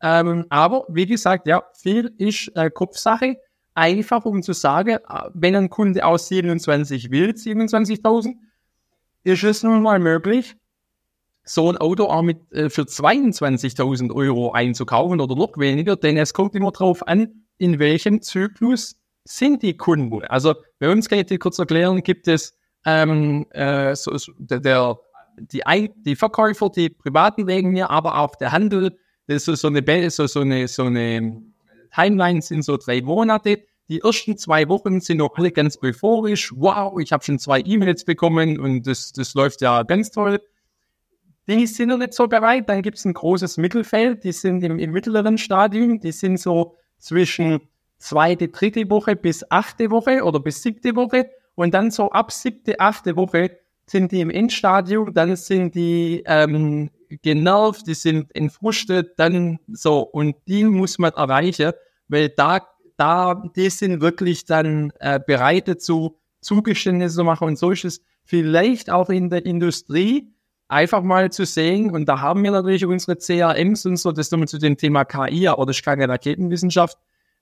Ähm, 0.00 0.46
aber 0.48 0.86
wie 0.88 1.06
gesagt, 1.06 1.46
ja, 1.46 1.62
viel 1.74 2.14
ist 2.18 2.50
äh, 2.54 2.70
Kopfsache. 2.70 3.36
Einfach 3.74 4.24
um 4.24 4.42
zu 4.42 4.54
sagen, 4.54 4.98
äh, 5.08 5.30
wenn 5.34 5.54
ein 5.54 5.70
Kunde 5.70 6.04
aus 6.04 6.28
27 6.28 7.10
will, 7.10 7.30
27.000, 7.30 8.34
ist 9.24 9.44
es 9.44 9.62
nun 9.62 9.82
mal 9.82 9.98
möglich, 9.98 10.56
so 11.48 11.70
ein 11.70 11.78
Auto 11.78 12.04
auch 12.04 12.22
mit, 12.22 12.52
äh, 12.52 12.68
für 12.68 12.82
22.000 12.82 14.12
Euro 14.14 14.52
einzukaufen 14.52 15.20
oder 15.20 15.34
noch 15.34 15.56
weniger, 15.56 15.96
denn 15.96 16.16
es 16.16 16.34
kommt 16.34 16.54
immer 16.54 16.72
darauf 16.72 17.06
an, 17.06 17.44
in 17.56 17.78
welchem 17.78 18.20
Zyklus 18.22 19.00
sind 19.24 19.62
die 19.62 19.76
Kunden. 19.76 20.24
Also 20.24 20.54
bei 20.78 20.90
uns 20.90 21.08
kann 21.08 21.20
ich 21.20 21.26
dir 21.26 21.38
kurz 21.38 21.58
erklären, 21.58 22.02
gibt 22.02 22.28
es 22.28 22.56
ähm, 22.84 23.46
äh, 23.50 23.94
so, 23.96 24.16
so, 24.16 24.32
der, 24.38 24.98
die, 25.38 25.62
die 26.04 26.16
Verkäufer, 26.16 26.70
die 26.70 26.90
privaten 26.90 27.46
wegen 27.46 27.70
mir, 27.70 27.90
aber 27.90 28.18
auch 28.18 28.36
der 28.36 28.52
Handel, 28.52 28.98
das 29.26 29.48
ist 29.48 29.60
so 29.60 29.68
eine, 29.68 30.10
so, 30.10 30.26
so 30.26 30.40
eine, 30.40 30.68
so 30.68 30.84
eine 30.84 31.42
Timeline 31.94 32.42
sind 32.42 32.62
so 32.62 32.76
drei 32.76 33.02
Monate. 33.02 33.64
Die 33.88 34.00
ersten 34.00 34.36
zwei 34.36 34.68
Wochen 34.68 35.00
sind 35.00 35.18
noch 35.18 35.34
alle 35.36 35.50
ganz 35.50 35.78
euphorisch. 35.82 36.52
Wow, 36.54 36.98
ich 37.00 37.12
habe 37.12 37.24
schon 37.24 37.38
zwei 37.38 37.60
E-Mails 37.60 38.04
bekommen 38.04 38.58
und 38.58 38.86
das, 38.86 39.12
das 39.12 39.34
läuft 39.34 39.62
ja 39.62 39.82
ganz 39.82 40.10
toll 40.10 40.40
die 41.48 41.66
sind 41.66 41.88
noch 41.88 41.98
nicht 41.98 42.12
so 42.12 42.28
bereit. 42.28 42.68
Dann 42.68 42.82
gibt 42.82 42.98
es 42.98 43.04
ein 43.04 43.14
großes 43.14 43.56
Mittelfeld, 43.56 44.22
die 44.22 44.32
sind 44.32 44.62
im, 44.62 44.78
im 44.78 44.92
mittleren 44.92 45.38
Stadium, 45.38 45.98
die 45.98 46.12
sind 46.12 46.38
so 46.38 46.76
zwischen 46.98 47.60
zweite, 47.98 48.48
dritte 48.48 48.88
Woche 48.90 49.16
bis 49.16 49.44
achte 49.50 49.90
Woche 49.90 50.22
oder 50.22 50.40
bis 50.40 50.62
siebte 50.62 50.94
Woche. 50.94 51.30
Und 51.54 51.74
dann 51.74 51.90
so 51.90 52.10
ab 52.10 52.30
siebte, 52.30 52.78
achte 52.78 53.16
Woche 53.16 53.58
sind 53.86 54.12
die 54.12 54.20
im 54.20 54.30
Endstadium, 54.30 55.14
dann 55.14 55.34
sind 55.36 55.74
die 55.74 56.22
ähm, 56.26 56.90
genervt, 57.22 57.86
die 57.86 57.94
sind 57.94 58.34
entfrustet, 58.36 59.18
dann 59.18 59.58
so. 59.68 60.00
Und 60.00 60.36
die 60.46 60.64
muss 60.64 60.98
man 60.98 61.12
erreichen, 61.14 61.72
weil 62.08 62.28
da, 62.28 62.60
da, 62.96 63.42
die 63.56 63.70
sind 63.70 64.00
wirklich 64.00 64.44
dann 64.44 64.92
äh, 65.00 65.18
bereit 65.18 65.68
dazu, 65.68 66.18
Zugeständnisse 66.40 67.16
zu 67.16 67.24
machen. 67.24 67.48
Und 67.48 67.58
so 67.58 67.70
ist 67.70 67.84
es 67.84 68.02
vielleicht 68.24 68.90
auch 68.90 69.08
in 69.08 69.30
der 69.30 69.46
Industrie 69.46 70.32
einfach 70.68 71.02
mal 71.02 71.30
zu 71.32 71.44
sehen, 71.44 71.90
und 71.90 72.06
da 72.06 72.20
haben 72.20 72.44
wir 72.44 72.50
natürlich 72.50 72.84
unsere 72.84 73.16
CRMs 73.16 73.86
und 73.86 73.96
so, 73.96 74.12
das 74.12 74.30
nochmal 74.30 74.48
zu 74.48 74.58
dem 74.58 74.76
Thema 74.76 75.04
KI, 75.04 75.48
aber 75.48 75.66
das 75.66 75.76
ist 75.78 75.84
keine 75.84 76.08
Raketenwissenschaft, 76.08 76.98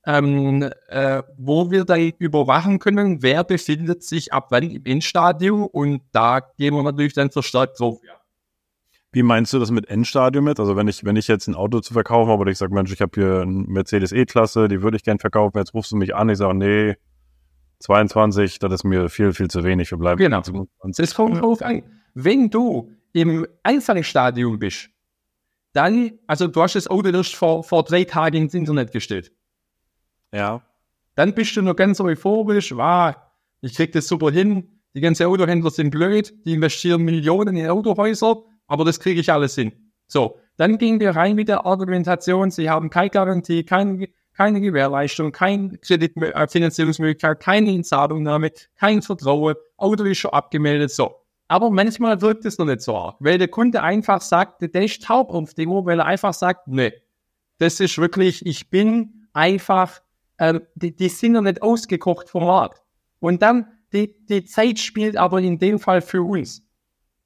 ähm, 0.07 0.71
äh, 0.89 1.23
wo 1.37 1.71
wir 1.71 1.85
dann 1.85 2.13
überwachen 2.19 2.79
können, 2.79 3.23
wer 3.23 3.43
befindet 3.43 4.05
sich 4.05 4.33
ab 4.33 4.47
wann 4.51 4.71
im 4.71 4.85
Endstadium 4.85 5.67
und 5.67 6.03
da 6.13 6.41
gehen 6.41 6.75
wir 6.75 6.83
natürlich 6.85 7.15
dann 7.15 7.31
verstärkt 7.31 7.81
drauf. 7.81 7.99
Ja. 8.07 8.13
Wie 9.11 9.23
meinst 9.23 9.53
du 9.53 9.59
das 9.59 9.71
mit 9.71 9.89
Endstadium 9.89 10.45
mit? 10.45 10.61
Also 10.61 10.77
wenn 10.77 10.89
ich, 10.89 11.05
wenn 11.05 11.17
ich 11.17 11.27
jetzt 11.27 11.49
ein 11.49 11.55
Auto 11.55 11.81
zu 11.81 11.95
verkaufen 11.95 12.31
habe 12.31 12.43
oder 12.43 12.51
ich 12.51 12.59
sage, 12.59 12.75
Mensch, 12.75 12.93
ich 12.93 13.01
habe 13.01 13.13
hier 13.15 13.43
ein 13.43 13.65
Mercedes 13.67 14.13
E-Klasse, 14.13 14.69
die 14.69 14.83
würde 14.83 14.97
ich 14.97 15.03
gern 15.03 15.19
verkaufen, 15.19 15.59
jetzt 15.59 15.75
rufst 15.75 15.91
du 15.91 15.97
mich 15.97 16.15
an, 16.15 16.29
ich 16.29 16.39
sage, 16.39 16.55
nee, 16.55 16.95
22, 17.81 18.59
das 18.59 18.73
ist 18.73 18.85
mir 18.85 19.09
viel, 19.09 19.33
viel 19.33 19.49
zu 19.49 19.65
wenig, 19.65 19.91
wir 19.91 19.99
bleiben 19.99 20.19
genau. 20.19 20.43
25. 20.43 21.03
Das 21.03 21.15
kommt 21.15 21.41
drauf 21.41 21.63
an. 21.63 21.83
Wenn 22.15 22.51
du 22.51 22.91
im 23.17 23.47
Anfangsstadium 23.63 24.59
bist, 24.59 24.91
dann, 25.73 26.19
also 26.27 26.47
du 26.49 26.63
hast 26.63 26.75
das 26.75 26.87
Auto 26.87 27.09
erst 27.09 27.35
vor, 27.35 27.65
vor 27.65 27.83
drei 27.83 28.05
Tagen 28.05 28.37
ins 28.37 28.55
Internet 28.55 28.93
gestellt. 28.93 29.33
Ja. 30.33 30.63
Dann 31.15 31.35
bist 31.35 31.57
du 31.57 31.63
noch 31.63 31.77
ganz 31.77 31.99
euphorisch, 31.99 32.77
wow, 32.77 33.15
ich 33.63 33.75
krieg 33.75 33.93
das 33.93 34.07
super 34.07 34.31
hin, 34.31 34.83
die 34.95 35.01
ganzen 35.01 35.27
Autohändler 35.27 35.71
sind 35.71 35.91
blöd, 35.91 36.35
die 36.45 36.53
investieren 36.53 37.03
Millionen 37.03 37.57
in 37.57 37.69
Autohäuser, 37.71 38.45
aber 38.67 38.85
das 38.85 39.01
kriege 39.01 39.21
ich 39.21 39.33
alles 39.33 39.55
hin. 39.55 39.73
So, 40.07 40.39
dann 40.59 40.77
gehen 40.77 41.01
wir 41.01 41.11
rein 41.11 41.37
mit 41.37 41.49
der 41.49 41.65
Argumentation, 41.65 42.51
sie 42.51 42.69
haben 42.69 42.91
keine 42.91 43.11
Garantie, 43.11 43.65
kein, 43.65 44.09
keine 44.35 44.61
Gewährleistung, 44.61 45.33
keine 45.33 45.79
Kreditfinanzierungsmöglichkeit, 45.79 47.41
keine 47.41 47.73
Inzahlungnahme, 47.73 48.53
kein 48.75 49.01
Vertrauen, 49.01 49.55
Auto 49.79 50.05
ist 50.05 50.19
schon 50.19 50.33
abgemeldet, 50.33 50.91
so. 50.91 51.26
Aber 51.49 51.71
manchmal 51.71 52.21
wirkt 52.21 52.45
es 52.45 52.59
noch 52.59 52.67
nicht 52.67 52.81
so 52.81 52.97
arg, 52.97 53.17
weil 53.21 53.39
der 53.39 53.49
Kunde 53.49 53.83
einfach 53.83 54.21
sagt, 54.21 54.63
der 54.63 54.83
ist 54.83 55.05
taub 55.05 55.31
auf 55.31 55.55
Demo, 55.55 55.87
weil 55.87 56.01
er 56.01 56.07
einfach 56.07 56.35
sagt, 56.35 56.67
nee, 56.67 56.93
das 57.59 57.81
ist 57.81 57.99
wirklich, 57.99 58.45
ich 58.45 58.69
bin 58.69 59.29
einfach, 59.33 60.01
ähm, 60.39 60.63
die, 60.75 60.95
die 60.95 61.09
sind 61.09 61.33
noch 61.33 61.43
nicht 61.43 61.63
ausgekocht 61.63 62.29
vom 62.29 62.45
Markt. 62.47 62.83
Und 63.21 63.43
dann, 63.43 63.67
die, 63.93 64.15
die 64.27 64.45
Zeit 64.45 64.79
spielt 64.79 65.17
aber 65.17 65.41
in 65.41 65.59
dem 65.59 65.79
Fall 65.79 66.03
für 66.03 66.23
uns. 66.23 66.63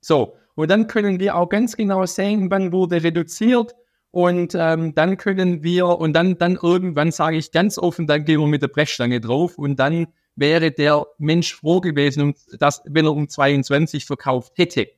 So, 0.01 0.37
und 0.55 0.71
dann 0.71 0.87
können 0.87 1.18
wir 1.18 1.37
auch 1.37 1.49
ganz 1.49 1.77
genau 1.77 2.05
sehen, 2.05 2.51
wann 2.51 2.73
wurde 2.73 3.03
reduziert 3.03 3.75
und 4.11 4.55
ähm, 4.55 4.95
dann 4.95 5.16
können 5.16 5.62
wir, 5.62 5.87
und 5.87 6.12
dann, 6.12 6.37
dann 6.37 6.59
irgendwann 6.61 7.12
sage 7.12 7.37
ich 7.37 7.53
ganz 7.53 7.79
offen, 7.79 8.07
dann 8.07 8.25
gehen 8.25 8.41
wir 8.41 8.47
mit 8.47 8.62
der 8.62 8.68
Brechstange 8.68 9.21
drauf 9.21 9.57
und 9.57 9.77
dann 9.77 10.09
wäre 10.41 10.72
der 10.72 11.07
Mensch 11.18 11.55
froh 11.55 11.80
gewesen, 11.80 12.34
dass, 12.59 12.82
wenn 12.86 13.05
er 13.05 13.12
um 13.12 13.28
22 13.28 14.05
verkauft 14.07 14.55
hätte. 14.57 14.88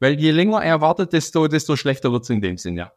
Weil 0.00 0.18
je 0.18 0.30
länger 0.30 0.62
er 0.62 0.80
wartet, 0.80 1.12
desto, 1.12 1.46
desto 1.46 1.76
schlechter 1.76 2.10
wird 2.10 2.24
es 2.24 2.30
in 2.30 2.40
dem 2.40 2.56
Sinn, 2.56 2.76
ja. 2.76 2.92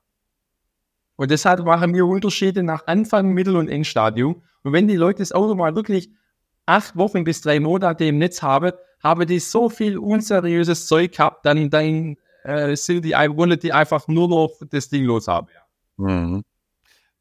Und 1.17 1.29
deshalb 1.29 1.63
machen 1.65 1.93
wir 1.93 2.07
Unterschiede 2.07 2.63
nach 2.63 2.87
Anfang, 2.87 3.33
Mittel- 3.33 3.57
und 3.57 3.67
Endstadium. 3.67 4.41
Und 4.63 4.73
wenn 4.73 4.87
die 4.87 4.95
Leute 4.95 5.19
das 5.19 5.31
Auto 5.31 5.53
mal 5.53 5.75
wirklich 5.75 6.09
acht 6.65 6.95
Wochen 6.95 7.23
bis 7.23 7.41
drei 7.41 7.59
Monate 7.59 8.05
im 8.05 8.17
Netz 8.17 8.41
habe, 8.41 8.79
habe 9.03 9.25
die 9.25 9.39
so 9.39 9.69
viel 9.69 9.97
unseriöses 9.97 10.87
Zeug 10.87 11.11
gehabt, 11.11 11.45
dann, 11.45 11.69
dann 11.69 12.17
äh, 12.43 12.75
sind 12.75 13.03
die, 13.03 13.11
wollen 13.11 13.59
die 13.59 13.73
einfach 13.73 14.07
nur 14.07 14.29
noch 14.29 14.51
das 14.69 14.89
Ding 14.89 15.05
los 15.05 15.27
haben. 15.27 15.47
Mhm. 15.97 16.43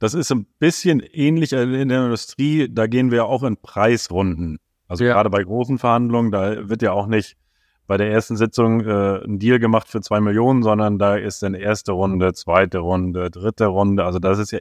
Das 0.00 0.14
ist 0.14 0.32
ein 0.32 0.46
bisschen 0.58 1.00
ähnlich 1.00 1.52
in 1.52 1.88
der 1.88 2.04
Industrie, 2.04 2.68
da 2.72 2.86
gehen 2.86 3.10
wir 3.10 3.26
auch 3.26 3.42
in 3.42 3.58
Preisrunden. 3.58 4.58
Also 4.88 5.04
ja. 5.04 5.12
gerade 5.12 5.28
bei 5.30 5.44
großen 5.44 5.78
Verhandlungen, 5.78 6.32
da 6.32 6.68
wird 6.68 6.82
ja 6.82 6.92
auch 6.92 7.06
nicht 7.06 7.36
bei 7.86 7.98
der 7.98 8.10
ersten 8.10 8.36
Sitzung 8.36 8.80
äh, 8.80 9.22
ein 9.22 9.38
Deal 9.38 9.58
gemacht 9.58 9.88
für 9.88 10.00
zwei 10.00 10.20
Millionen, 10.20 10.62
sondern 10.62 10.98
da 10.98 11.16
ist 11.16 11.42
dann 11.42 11.54
erste 11.54 11.92
Runde, 11.92 12.32
zweite 12.32 12.78
Runde, 12.78 13.30
dritte 13.30 13.66
Runde. 13.66 14.04
Also 14.04 14.18
das 14.18 14.38
ist 14.38 14.52
ja 14.52 14.60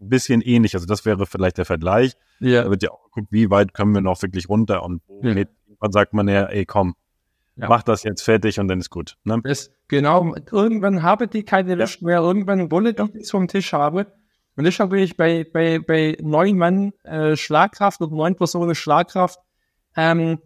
ein 0.00 0.08
bisschen 0.10 0.42
ähnlich. 0.42 0.74
Also 0.74 0.86
das 0.86 1.04
wäre 1.04 1.26
vielleicht 1.26 1.58
der 1.58 1.64
Vergleich. 1.64 2.12
Ja. 2.38 2.62
Da 2.62 2.70
wird 2.70 2.82
ja 2.84 2.92
auch 2.92 3.02
geguckt, 3.04 3.32
wie 3.32 3.50
weit 3.50 3.74
können 3.74 3.92
wir 3.94 4.00
noch 4.00 4.22
wirklich 4.22 4.48
runter 4.48 4.84
und 4.84 5.02
ja. 5.22 5.30
irgendwann 5.30 5.92
sagt 5.92 6.14
man 6.14 6.28
ja, 6.28 6.44
ey 6.44 6.64
komm, 6.66 6.94
ja. 7.56 7.68
mach 7.68 7.82
das 7.82 8.04
jetzt 8.04 8.22
fertig 8.22 8.60
und 8.60 8.68
dann 8.68 8.78
ist 8.78 8.90
gut. 8.90 9.16
Ne? 9.24 9.40
Das, 9.42 9.72
genau, 9.88 10.36
irgendwann 10.52 11.02
habe 11.02 11.26
die 11.26 11.42
keine 11.42 11.74
Lust 11.74 12.00
mehr, 12.02 12.20
irgendwann 12.20 12.70
wolle 12.70 12.90
ich 12.90 12.96
das 12.96 13.30
vom 13.30 13.48
Tisch 13.48 13.72
haben. 13.72 14.06
Und 14.58 14.64
das 14.64 14.74
ist 14.74 14.80
natürlich 14.80 15.16
bei, 15.16 15.44
bei, 15.44 15.78
bei 15.78 16.16
neun 16.20 16.58
Mann 16.58 16.92
äh, 17.04 17.36
Schlagkraft 17.36 18.00
oder 18.00 18.12
neun 18.12 18.34
Personen 18.34 18.74
Schlagkraft, 18.74 19.38
ähm, 19.94 20.40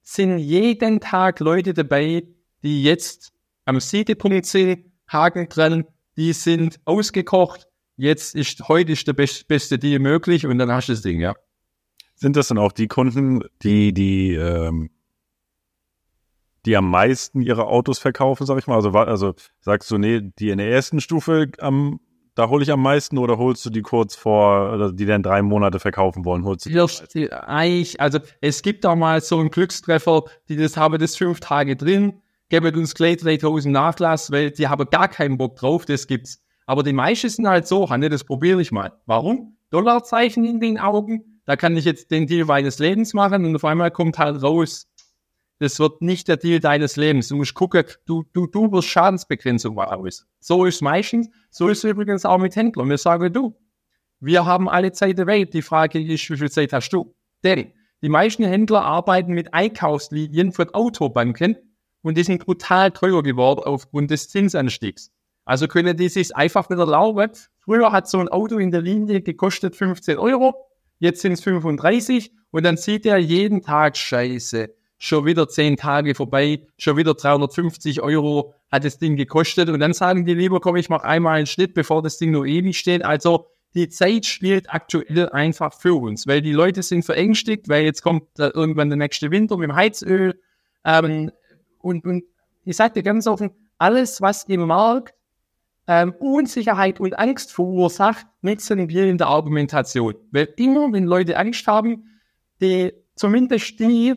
sind 0.00 0.38
jeden 0.38 1.00
Tag 1.00 1.38
Leute 1.38 1.74
dabei, 1.74 2.22
die 2.62 2.82
jetzt 2.82 3.30
am 3.66 3.78
Siedepunkt 3.78 4.46
sind, 4.46 4.86
Haken 5.06 5.50
dran, 5.50 5.84
die 6.16 6.32
sind 6.32 6.80
ausgekocht, 6.86 7.68
jetzt 7.96 8.34
ist 8.34 8.68
heute 8.68 8.92
ist 8.92 9.06
der 9.06 9.12
best, 9.12 9.46
beste 9.48 9.78
Deal 9.78 9.98
möglich 9.98 10.46
und 10.46 10.56
dann 10.56 10.72
hast 10.72 10.88
du 10.88 10.94
das 10.94 11.02
Ding, 11.02 11.20
ja. 11.20 11.34
Sind 12.14 12.36
das 12.36 12.48
dann 12.48 12.56
auch 12.56 12.72
die 12.72 12.88
Kunden, 12.88 13.44
die, 13.60 13.92
die, 13.92 14.32
ähm, 14.32 14.88
die 16.64 16.74
am 16.74 16.88
meisten 16.88 17.42
ihre 17.42 17.66
Autos 17.66 17.98
verkaufen, 17.98 18.46
sag 18.46 18.56
ich 18.56 18.66
mal? 18.66 18.76
Also, 18.76 18.92
also 18.92 19.34
sagst 19.60 19.90
du, 19.90 19.98
nee, 19.98 20.22
die 20.38 20.48
in 20.48 20.56
der 20.56 20.70
ersten 20.70 21.02
Stufe 21.02 21.52
am 21.58 22.00
da 22.34 22.48
hole 22.48 22.62
ich 22.62 22.72
am 22.72 22.82
meisten 22.82 23.18
oder 23.18 23.38
holst 23.38 23.64
du 23.66 23.70
die 23.70 23.82
kurz 23.82 24.14
vor, 24.14 24.72
oder 24.72 24.92
die 24.92 25.06
dann 25.06 25.22
drei 25.22 25.42
Monate 25.42 25.78
verkaufen 25.78 26.24
wollen? 26.24 26.44
Holst 26.44 26.66
du 26.66 26.70
die 27.14 27.32
eigentlich, 27.32 28.00
also 28.00 28.18
es 28.40 28.62
gibt 28.62 28.84
da 28.84 28.94
mal 28.94 29.20
so 29.20 29.38
einen 29.38 29.50
Glückstreffer, 29.50 30.24
die 30.48 30.56
das 30.56 30.76
haben 30.76 30.98
das 30.98 31.16
fünf 31.16 31.40
Tage 31.40 31.76
drin, 31.76 32.20
geben 32.48 32.74
uns 32.74 32.94
gleich 32.94 33.18
3000 33.18 33.72
Nachlass, 33.72 34.30
weil 34.30 34.50
die 34.50 34.68
haben 34.68 34.88
gar 34.90 35.08
keinen 35.08 35.38
Bock 35.38 35.56
drauf, 35.56 35.84
das 35.84 36.06
gibt's. 36.06 36.42
Aber 36.66 36.82
die 36.82 36.92
meisten 36.92 37.28
sind 37.28 37.48
halt 37.48 37.66
so, 37.66 37.90
Hanne, 37.90 38.08
das 38.08 38.24
probiere 38.24 38.60
ich 38.60 38.72
mal. 38.72 38.92
Warum? 39.06 39.56
Dollarzeichen 39.70 40.44
in 40.44 40.60
den 40.60 40.78
Augen, 40.78 41.40
da 41.44 41.56
kann 41.56 41.76
ich 41.76 41.84
jetzt 41.84 42.10
den 42.10 42.26
Deal 42.26 42.44
meines 42.44 42.78
Lebens 42.78 43.14
machen 43.14 43.44
und 43.44 43.56
auf 43.56 43.64
einmal 43.64 43.90
kommt 43.90 44.18
halt 44.18 44.42
raus, 44.42 44.86
das 45.62 45.78
wird 45.78 46.02
nicht 46.02 46.26
der 46.26 46.36
Deal 46.36 46.58
deines 46.58 46.96
Lebens. 46.96 47.28
Du 47.28 47.36
musst 47.36 47.54
gucken, 47.54 47.84
du, 48.04 48.24
du, 48.32 48.48
du 48.48 48.72
wirst 48.72 48.88
Schadensbegrenzung 48.88 49.78
aus. 49.78 50.26
So 50.40 50.64
ist 50.64 50.76
es 50.76 50.80
meistens, 50.80 51.28
so 51.50 51.68
ist 51.68 51.84
es 51.84 51.90
übrigens 51.90 52.24
auch 52.24 52.38
mit 52.38 52.56
Händlern. 52.56 52.88
Wir 52.88 52.98
sagen, 52.98 53.32
du, 53.32 53.54
wir 54.18 54.44
haben 54.44 54.68
alle 54.68 54.90
Zeit 54.90 55.18
der 55.18 55.28
Welt. 55.28 55.54
Die 55.54 55.62
Frage 55.62 56.02
ist, 56.02 56.28
wie 56.30 56.36
viel 56.36 56.50
Zeit 56.50 56.72
hast 56.72 56.90
du? 56.90 57.14
Denn 57.44 57.72
die 58.02 58.08
meisten 58.08 58.42
Händler 58.42 58.82
arbeiten 58.82 59.34
mit 59.34 59.54
Einkaufslinien 59.54 60.50
von 60.50 60.68
Autobanken 60.74 61.56
und 62.02 62.18
die 62.18 62.24
sind 62.24 62.44
brutal 62.44 62.90
teuer 62.90 63.22
geworden 63.22 63.62
aufgrund 63.64 64.10
des 64.10 64.28
Zinsanstiegs. 64.28 65.12
Also 65.44 65.68
können 65.68 65.96
die 65.96 66.08
sich 66.08 66.34
einfach 66.34 66.68
nicht 66.70 66.80
erlauben. 66.80 67.30
Früher 67.60 67.92
hat 67.92 68.08
so 68.08 68.18
ein 68.18 68.28
Auto 68.28 68.58
in 68.58 68.72
der 68.72 68.82
Linie 68.82 69.22
gekostet 69.22 69.76
15 69.76 70.18
Euro, 70.18 70.56
jetzt 70.98 71.20
sind 71.20 71.32
es 71.32 71.40
35 71.42 72.32
und 72.50 72.64
dann 72.64 72.76
sieht 72.76 73.06
er 73.06 73.18
jeden 73.18 73.62
Tag 73.62 73.96
Scheiße 73.96 74.74
schon 75.02 75.26
wieder 75.26 75.48
zehn 75.48 75.76
Tage 75.76 76.14
vorbei, 76.14 76.60
schon 76.78 76.96
wieder 76.96 77.14
350 77.14 78.02
Euro 78.02 78.54
hat 78.70 78.84
das 78.84 78.98
Ding 78.98 79.16
gekostet. 79.16 79.68
Und 79.68 79.80
dann 79.80 79.94
sagen 79.94 80.24
die 80.24 80.34
lieber, 80.34 80.60
komm, 80.60 80.76
ich 80.76 80.88
mache 80.88 81.04
einmal 81.04 81.38
einen 81.38 81.46
Schnitt, 81.46 81.74
bevor 81.74 82.02
das 82.02 82.18
Ding 82.18 82.30
nur 82.30 82.46
ewig 82.46 82.78
steht. 82.78 83.04
Also 83.04 83.48
die 83.74 83.88
Zeit 83.88 84.26
spielt 84.26 84.72
aktuell 84.72 85.28
einfach 85.30 85.74
für 85.74 85.94
uns, 85.94 86.28
weil 86.28 86.40
die 86.40 86.52
Leute 86.52 86.84
sind 86.84 87.04
verängstigt, 87.04 87.68
weil 87.68 87.84
jetzt 87.84 88.02
kommt 88.02 88.28
irgendwann 88.38 88.90
der 88.90 88.96
nächste 88.96 89.32
Winter 89.32 89.56
mit 89.56 89.70
dem 89.70 89.74
Heizöl. 89.74 90.40
Ähm, 90.84 91.32
und, 91.80 92.06
und 92.06 92.22
ich 92.64 92.76
dir 92.76 93.02
ganz 93.02 93.26
offen, 93.26 93.50
alles, 93.78 94.20
was 94.20 94.44
im 94.44 94.68
Markt 94.68 95.14
ähm, 95.88 96.14
Unsicherheit 96.20 97.00
und 97.00 97.18
Angst 97.18 97.50
verursacht, 97.50 98.28
nutzen 98.40 98.88
wir 98.88 99.06
in 99.06 99.18
der 99.18 99.26
Argumentation. 99.26 100.14
Weil 100.30 100.50
immer, 100.56 100.92
wenn 100.92 101.06
Leute 101.06 101.36
Angst 101.36 101.66
haben, 101.66 102.20
die 102.60 102.92
zumindest 103.16 103.80
die, 103.80 104.14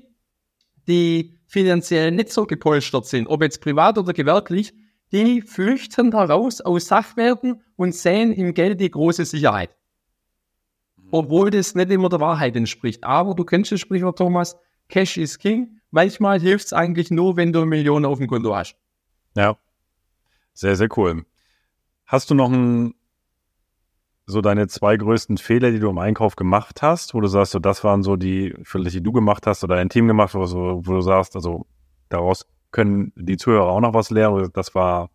die 0.88 1.38
finanziell 1.48 2.12
nicht 2.12 2.32
so 2.32 2.46
gepolstert 2.46 3.06
sind, 3.06 3.28
ob 3.28 3.42
jetzt 3.42 3.62
privat 3.62 3.98
oder 3.98 4.14
gewerblich, 4.14 4.74
die 5.12 5.42
flüchten 5.42 6.12
heraus 6.12 6.62
aus 6.62 6.88
Sachwerten 6.88 7.62
und 7.76 7.96
sehen 7.96 8.34
im 8.34 8.54
Geld 8.54 8.80
die 8.82 8.92
große 8.92 9.26
Sicherheit. 9.26 9.76
Obwohl 11.12 11.52
das 11.52 11.76
nicht 11.76 11.92
immer 11.92 12.10
der 12.10 12.20
Wahrheit 12.20 12.56
entspricht. 12.56 13.04
Aber 13.04 13.36
du 13.36 13.46
kennst 13.46 13.72
das 13.72 13.80
Sprichwort, 13.80 14.18
Thomas, 14.18 14.58
Cash 14.90 15.18
is 15.18 15.38
King. 15.38 15.80
Manchmal 15.92 16.40
hilft 16.40 16.66
es 16.66 16.74
eigentlich 16.74 17.12
nur, 17.12 17.38
wenn 17.38 17.54
du 17.54 17.60
eine 17.60 17.68
Million 17.68 18.06
auf 18.06 18.18
dem 18.18 18.28
Konto 18.28 18.56
hast. 18.56 18.76
Ja, 19.36 19.58
sehr, 20.54 20.76
sehr 20.76 20.90
cool. 20.98 21.26
Hast 22.06 22.30
du 22.30 22.36
noch 22.36 22.52
ein 22.52 22.96
so 24.26 24.42
deine 24.42 24.68
zwei 24.68 24.98
größten 24.98 25.38
Fehler, 25.38 25.72
die 25.72 25.80
du 25.80 25.90
im 25.90 26.00
Einkauf 26.00 26.36
gemacht 26.36 26.82
hast, 26.82 27.14
wo 27.14 27.22
du 27.22 27.28
sagst, 27.28 27.52
so 27.52 27.60
das 27.60 27.84
waren 27.84 28.02
so 28.02 28.16
die, 28.16 28.56
vielleicht 28.64 28.96
die 28.96 29.04
du 29.04 29.12
gemacht 29.12 29.46
hast 29.46 29.64
oder 29.64 29.76
dein 29.76 29.90
Team 29.90 30.08
gemacht, 30.08 30.34
wo, 30.34 30.46
so, 30.46 30.82
wo 30.84 30.94
du 30.94 31.02
sagst, 31.02 31.36
also 31.36 31.68
daraus 32.10 32.48
können 32.72 33.14
die 33.16 33.38
Zuhörer 33.38 33.68
auch 33.68 33.80
noch 33.80 33.94
was 33.94 34.10
lernen. 34.10 34.50
Das 34.54 34.74
war 34.74 35.10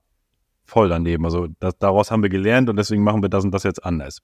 voll 0.65 0.89
daneben. 0.89 1.25
Also 1.25 1.49
das, 1.59 1.77
daraus 1.79 2.11
haben 2.11 2.23
wir 2.23 2.31
gelernt 2.31 2.69
und 2.69 2.77
deswegen 2.77 3.03
machen 3.03 3.23
wir 3.23 3.29
das 3.29 3.45
und 3.45 3.51
das 3.53 3.65
jetzt 3.65 3.85
anders. 3.85 4.21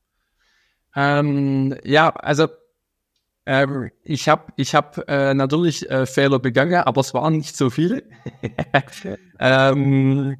Ähm, 0.94 1.76
ja, 1.84 2.10
also 2.10 2.48
ähm, 3.44 3.90
ich 4.02 4.28
habe 4.28 4.52
ich 4.56 4.74
hab, 4.74 5.08
äh, 5.08 5.34
natürlich 5.34 5.88
äh, 5.90 6.06
Fehler 6.06 6.38
begangen, 6.38 6.82
aber 6.82 7.00
es 7.00 7.12
waren 7.12 7.36
nicht 7.36 7.56
so 7.56 7.70
viele. 7.70 8.04
ähm, 9.38 10.36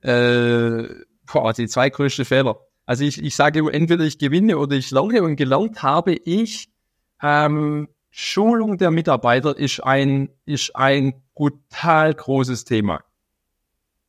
äh, 0.00 0.84
boah, 1.30 1.52
die 1.52 1.68
zwei 1.68 1.90
größten 1.90 2.24
Fehler. 2.24 2.58
Also 2.86 3.04
ich, 3.04 3.22
ich 3.22 3.36
sage 3.36 3.72
entweder 3.72 4.04
ich 4.04 4.18
gewinne 4.18 4.58
oder 4.58 4.76
ich 4.76 4.90
lerne 4.90 5.22
und 5.22 5.36
gelernt 5.36 5.82
habe 5.82 6.14
ich, 6.14 6.70
ähm, 7.22 7.88
Schulung 8.10 8.76
der 8.76 8.90
Mitarbeiter 8.90 9.56
ist 9.56 9.80
ein, 9.80 10.28
ist 10.44 10.76
ein 10.76 11.22
brutal 11.34 12.12
großes 12.12 12.64
Thema. 12.64 13.02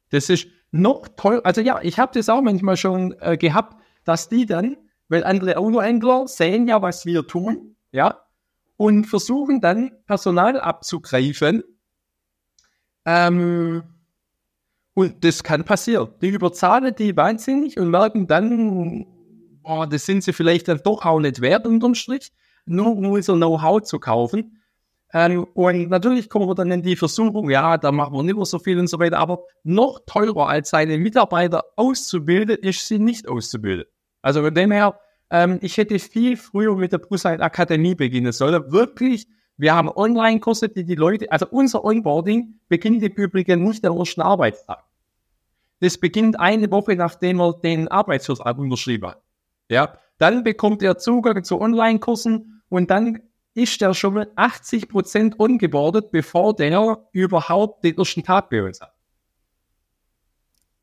Das 0.10 0.30
ist 0.30 0.48
noch 0.72 1.08
toll. 1.16 1.42
Also 1.44 1.62
ja, 1.62 1.80
ich 1.82 2.00
habe 2.00 2.12
das 2.14 2.30
auch 2.30 2.42
manchmal 2.42 2.78
schon 2.78 3.16
äh, 3.20 3.38
gehabt, 3.38 3.82
dass 4.04 4.28
die 4.28 4.46
dann, 4.46 4.76
weil 5.08 5.24
andere 5.24 5.58
Autohändler 5.58 6.28
sehen 6.28 6.68
ja, 6.68 6.82
was 6.82 7.06
wir 7.06 7.26
tun, 7.28 7.76
ja, 7.92 8.20
und 8.76 9.06
versuchen 9.06 9.62
dann 9.62 9.92
Personal 10.06 10.60
abzugreifen. 10.60 11.64
Ähm, 13.06 13.84
und 14.94 15.24
das 15.24 15.44
kann 15.44 15.64
passieren. 15.64 16.10
Die 16.22 16.30
überzahlen 16.30 16.94
die 16.96 17.16
wahnsinnig 17.16 17.78
und 17.78 17.90
merken 17.90 18.28
dann, 18.28 19.06
boah, 19.64 19.88
das 19.88 20.06
sind 20.06 20.24
sie 20.24 20.34
vielleicht 20.34 20.68
dann 20.68 20.82
doch 20.84 21.06
auch 21.06 21.20
nicht 21.20 21.42
wert 21.42 21.66
unterm 21.66 21.96
Strich, 21.96 22.32
nur 22.66 22.96
um 22.98 23.06
unser 23.08 23.36
Know-how 23.36 23.82
zu 23.82 24.00
kaufen. 24.00 24.60
Ähm, 25.14 25.46
und 25.54 25.90
natürlich 25.90 26.30
kommen 26.30 26.48
wir 26.48 26.56
dann 26.56 26.72
in 26.72 26.82
die 26.82 26.96
Versuchung, 26.96 27.50
ja, 27.50 27.78
da 27.78 27.92
machen 27.92 28.16
wir 28.16 28.24
nicht 28.24 28.36
mehr 28.36 28.46
so 28.46 28.58
viel 28.58 28.80
und 28.80 28.88
so 28.88 29.00
weiter, 29.00 29.20
aber 29.20 29.44
noch 29.64 30.00
teurer 30.08 30.50
als 30.50 30.70
seine 30.70 30.98
Mitarbeiter 30.98 31.64
auszubilden, 31.76 32.58
ist 32.58 32.88
sie 32.88 32.98
nicht 32.98 33.28
auszubilden. 33.28 33.86
Also 34.24 34.42
von 34.42 34.54
dem 34.54 34.72
her, 34.72 35.00
ähm, 35.30 35.60
ich 35.62 35.78
hätte 35.78 36.00
viel 36.00 36.36
früher 36.36 36.76
mit 36.76 36.94
der 36.94 36.98
Brusheit 36.98 37.42
Akademie 37.42 37.94
beginnen 37.94 38.32
sollen. 38.32 38.72
Wirklich 38.72 39.28
wir 39.58 39.76
haben 39.76 39.90
Online-Kurse, 39.90 40.70
die 40.70 40.84
die 40.84 40.96
Leute, 40.96 41.32
also 41.32 41.46
unser 41.50 41.84
Onboarding 41.84 42.60
beginnt 42.70 43.04
im 43.04 43.12
Übrigen 43.14 43.64
nicht 43.64 43.86
am 43.86 43.98
ersten 43.98 44.22
Arbeitstag. 44.22 44.84
Das 45.80 45.98
beginnt 45.98 46.40
eine 46.40 46.72
Woche, 46.72 46.96
nachdem 46.96 47.40
er 47.40 47.54
den 47.54 47.88
Arbeitsvertrag 47.88 48.58
unterschrieben 48.58 49.10
hat. 49.10 49.22
Ja, 49.70 49.98
dann 50.18 50.44
bekommt 50.44 50.82
er 50.82 50.98
Zugang 50.98 51.44
zu 51.44 51.60
Online-Kursen 51.60 52.62
und 52.70 52.90
dann 52.90 53.20
ist 53.54 53.82
er 53.82 53.94
schon 53.94 54.16
mal 54.16 54.32
80 54.36 54.90
Prozent 54.90 55.40
ongeboardet, 55.40 56.12
bevor 56.12 56.56
der 56.56 57.08
überhaupt 57.12 57.84
den 57.84 57.98
ersten 57.98 58.24
Tag 58.24 58.50
bei 58.50 58.64
uns 58.64 58.82
hat. 58.82 58.94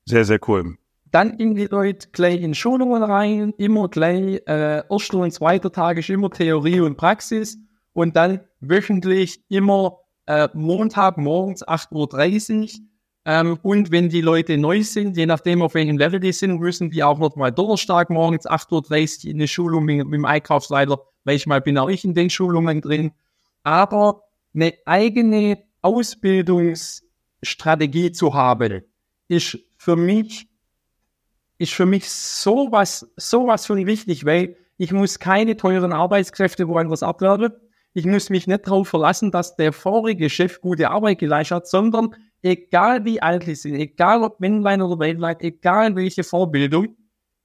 Sehr, 0.04 0.24
sehr 0.24 0.38
cool. 0.48 0.76
Dann 1.10 1.36
gehen 1.36 1.56
die 1.56 1.66
Leute 1.66 2.08
gleich 2.12 2.40
in 2.40 2.54
Schulungen 2.54 3.02
rein, 3.02 3.52
immer 3.58 3.88
gleich, 3.88 4.42
äh, 4.46 4.84
erster 4.88 5.18
und 5.18 5.32
zweiter 5.32 5.72
Tag 5.72 5.98
ist 5.98 6.08
immer 6.08 6.30
Theorie 6.30 6.80
und 6.80 6.96
Praxis 6.96 7.58
und 7.92 8.16
dann 8.16 8.40
wöchentlich 8.60 9.42
immer 9.48 9.98
äh, 10.26 10.48
Montag 10.54 11.18
morgens 11.18 11.66
8.30 11.66 12.62
Uhr. 12.62 12.68
Ähm, 13.24 13.58
und 13.62 13.90
wenn 13.90 14.08
die 14.08 14.20
Leute 14.20 14.56
neu 14.56 14.82
sind, 14.82 15.16
je 15.16 15.26
nachdem 15.26 15.62
auf 15.62 15.74
welchem 15.74 15.98
Level 15.98 16.20
die 16.20 16.32
sind, 16.32 16.60
müssen 16.60 16.90
die 16.90 17.02
auch 17.02 17.18
noch 17.18 17.36
mal 17.36 17.50
Donnerstag 17.50 18.10
morgens 18.10 18.48
8.30 18.48 19.24
Uhr 19.24 19.30
in 19.30 19.36
eine 19.36 19.48
Schulung 19.48 19.84
mit, 19.84 20.06
mit 20.06 20.14
dem 20.14 20.24
Einkaufsleiter. 20.24 21.00
Manchmal 21.24 21.60
bin 21.60 21.78
auch 21.78 21.88
ich 21.88 22.04
in 22.04 22.14
den 22.14 22.30
Schulungen 22.30 22.80
drin. 22.80 23.12
aber 23.62 24.22
eine 24.54 24.72
eigene 24.86 25.58
Ausbildungsstrategie 25.82 28.12
zu 28.12 28.32
haben, 28.34 28.82
ist 29.28 29.58
für 29.76 29.96
mich, 29.96 30.48
ist 31.58 31.72
für 31.72 31.86
mich 31.86 32.08
sowas, 32.10 33.10
sowas 33.16 33.66
von 33.66 33.84
wichtig, 33.86 34.24
weil 34.24 34.56
ich 34.76 34.92
muss 34.92 35.18
keine 35.18 35.56
teuren 35.56 35.92
Arbeitskräfte 35.92 36.68
woanders 36.68 37.02
abwerben. 37.02 37.52
Ich 37.92 38.06
muss 38.06 38.30
mich 38.30 38.46
nicht 38.46 38.66
darauf 38.66 38.88
verlassen, 38.88 39.32
dass 39.32 39.56
der 39.56 39.72
vorige 39.72 40.30
Chef 40.30 40.60
gute 40.60 40.90
Arbeit 40.90 41.18
geleistet 41.18 41.56
hat, 41.56 41.66
sondern 41.66 42.14
egal 42.42 43.04
wie 43.04 43.20
alt 43.20 43.44
sie 43.44 43.56
sind, 43.56 43.74
egal 43.74 44.22
ob 44.22 44.38
Männlein 44.38 44.80
oder 44.80 44.98
Weiblein, 44.98 45.36
egal 45.40 45.96
welche 45.96 46.22
Vorbildung, 46.22 46.96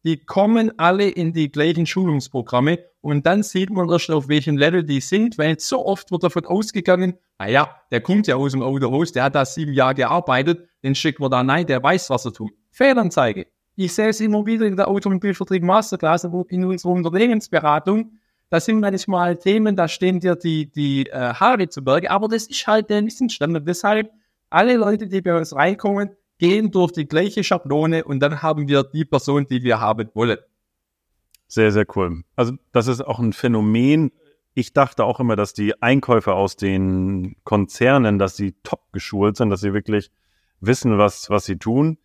die 0.04 0.24
kommen 0.24 0.78
alle 0.78 1.10
in 1.10 1.34
die 1.34 1.52
gleichen 1.52 1.88
Schulungsprogramme 1.88 2.78
und 3.02 3.26
dann 3.26 3.42
sieht 3.42 3.72
man 3.72 3.90
erst, 3.90 4.12
auf 4.12 4.28
welchem 4.28 4.56
Level 4.56 4.84
die 4.84 5.02
sind, 5.02 5.40
weil 5.40 5.60
so 5.60 5.84
oft 5.84 6.12
wird 6.12 6.24
davon 6.24 6.46
ausgegangen, 6.46 7.18
naja, 7.40 7.82
der 7.92 8.02
kommt 8.02 8.28
ja 8.28 8.36
aus 8.36 8.52
dem 8.52 8.62
Autohaus, 8.62 9.12
der 9.12 9.24
hat 9.24 9.36
da 9.36 9.46
sieben 9.46 9.74
Jahre 9.74 9.96
gearbeitet, 9.96 10.70
den 10.84 10.94
schicken 10.94 11.24
wir 11.24 11.30
da 11.30 11.44
nein, 11.44 11.66
der 11.66 11.82
weiß, 11.82 12.12
was 12.12 12.26
er 12.26 12.34
tut. 12.34 12.52
Fehlanzeige. 12.70 13.48
Ich 13.76 13.94
sehe 13.94 14.10
es 14.10 14.22
immer 14.22 14.46
wieder 14.46 14.66
in 14.66 14.78
der 14.78 14.88
Automobilvertrieb 14.88 15.64
Masterclass 15.64 16.24
in 16.50 16.66
unserer 16.66 16.92
Unternehmensberatung. 16.92 18.12
Da 18.50 18.60
sind 18.60 18.80
manchmal 18.80 19.38
Themen, 19.38 19.76
da 19.76 19.88
stehen 19.88 20.20
dir 20.20 20.36
die, 20.36 20.72
die 20.72 21.08
äh, 21.08 21.34
Haare 21.34 21.68
zu 21.68 21.84
Berge, 21.84 22.12
aber 22.12 22.28
das 22.28 22.48
ist 22.48 22.68
halt 22.68 22.90
der 22.90 23.04
Wissensstand. 23.04 23.56
Und 23.56 23.68
deshalb, 23.68 24.12
alle 24.50 24.76
Leute, 24.78 25.08
die 25.08 25.22
bei 25.22 25.36
uns 25.36 25.56
reinkommen, 25.56 26.12
gehen 26.38 26.72
durch 26.72 26.92
die 26.92 27.08
gleiche 27.08 27.44
Schablone 27.44 28.04
und 28.04 28.20
dann 28.20 28.42
haben 28.42 28.68
wir 28.68 28.84
die 28.84 29.06
Person, 29.06 29.48
die 29.48 29.64
wir 29.64 29.80
haben 29.80 30.10
wollen. 30.14 30.38
Sehr, 31.48 31.72
sehr 31.72 31.86
cool. 31.96 32.24
Also 32.36 32.54
das 32.72 32.88
ist 32.88 33.02
auch 33.02 33.20
ein 33.20 33.34
Phänomen. 33.34 34.12
Ich 34.54 34.74
dachte 34.74 35.04
auch 35.04 35.20
immer, 35.20 35.36
dass 35.36 35.54
die 35.54 35.82
Einkäufer 35.82 36.36
aus 36.36 36.56
den 36.56 37.36
Konzernen, 37.44 38.20
dass 38.20 38.36
sie 38.36 38.56
top 38.64 38.92
geschult 38.92 39.38
sind, 39.38 39.50
dass 39.50 39.62
sie 39.62 39.74
wirklich 39.74 40.12
wissen, 40.60 40.98
was, 40.98 41.30
was 41.30 41.46
sie 41.46 41.58
tun 41.58 41.98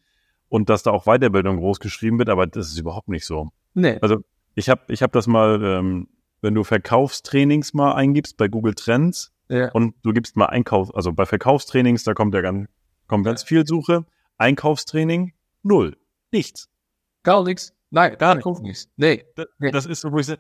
und 0.49 0.69
dass 0.69 0.83
da 0.83 0.91
auch 0.91 1.05
Weiterbildung 1.05 1.59
groß 1.59 1.81
geschrieben 1.81 2.19
wird, 2.19 2.29
aber 2.29 2.47
das 2.47 2.69
ist 2.69 2.79
überhaupt 2.79 3.09
nicht 3.09 3.25
so. 3.25 3.51
Nee. 3.75 3.99
Also 4.03 4.23
ich 4.55 4.69
habe 4.69 4.83
ich 4.89 5.03
hab 5.03 5.13
das 5.13 5.27
mal, 5.27 5.63
ähm, 5.63 6.09
wenn 6.43 6.55
du 6.55 6.65
Verkaufstrainings 6.65 7.75
mal 7.75 7.93
eingibst 7.93 8.37
bei 8.37 8.49
Google 8.49 8.75
Trends 8.75 9.33
ja. 9.49 9.71
und 9.73 9.95
du 10.03 10.13
gibst 10.13 10.37
mal 10.37 10.47
Einkauf, 10.47 10.95
also 10.95 11.13
bei 11.13 11.27
Verkaufstrainings, 11.27 12.05
da 12.05 12.15
kommt 12.15 12.35
ja 12.35 12.41
ganz, 12.41 12.69
kommt 13.07 13.25
ganz 13.25 13.43
viel 13.43 13.67
Suche. 13.67 14.05
Einkaufstraining, 14.39 15.33
null. 15.63 15.97
Nichts. 16.33 16.69
Gar 17.23 17.45
nichts. 17.45 17.75
Nein, 17.91 18.17
gar 18.19 18.37
nichts. 18.37 18.89
Nee. 18.97 19.25
Das, 19.35 19.47
das 19.73 19.87
ist 19.87 20.01
so, 20.01 20.13
wo 20.13 20.19
ich, 20.19 20.33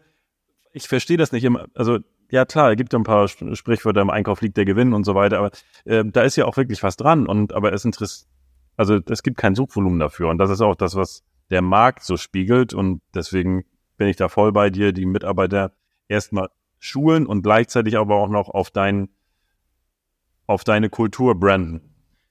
ich 0.72 0.88
verstehe 0.88 1.16
das 1.16 1.32
nicht 1.32 1.44
immer. 1.44 1.66
Also, 1.74 1.98
ja 2.30 2.44
klar, 2.44 2.70
es 2.70 2.76
gibt 2.76 2.92
ja 2.92 2.98
ein 2.98 3.05
paar 3.05 3.26
Sprichwörter, 3.28 4.01
im 4.01 4.11
Einkauf 4.11 4.40
liegt 4.40 4.57
der 4.57 4.64
Gewinn 4.64 4.92
und 4.92 5.05
so 5.05 5.14
weiter, 5.16 5.38
aber 5.38 5.51
äh, 5.84 6.05
da 6.07 6.22
ist 6.22 6.36
ja 6.36 6.46
auch 6.46 6.57
wirklich 6.57 6.82
was 6.82 6.96
dran. 6.96 7.26
Und 7.26 7.53
aber 7.53 7.72
es 7.72 7.84
interessiert, 7.84 8.28
also 8.76 8.98
es 9.11 9.22
gibt 9.22 9.36
kein 9.36 9.55
Suchvolumen 9.55 9.98
dafür. 9.98 10.28
Und 10.28 10.38
das 10.38 10.48
ist 10.48 10.61
auch 10.61 10.74
das, 10.74 10.94
was 10.94 11.22
der 11.51 11.61
Markt 11.61 12.05
so 12.05 12.16
spiegelt. 12.16 12.72
Und 12.72 13.03
deswegen 13.14 13.64
bin 13.96 14.09
ich 14.09 14.16
da 14.16 14.28
voll 14.28 14.53
bei 14.53 14.70
dir, 14.70 14.92
die 14.92 15.05
Mitarbeiter 15.05 15.72
erstmal 16.11 16.48
schulen 16.78 17.26
und 17.26 17.42
gleichzeitig 17.42 17.96
aber 17.96 18.16
auch 18.16 18.28
noch 18.28 18.48
auf 18.48 18.70
dein, 18.70 19.08
auf 20.46 20.64
deine 20.64 20.90
Kultur 20.90 21.38
branden. 21.38 21.82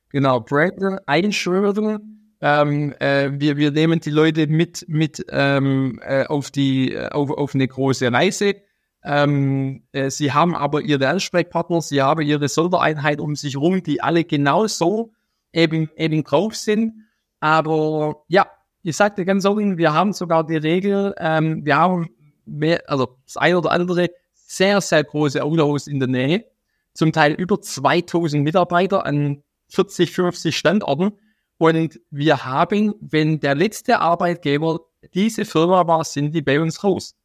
Genau, 0.09 0.39
Brandon 0.39 0.99
einschwören. 1.05 2.34
Ähm, 2.41 2.93
äh, 2.99 3.32
wir, 3.34 3.57
wir 3.57 3.71
nehmen 3.71 3.99
die 3.99 4.09
Leute 4.11 4.47
mit, 4.47 4.86
mit 4.88 5.25
ähm, 5.30 5.99
äh, 6.03 6.25
auf, 6.25 6.51
die, 6.51 6.93
äh, 6.93 7.09
auf, 7.09 7.30
auf 7.32 7.53
eine 7.53 7.67
große 7.67 8.11
Reise. 8.11 8.55
Ähm, 9.03 9.84
äh, 9.91 10.09
sie 10.09 10.32
haben 10.32 10.55
aber 10.55 10.82
ihre 10.82 11.07
Ansprechpartner, 11.07 11.82
sie 11.82 12.01
haben 12.01 12.21
ihre 12.21 12.47
Sondereinheit 12.47 13.19
um 13.19 13.36
sich 13.36 13.53
herum, 13.55 13.84
die 13.84 14.01
alle 14.01 14.23
genauso 14.23 15.13
eben, 15.53 15.89
eben 15.95 16.23
drauf 16.23 16.55
sind. 16.55 17.05
Aber 17.39 18.23
ja, 18.27 18.47
ich 18.84 18.95
sagte 18.95 19.25
ganz 19.25 19.45
offen, 19.45 19.77
wir 19.77 19.93
haben 19.93 20.13
sogar 20.13 20.45
die 20.45 20.57
Regel, 20.57 21.13
ähm, 21.17 21.65
wir 21.65 21.77
haben 21.77 22.09
mehr, 22.50 22.84
also 22.88 23.18
das 23.26 23.38
eine 23.38 23.58
oder 23.58 23.72
andere 23.72 24.10
sehr, 24.34 24.82
sehr 24.82 25.04
große 25.04 25.43
Autohaus 25.43 25.88
in 25.88 26.00
der 26.00 26.08
Nähe, 26.08 26.45
zum 26.93 27.12
Teil 27.12 27.34
über 27.34 27.62
2000 27.62 28.43
Mitarbeiter 28.43 29.06
an 29.06 29.43
40, 29.70 30.12
50 30.12 30.58
Standorten. 30.58 31.12
Und 31.58 32.00
wir 32.10 32.45
haben, 32.45 32.95
wenn 33.00 33.39
der 33.39 33.56
letzte 33.56 34.00
Arbeitgeber 34.00 34.80
diese 35.14 35.45
Firma 35.45 35.86
war, 35.88 36.04
sind 36.04 36.34
die 36.34 36.41
bei 36.41 36.60
uns 36.60 36.84
raus. 36.84 37.16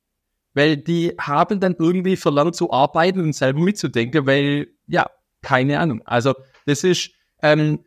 Weil 0.53 0.77
die 0.77 1.15
haben 1.19 1.61
dann 1.61 1.77
irgendwie 1.79 2.17
verlernt 2.17 2.55
zu 2.55 2.71
arbeiten 2.71 3.21
und 3.21 3.33
selber 3.33 3.61
mitzudenken, 3.61 4.27
weil, 4.27 4.69
ja, 4.87 5.11
keine 5.43 5.81
Ahnung. 5.81 6.03
Also, 6.05 6.35
das 6.67 6.85
ist, 6.85 7.11
ähm, 7.43 7.85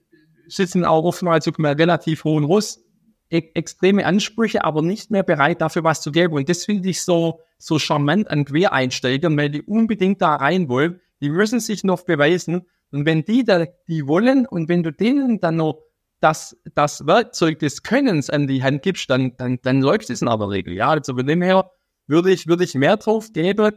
sitzen 0.48 0.84
auch 0.84 1.04
oftmals 1.04 1.48
auf 1.48 1.56
relativ 1.60 2.24
hohen 2.24 2.44
Ross, 2.44 2.84
extreme 3.30 4.06
Ansprüche, 4.06 4.64
aber 4.64 4.82
nicht 4.82 5.12
mehr 5.12 5.24
bereit, 5.24 5.62
dafür 5.62 5.84
was 5.84 6.02
zu 6.02 6.12
geben. 6.12 6.34
Und 6.34 6.50
das 6.50 6.66
finde 6.66 6.90
ich 6.90 7.04
so, 7.04 7.42
so 7.58 7.80
charmant 7.80 8.30
an 8.30 8.46
Quereinsteigern, 8.46 9.38
weil 9.38 9.50
die 9.50 9.62
unbedingt 9.62 10.22
da 10.22 10.36
rein 10.36 10.70
wollen. 10.70 11.02
Die 11.22 11.30
müssen 11.30 11.60
sich 11.60 11.84
noch 11.84 12.04
beweisen. 12.04 12.68
Und 12.92 13.06
wenn 13.06 13.26
die 13.26 13.44
da, 13.44 13.66
die 13.88 14.08
wollen 14.08 14.46
und 14.46 14.70
wenn 14.70 14.84
du 14.84 14.92
denen 14.92 15.40
dann 15.40 15.58
noch 15.58 15.82
das, 16.20 16.58
das 16.74 17.06
Werkzeug 17.06 17.60
des 17.60 17.84
Könnens 17.84 18.30
an 18.30 18.48
die 18.48 18.64
Hand 18.64 18.82
gibst, 18.82 19.10
dann, 19.10 19.36
dann, 19.38 19.60
dann 19.62 19.82
läuft 19.82 20.10
es 20.10 20.22
in 20.22 20.28
aller 20.28 20.50
Regel. 20.50 20.74
Ja, 20.74 20.90
also 20.90 21.16
von 21.16 21.28
dem 21.28 21.42
her 21.42 21.72
würde 22.08 22.32
ich, 22.32 22.48
würde 22.48 22.64
ich 22.64 22.76
mehr 22.76 22.98
drauf 22.98 23.34
geben, 23.34 23.74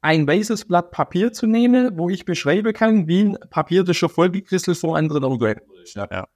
ein 0.00 0.26
weißes 0.26 0.66
Blatt 0.66 0.90
Papier 0.90 1.32
zu 1.32 1.46
nehmen, 1.46 1.98
wo 1.98 2.08
ich 2.08 2.24
beschreiben 2.24 2.72
kann, 2.72 3.08
wie 3.08 3.24
ein 3.24 3.38
Papier, 3.50 3.84
das 3.84 3.96
schon 3.96 4.08
vollgekrisselt 4.08 4.78
vor 4.78 4.96
anderen 4.96 5.24
Augen 5.24 5.56
ist. 5.82 5.94
Ja. 5.94 6.08
ja. 6.10 6.28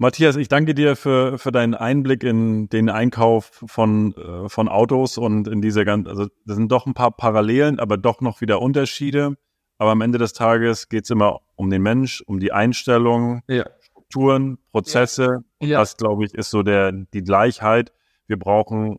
Matthias, 0.00 0.36
ich 0.36 0.46
danke 0.46 0.74
dir 0.74 0.94
für, 0.94 1.38
für 1.38 1.50
deinen 1.50 1.74
Einblick 1.74 2.22
in 2.22 2.68
den 2.68 2.88
Einkauf 2.88 3.64
von, 3.66 4.14
äh, 4.14 4.48
von 4.48 4.68
Autos 4.68 5.18
und 5.18 5.48
in 5.48 5.60
diese 5.60 5.84
ganzen, 5.84 6.08
also 6.08 6.28
das 6.46 6.56
sind 6.56 6.70
doch 6.70 6.86
ein 6.86 6.94
paar 6.94 7.10
Parallelen, 7.10 7.80
aber 7.80 7.96
doch 7.96 8.20
noch 8.20 8.40
wieder 8.40 8.62
Unterschiede. 8.62 9.36
Aber 9.76 9.90
am 9.90 10.00
Ende 10.00 10.18
des 10.18 10.34
Tages 10.34 10.88
geht 10.88 11.04
es 11.04 11.10
immer 11.10 11.40
um 11.56 11.68
den 11.68 11.82
Mensch, 11.82 12.22
um 12.26 12.38
die 12.38 12.52
Einstellung, 12.52 13.42
ja. 13.48 13.64
Strukturen, 13.80 14.58
Prozesse. 14.70 15.44
Ja. 15.60 15.80
Das, 15.80 15.96
glaube 15.96 16.24
ich, 16.24 16.34
ist 16.34 16.50
so 16.50 16.62
der, 16.62 16.92
die 16.92 17.22
Gleichheit. 17.22 17.92
Wir 18.28 18.38
brauchen, 18.38 18.98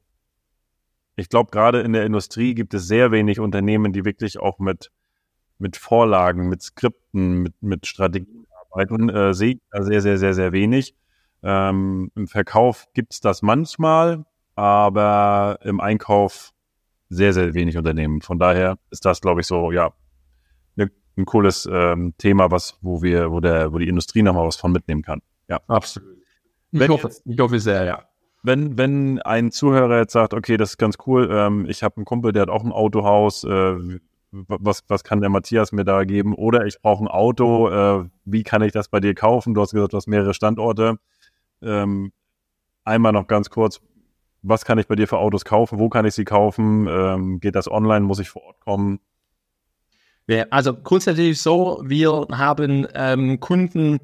ich 1.16 1.30
glaube, 1.30 1.52
gerade 1.52 1.80
in 1.80 1.94
der 1.94 2.06
Industrie 2.06 2.56
gibt 2.56 2.74
es 2.74 2.88
sehr 2.88 3.12
wenig 3.14 3.40
Unternehmen, 3.40 3.94
die 3.94 4.04
wirklich 4.04 4.38
auch 4.38 4.60
mit, 4.60 4.92
mit 5.60 5.78
Vorlagen, 5.78 6.50
mit 6.50 6.62
Skripten, 6.62 7.42
mit, 7.42 7.54
mit 7.62 7.88
Strategien 7.88 8.39
arbeiten. 8.70 9.10
Äh, 9.10 9.34
sehe 9.34 9.54
ich 9.54 9.60
da 9.72 9.84
sehr, 9.84 10.02
sehr, 10.02 10.18
sehr, 10.18 10.34
sehr 10.34 10.52
wenig. 10.52 10.96
Ähm, 11.44 12.12
Im 12.16 12.28
Verkauf 12.28 12.88
gibt 12.94 13.14
es 13.14 13.22
das 13.22 13.42
manchmal, 13.42 14.26
aber 14.56 15.60
im 15.64 15.80
Einkauf 15.80 16.52
sehr, 17.10 17.34
sehr 17.34 17.54
wenig 17.54 17.78
Unternehmen. 17.78 18.22
Von 18.22 18.40
daher 18.40 18.78
ist 18.92 19.06
das, 19.06 19.22
glaube 19.22 19.42
ich, 19.42 19.48
so, 19.48 19.72
ja, 19.72 19.94
ein 21.20 21.26
cooles 21.26 21.70
ähm, 21.72 22.14
Thema, 22.18 22.50
was, 22.50 22.78
wo 22.82 23.02
wir, 23.04 23.32
wo 23.32 23.40
der, 23.40 23.72
wo 23.72 23.78
die 23.78 23.88
Industrie 23.88 24.24
nochmal 24.24 24.48
was 24.48 24.56
von 24.56 24.72
mitnehmen 24.72 25.04
kann. 25.04 25.22
Ja. 25.48 25.60
Absolut. 25.68 26.18
Ich 26.72 26.80
wenn, 26.80 26.90
hoffe, 26.90 27.12
ich 27.26 27.40
hoffe 27.40 27.60
sehr, 27.60 27.84
ja. 27.84 28.04
Wenn, 28.42 28.78
wenn 28.78 29.22
ein 29.22 29.52
Zuhörer 29.52 30.00
jetzt 30.00 30.14
sagt, 30.14 30.34
okay, 30.34 30.56
das 30.56 30.72
ist 30.72 30.78
ganz 30.78 30.98
cool, 31.06 31.30
ähm, 31.32 31.66
ich 31.68 31.84
habe 31.84 31.98
einen 31.98 32.06
Kumpel, 32.06 32.32
der 32.32 32.44
hat 32.44 32.50
auch 32.50 32.64
ein 32.64 32.72
Autohaus, 32.72 33.44
äh, 33.44 34.00
was, 34.32 34.84
was 34.88 35.04
kann 35.04 35.22
der 35.22 35.30
Matthias 35.30 35.72
mir 35.72 35.86
da 35.86 36.04
geben? 36.04 36.36
Oder 36.36 36.66
ich 36.66 36.82
brauche 36.82 37.04
ein 37.04 37.08
Auto, 37.08 37.70
äh, 37.70 38.10
wie 38.26 38.44
kann 38.44 38.62
ich 38.62 38.72
das 38.72 38.88
bei 38.88 39.00
dir 39.00 39.16
kaufen? 39.16 39.54
Du 39.54 39.62
hast 39.62 39.74
gesagt, 39.74 39.94
du 39.94 39.98
hast 39.98 40.08
mehrere 40.08 40.34
Standorte. 40.34 40.98
Ähm, 41.62 42.12
einmal 42.84 43.12
noch 43.12 43.28
ganz 43.28 43.50
kurz, 43.50 43.82
was 44.42 44.66
kann 44.66 44.78
ich 44.78 44.88
bei 44.88 44.96
dir 44.96 45.08
für 45.08 45.18
Autos 45.18 45.46
kaufen? 45.46 45.80
Wo 45.80 45.90
kann 45.90 46.06
ich 46.06 46.14
sie 46.14 46.26
kaufen? 46.26 46.88
Ähm, 46.88 47.40
geht 47.40 47.56
das 47.56 47.70
online? 47.70 48.06
Muss 48.06 48.20
ich 48.20 48.30
vor 48.30 48.44
Ort 48.44 48.60
kommen? 48.62 49.00
Also 50.52 50.76
grundsätzlich 50.76 51.42
so, 51.42 51.82
wir 51.84 52.28
haben 52.32 52.88
ähm, 52.94 53.40
Kunden 53.40 54.00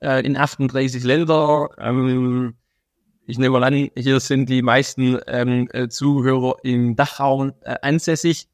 äh, 0.00 0.24
in 0.24 0.36
38 0.36 1.02
Ländern. 1.02 1.68
Ähm, 1.78 2.54
ich 3.26 3.38
nehme 3.38 3.58
mal 3.58 3.64
an, 3.64 3.90
hier 3.96 4.20
sind 4.20 4.48
die 4.48 4.62
meisten 4.62 5.18
ähm, 5.26 5.68
äh, 5.72 5.88
Zuhörer 5.88 6.56
im 6.62 6.94
Dachraum 6.94 7.54
äh, 7.62 7.74
ansässig. 7.82 8.48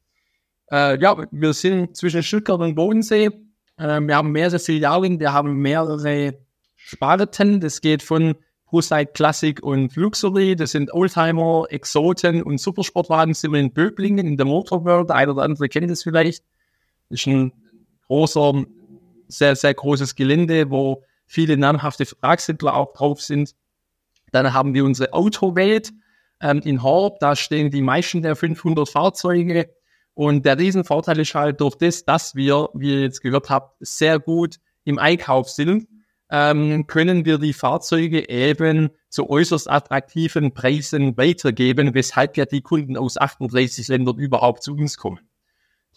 Äh, 0.71 0.99
ja, 1.01 1.25
wir 1.31 1.53
sind 1.53 1.97
zwischen 1.97 2.23
Stuttgart 2.23 2.61
und 2.61 2.75
Bodensee. 2.75 3.29
Äh, 3.77 3.99
wir 3.99 4.15
haben 4.15 4.31
mehrere 4.31 4.59
Filialen, 4.59 5.19
wir 5.19 5.33
haben 5.33 5.55
mehrere 5.57 6.37
Sparten. 6.75 7.59
Das 7.59 7.81
geht 7.81 8.03
von 8.03 8.35
ProSite 8.65 9.11
Classic 9.13 9.61
und 9.61 9.95
Luxury. 9.95 10.55
Das 10.55 10.71
sind 10.71 10.93
Oldtimer, 10.93 11.65
Exoten 11.69 12.41
und 12.41 12.59
Supersportwagen. 12.59 13.33
Sind 13.33 13.51
wir 13.51 13.59
in 13.59 13.73
Böblingen 13.73 14.25
in 14.25 14.37
der 14.37 14.45
Motorworld. 14.45 15.09
Der 15.09 15.17
eine 15.17 15.33
oder 15.33 15.43
andere 15.43 15.67
kennt 15.67 15.91
das 15.91 16.03
vielleicht 16.03 16.43
ist 17.11 17.27
ein 17.27 17.51
großer, 18.07 18.63
sehr, 19.27 19.55
sehr 19.55 19.73
großes 19.73 20.15
Gelände, 20.15 20.69
wo 20.69 21.03
viele 21.27 21.57
namhafte 21.57 22.05
Vertragshändler 22.05 22.75
auch 22.75 22.93
drauf 22.93 23.21
sind. 23.21 23.55
Dann 24.31 24.53
haben 24.53 24.73
wir 24.73 24.85
unsere 24.85 25.13
Autowelt 25.13 25.91
ähm, 26.41 26.59
in 26.63 26.81
Horb, 26.83 27.19
da 27.19 27.35
stehen 27.35 27.69
die 27.69 27.81
meisten 27.81 28.21
der 28.21 28.35
500 28.35 28.89
Fahrzeuge 28.89 29.69
Und 30.13 30.45
der 30.45 30.57
Riesenvorteil 30.57 31.19
ist 31.19 31.35
halt 31.35 31.61
durch 31.61 31.75
das, 31.75 32.05
dass 32.05 32.35
wir, 32.35 32.69
wie 32.73 32.93
ihr 32.93 33.01
jetzt 33.01 33.21
gehört 33.21 33.49
habt, 33.49 33.75
sehr 33.79 34.19
gut 34.19 34.57
im 34.83 34.99
Einkauf 34.99 35.49
sind, 35.49 35.87
ähm, 36.29 36.87
können 36.87 37.25
wir 37.25 37.37
die 37.37 37.53
Fahrzeuge 37.53 38.29
eben 38.29 38.89
zu 39.09 39.29
äußerst 39.29 39.69
attraktiven 39.69 40.53
Preisen 40.53 41.17
weitergeben, 41.17 41.93
weshalb 41.93 42.37
ja 42.37 42.45
die 42.45 42.61
Kunden 42.61 42.95
aus 42.95 43.17
38 43.17 43.87
Ländern 43.89 44.17
überhaupt 44.17 44.63
zu 44.63 44.73
uns 44.73 44.97
kommen. 44.97 45.19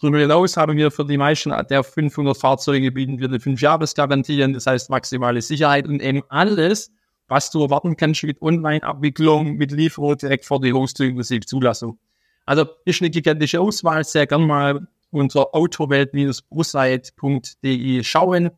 Darüber 0.01 0.19
hinaus 0.19 0.57
haben 0.57 0.75
wir 0.75 0.91
für 0.91 1.05
die 1.05 1.17
meisten 1.17 1.53
der 1.69 1.83
500 1.83 2.35
Fahrzeuge 2.37 2.91
bieten 2.91 3.19
wir 3.19 3.29
eine 3.29 3.37
5-Jahres-Garantie, 3.37 4.51
das 4.51 4.67
heißt 4.67 4.89
maximale 4.89 5.41
Sicherheit 5.41 5.87
und 5.87 6.01
eben 6.01 6.21
alles, 6.27 6.91
was 7.29 7.49
du 7.49 7.63
erwarten 7.63 7.95
kannst 7.95 8.23
mit 8.23 8.41
Online-Abwicklung, 8.41 9.53
mit 9.53 9.71
Lieferung 9.71 10.17
direkt 10.17 10.43
vor 10.43 10.59
die 10.59 10.73
Haustür 10.73 11.07
inklusive 11.07 11.45
Zulassung. 11.45 11.97
Also 12.45 12.67
ist 12.85 13.01
eine 13.01 13.09
gigantische 13.09 13.59
Auswahl, 13.59 14.03
sehr 14.03 14.27
gern 14.27 14.45
mal 14.45 14.87
unter 15.11 15.55
autowelt-brusite.de 15.55 18.03
schauen. 18.03 18.51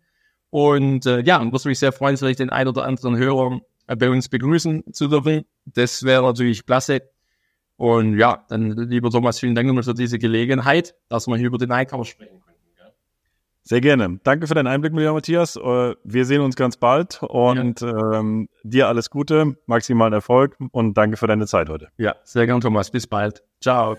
Und 0.49 1.05
äh, 1.05 1.21
ja, 1.21 1.39
würde 1.41 1.69
mich 1.69 1.79
sehr 1.79 1.91
freuen, 1.91 2.15
vielleicht 2.17 2.39
den 2.39 2.49
einen 2.49 2.69
oder 2.69 2.85
anderen 2.85 3.17
Hörer 3.17 3.59
äh, 3.87 3.95
bei 3.95 4.09
uns 4.09 4.29
begrüßen 4.29 4.93
zu 4.93 5.07
dürfen. 5.07 5.45
Das 5.65 6.03
wäre 6.03 6.23
natürlich 6.23 6.65
klasse. 6.65 7.01
Und 7.75 8.17
ja, 8.17 8.45
dann 8.49 8.71
lieber 8.71 9.11
Thomas, 9.11 9.39
vielen 9.39 9.55
Dank 9.55 9.67
nochmal 9.67 9.83
für 9.83 9.93
diese 9.93 10.17
Gelegenheit, 10.17 10.95
dass 11.09 11.27
wir 11.27 11.37
hier 11.37 11.47
über 11.47 11.59
den 11.59 11.71
Einkauf 11.71 12.07
sprechen. 12.07 12.41
Sehr 13.67 13.81
gerne. 13.81 14.19
Danke 14.23 14.47
für 14.47 14.53
deinen 14.53 14.67
Einblick, 14.67 14.93
lieber 14.93 15.11
Matthias. 15.11 15.57
Äh, 15.57 15.95
wir 16.01 16.25
sehen 16.25 16.39
uns 16.39 16.55
ganz 16.55 16.77
bald 16.77 17.21
und 17.21 17.81
ja. 17.81 18.19
ähm, 18.19 18.47
dir 18.63 18.87
alles 18.87 19.09
Gute, 19.09 19.57
maximalen 19.65 20.13
Erfolg 20.13 20.55
und 20.71 20.97
danke 20.97 21.17
für 21.17 21.27
deine 21.27 21.47
Zeit 21.47 21.67
heute. 21.67 21.89
Ja, 21.97 22.15
sehr 22.23 22.45
gerne, 22.45 22.61
Thomas. 22.61 22.89
Bis 22.91 23.07
bald. 23.07 23.43
Ciao. 23.59 23.97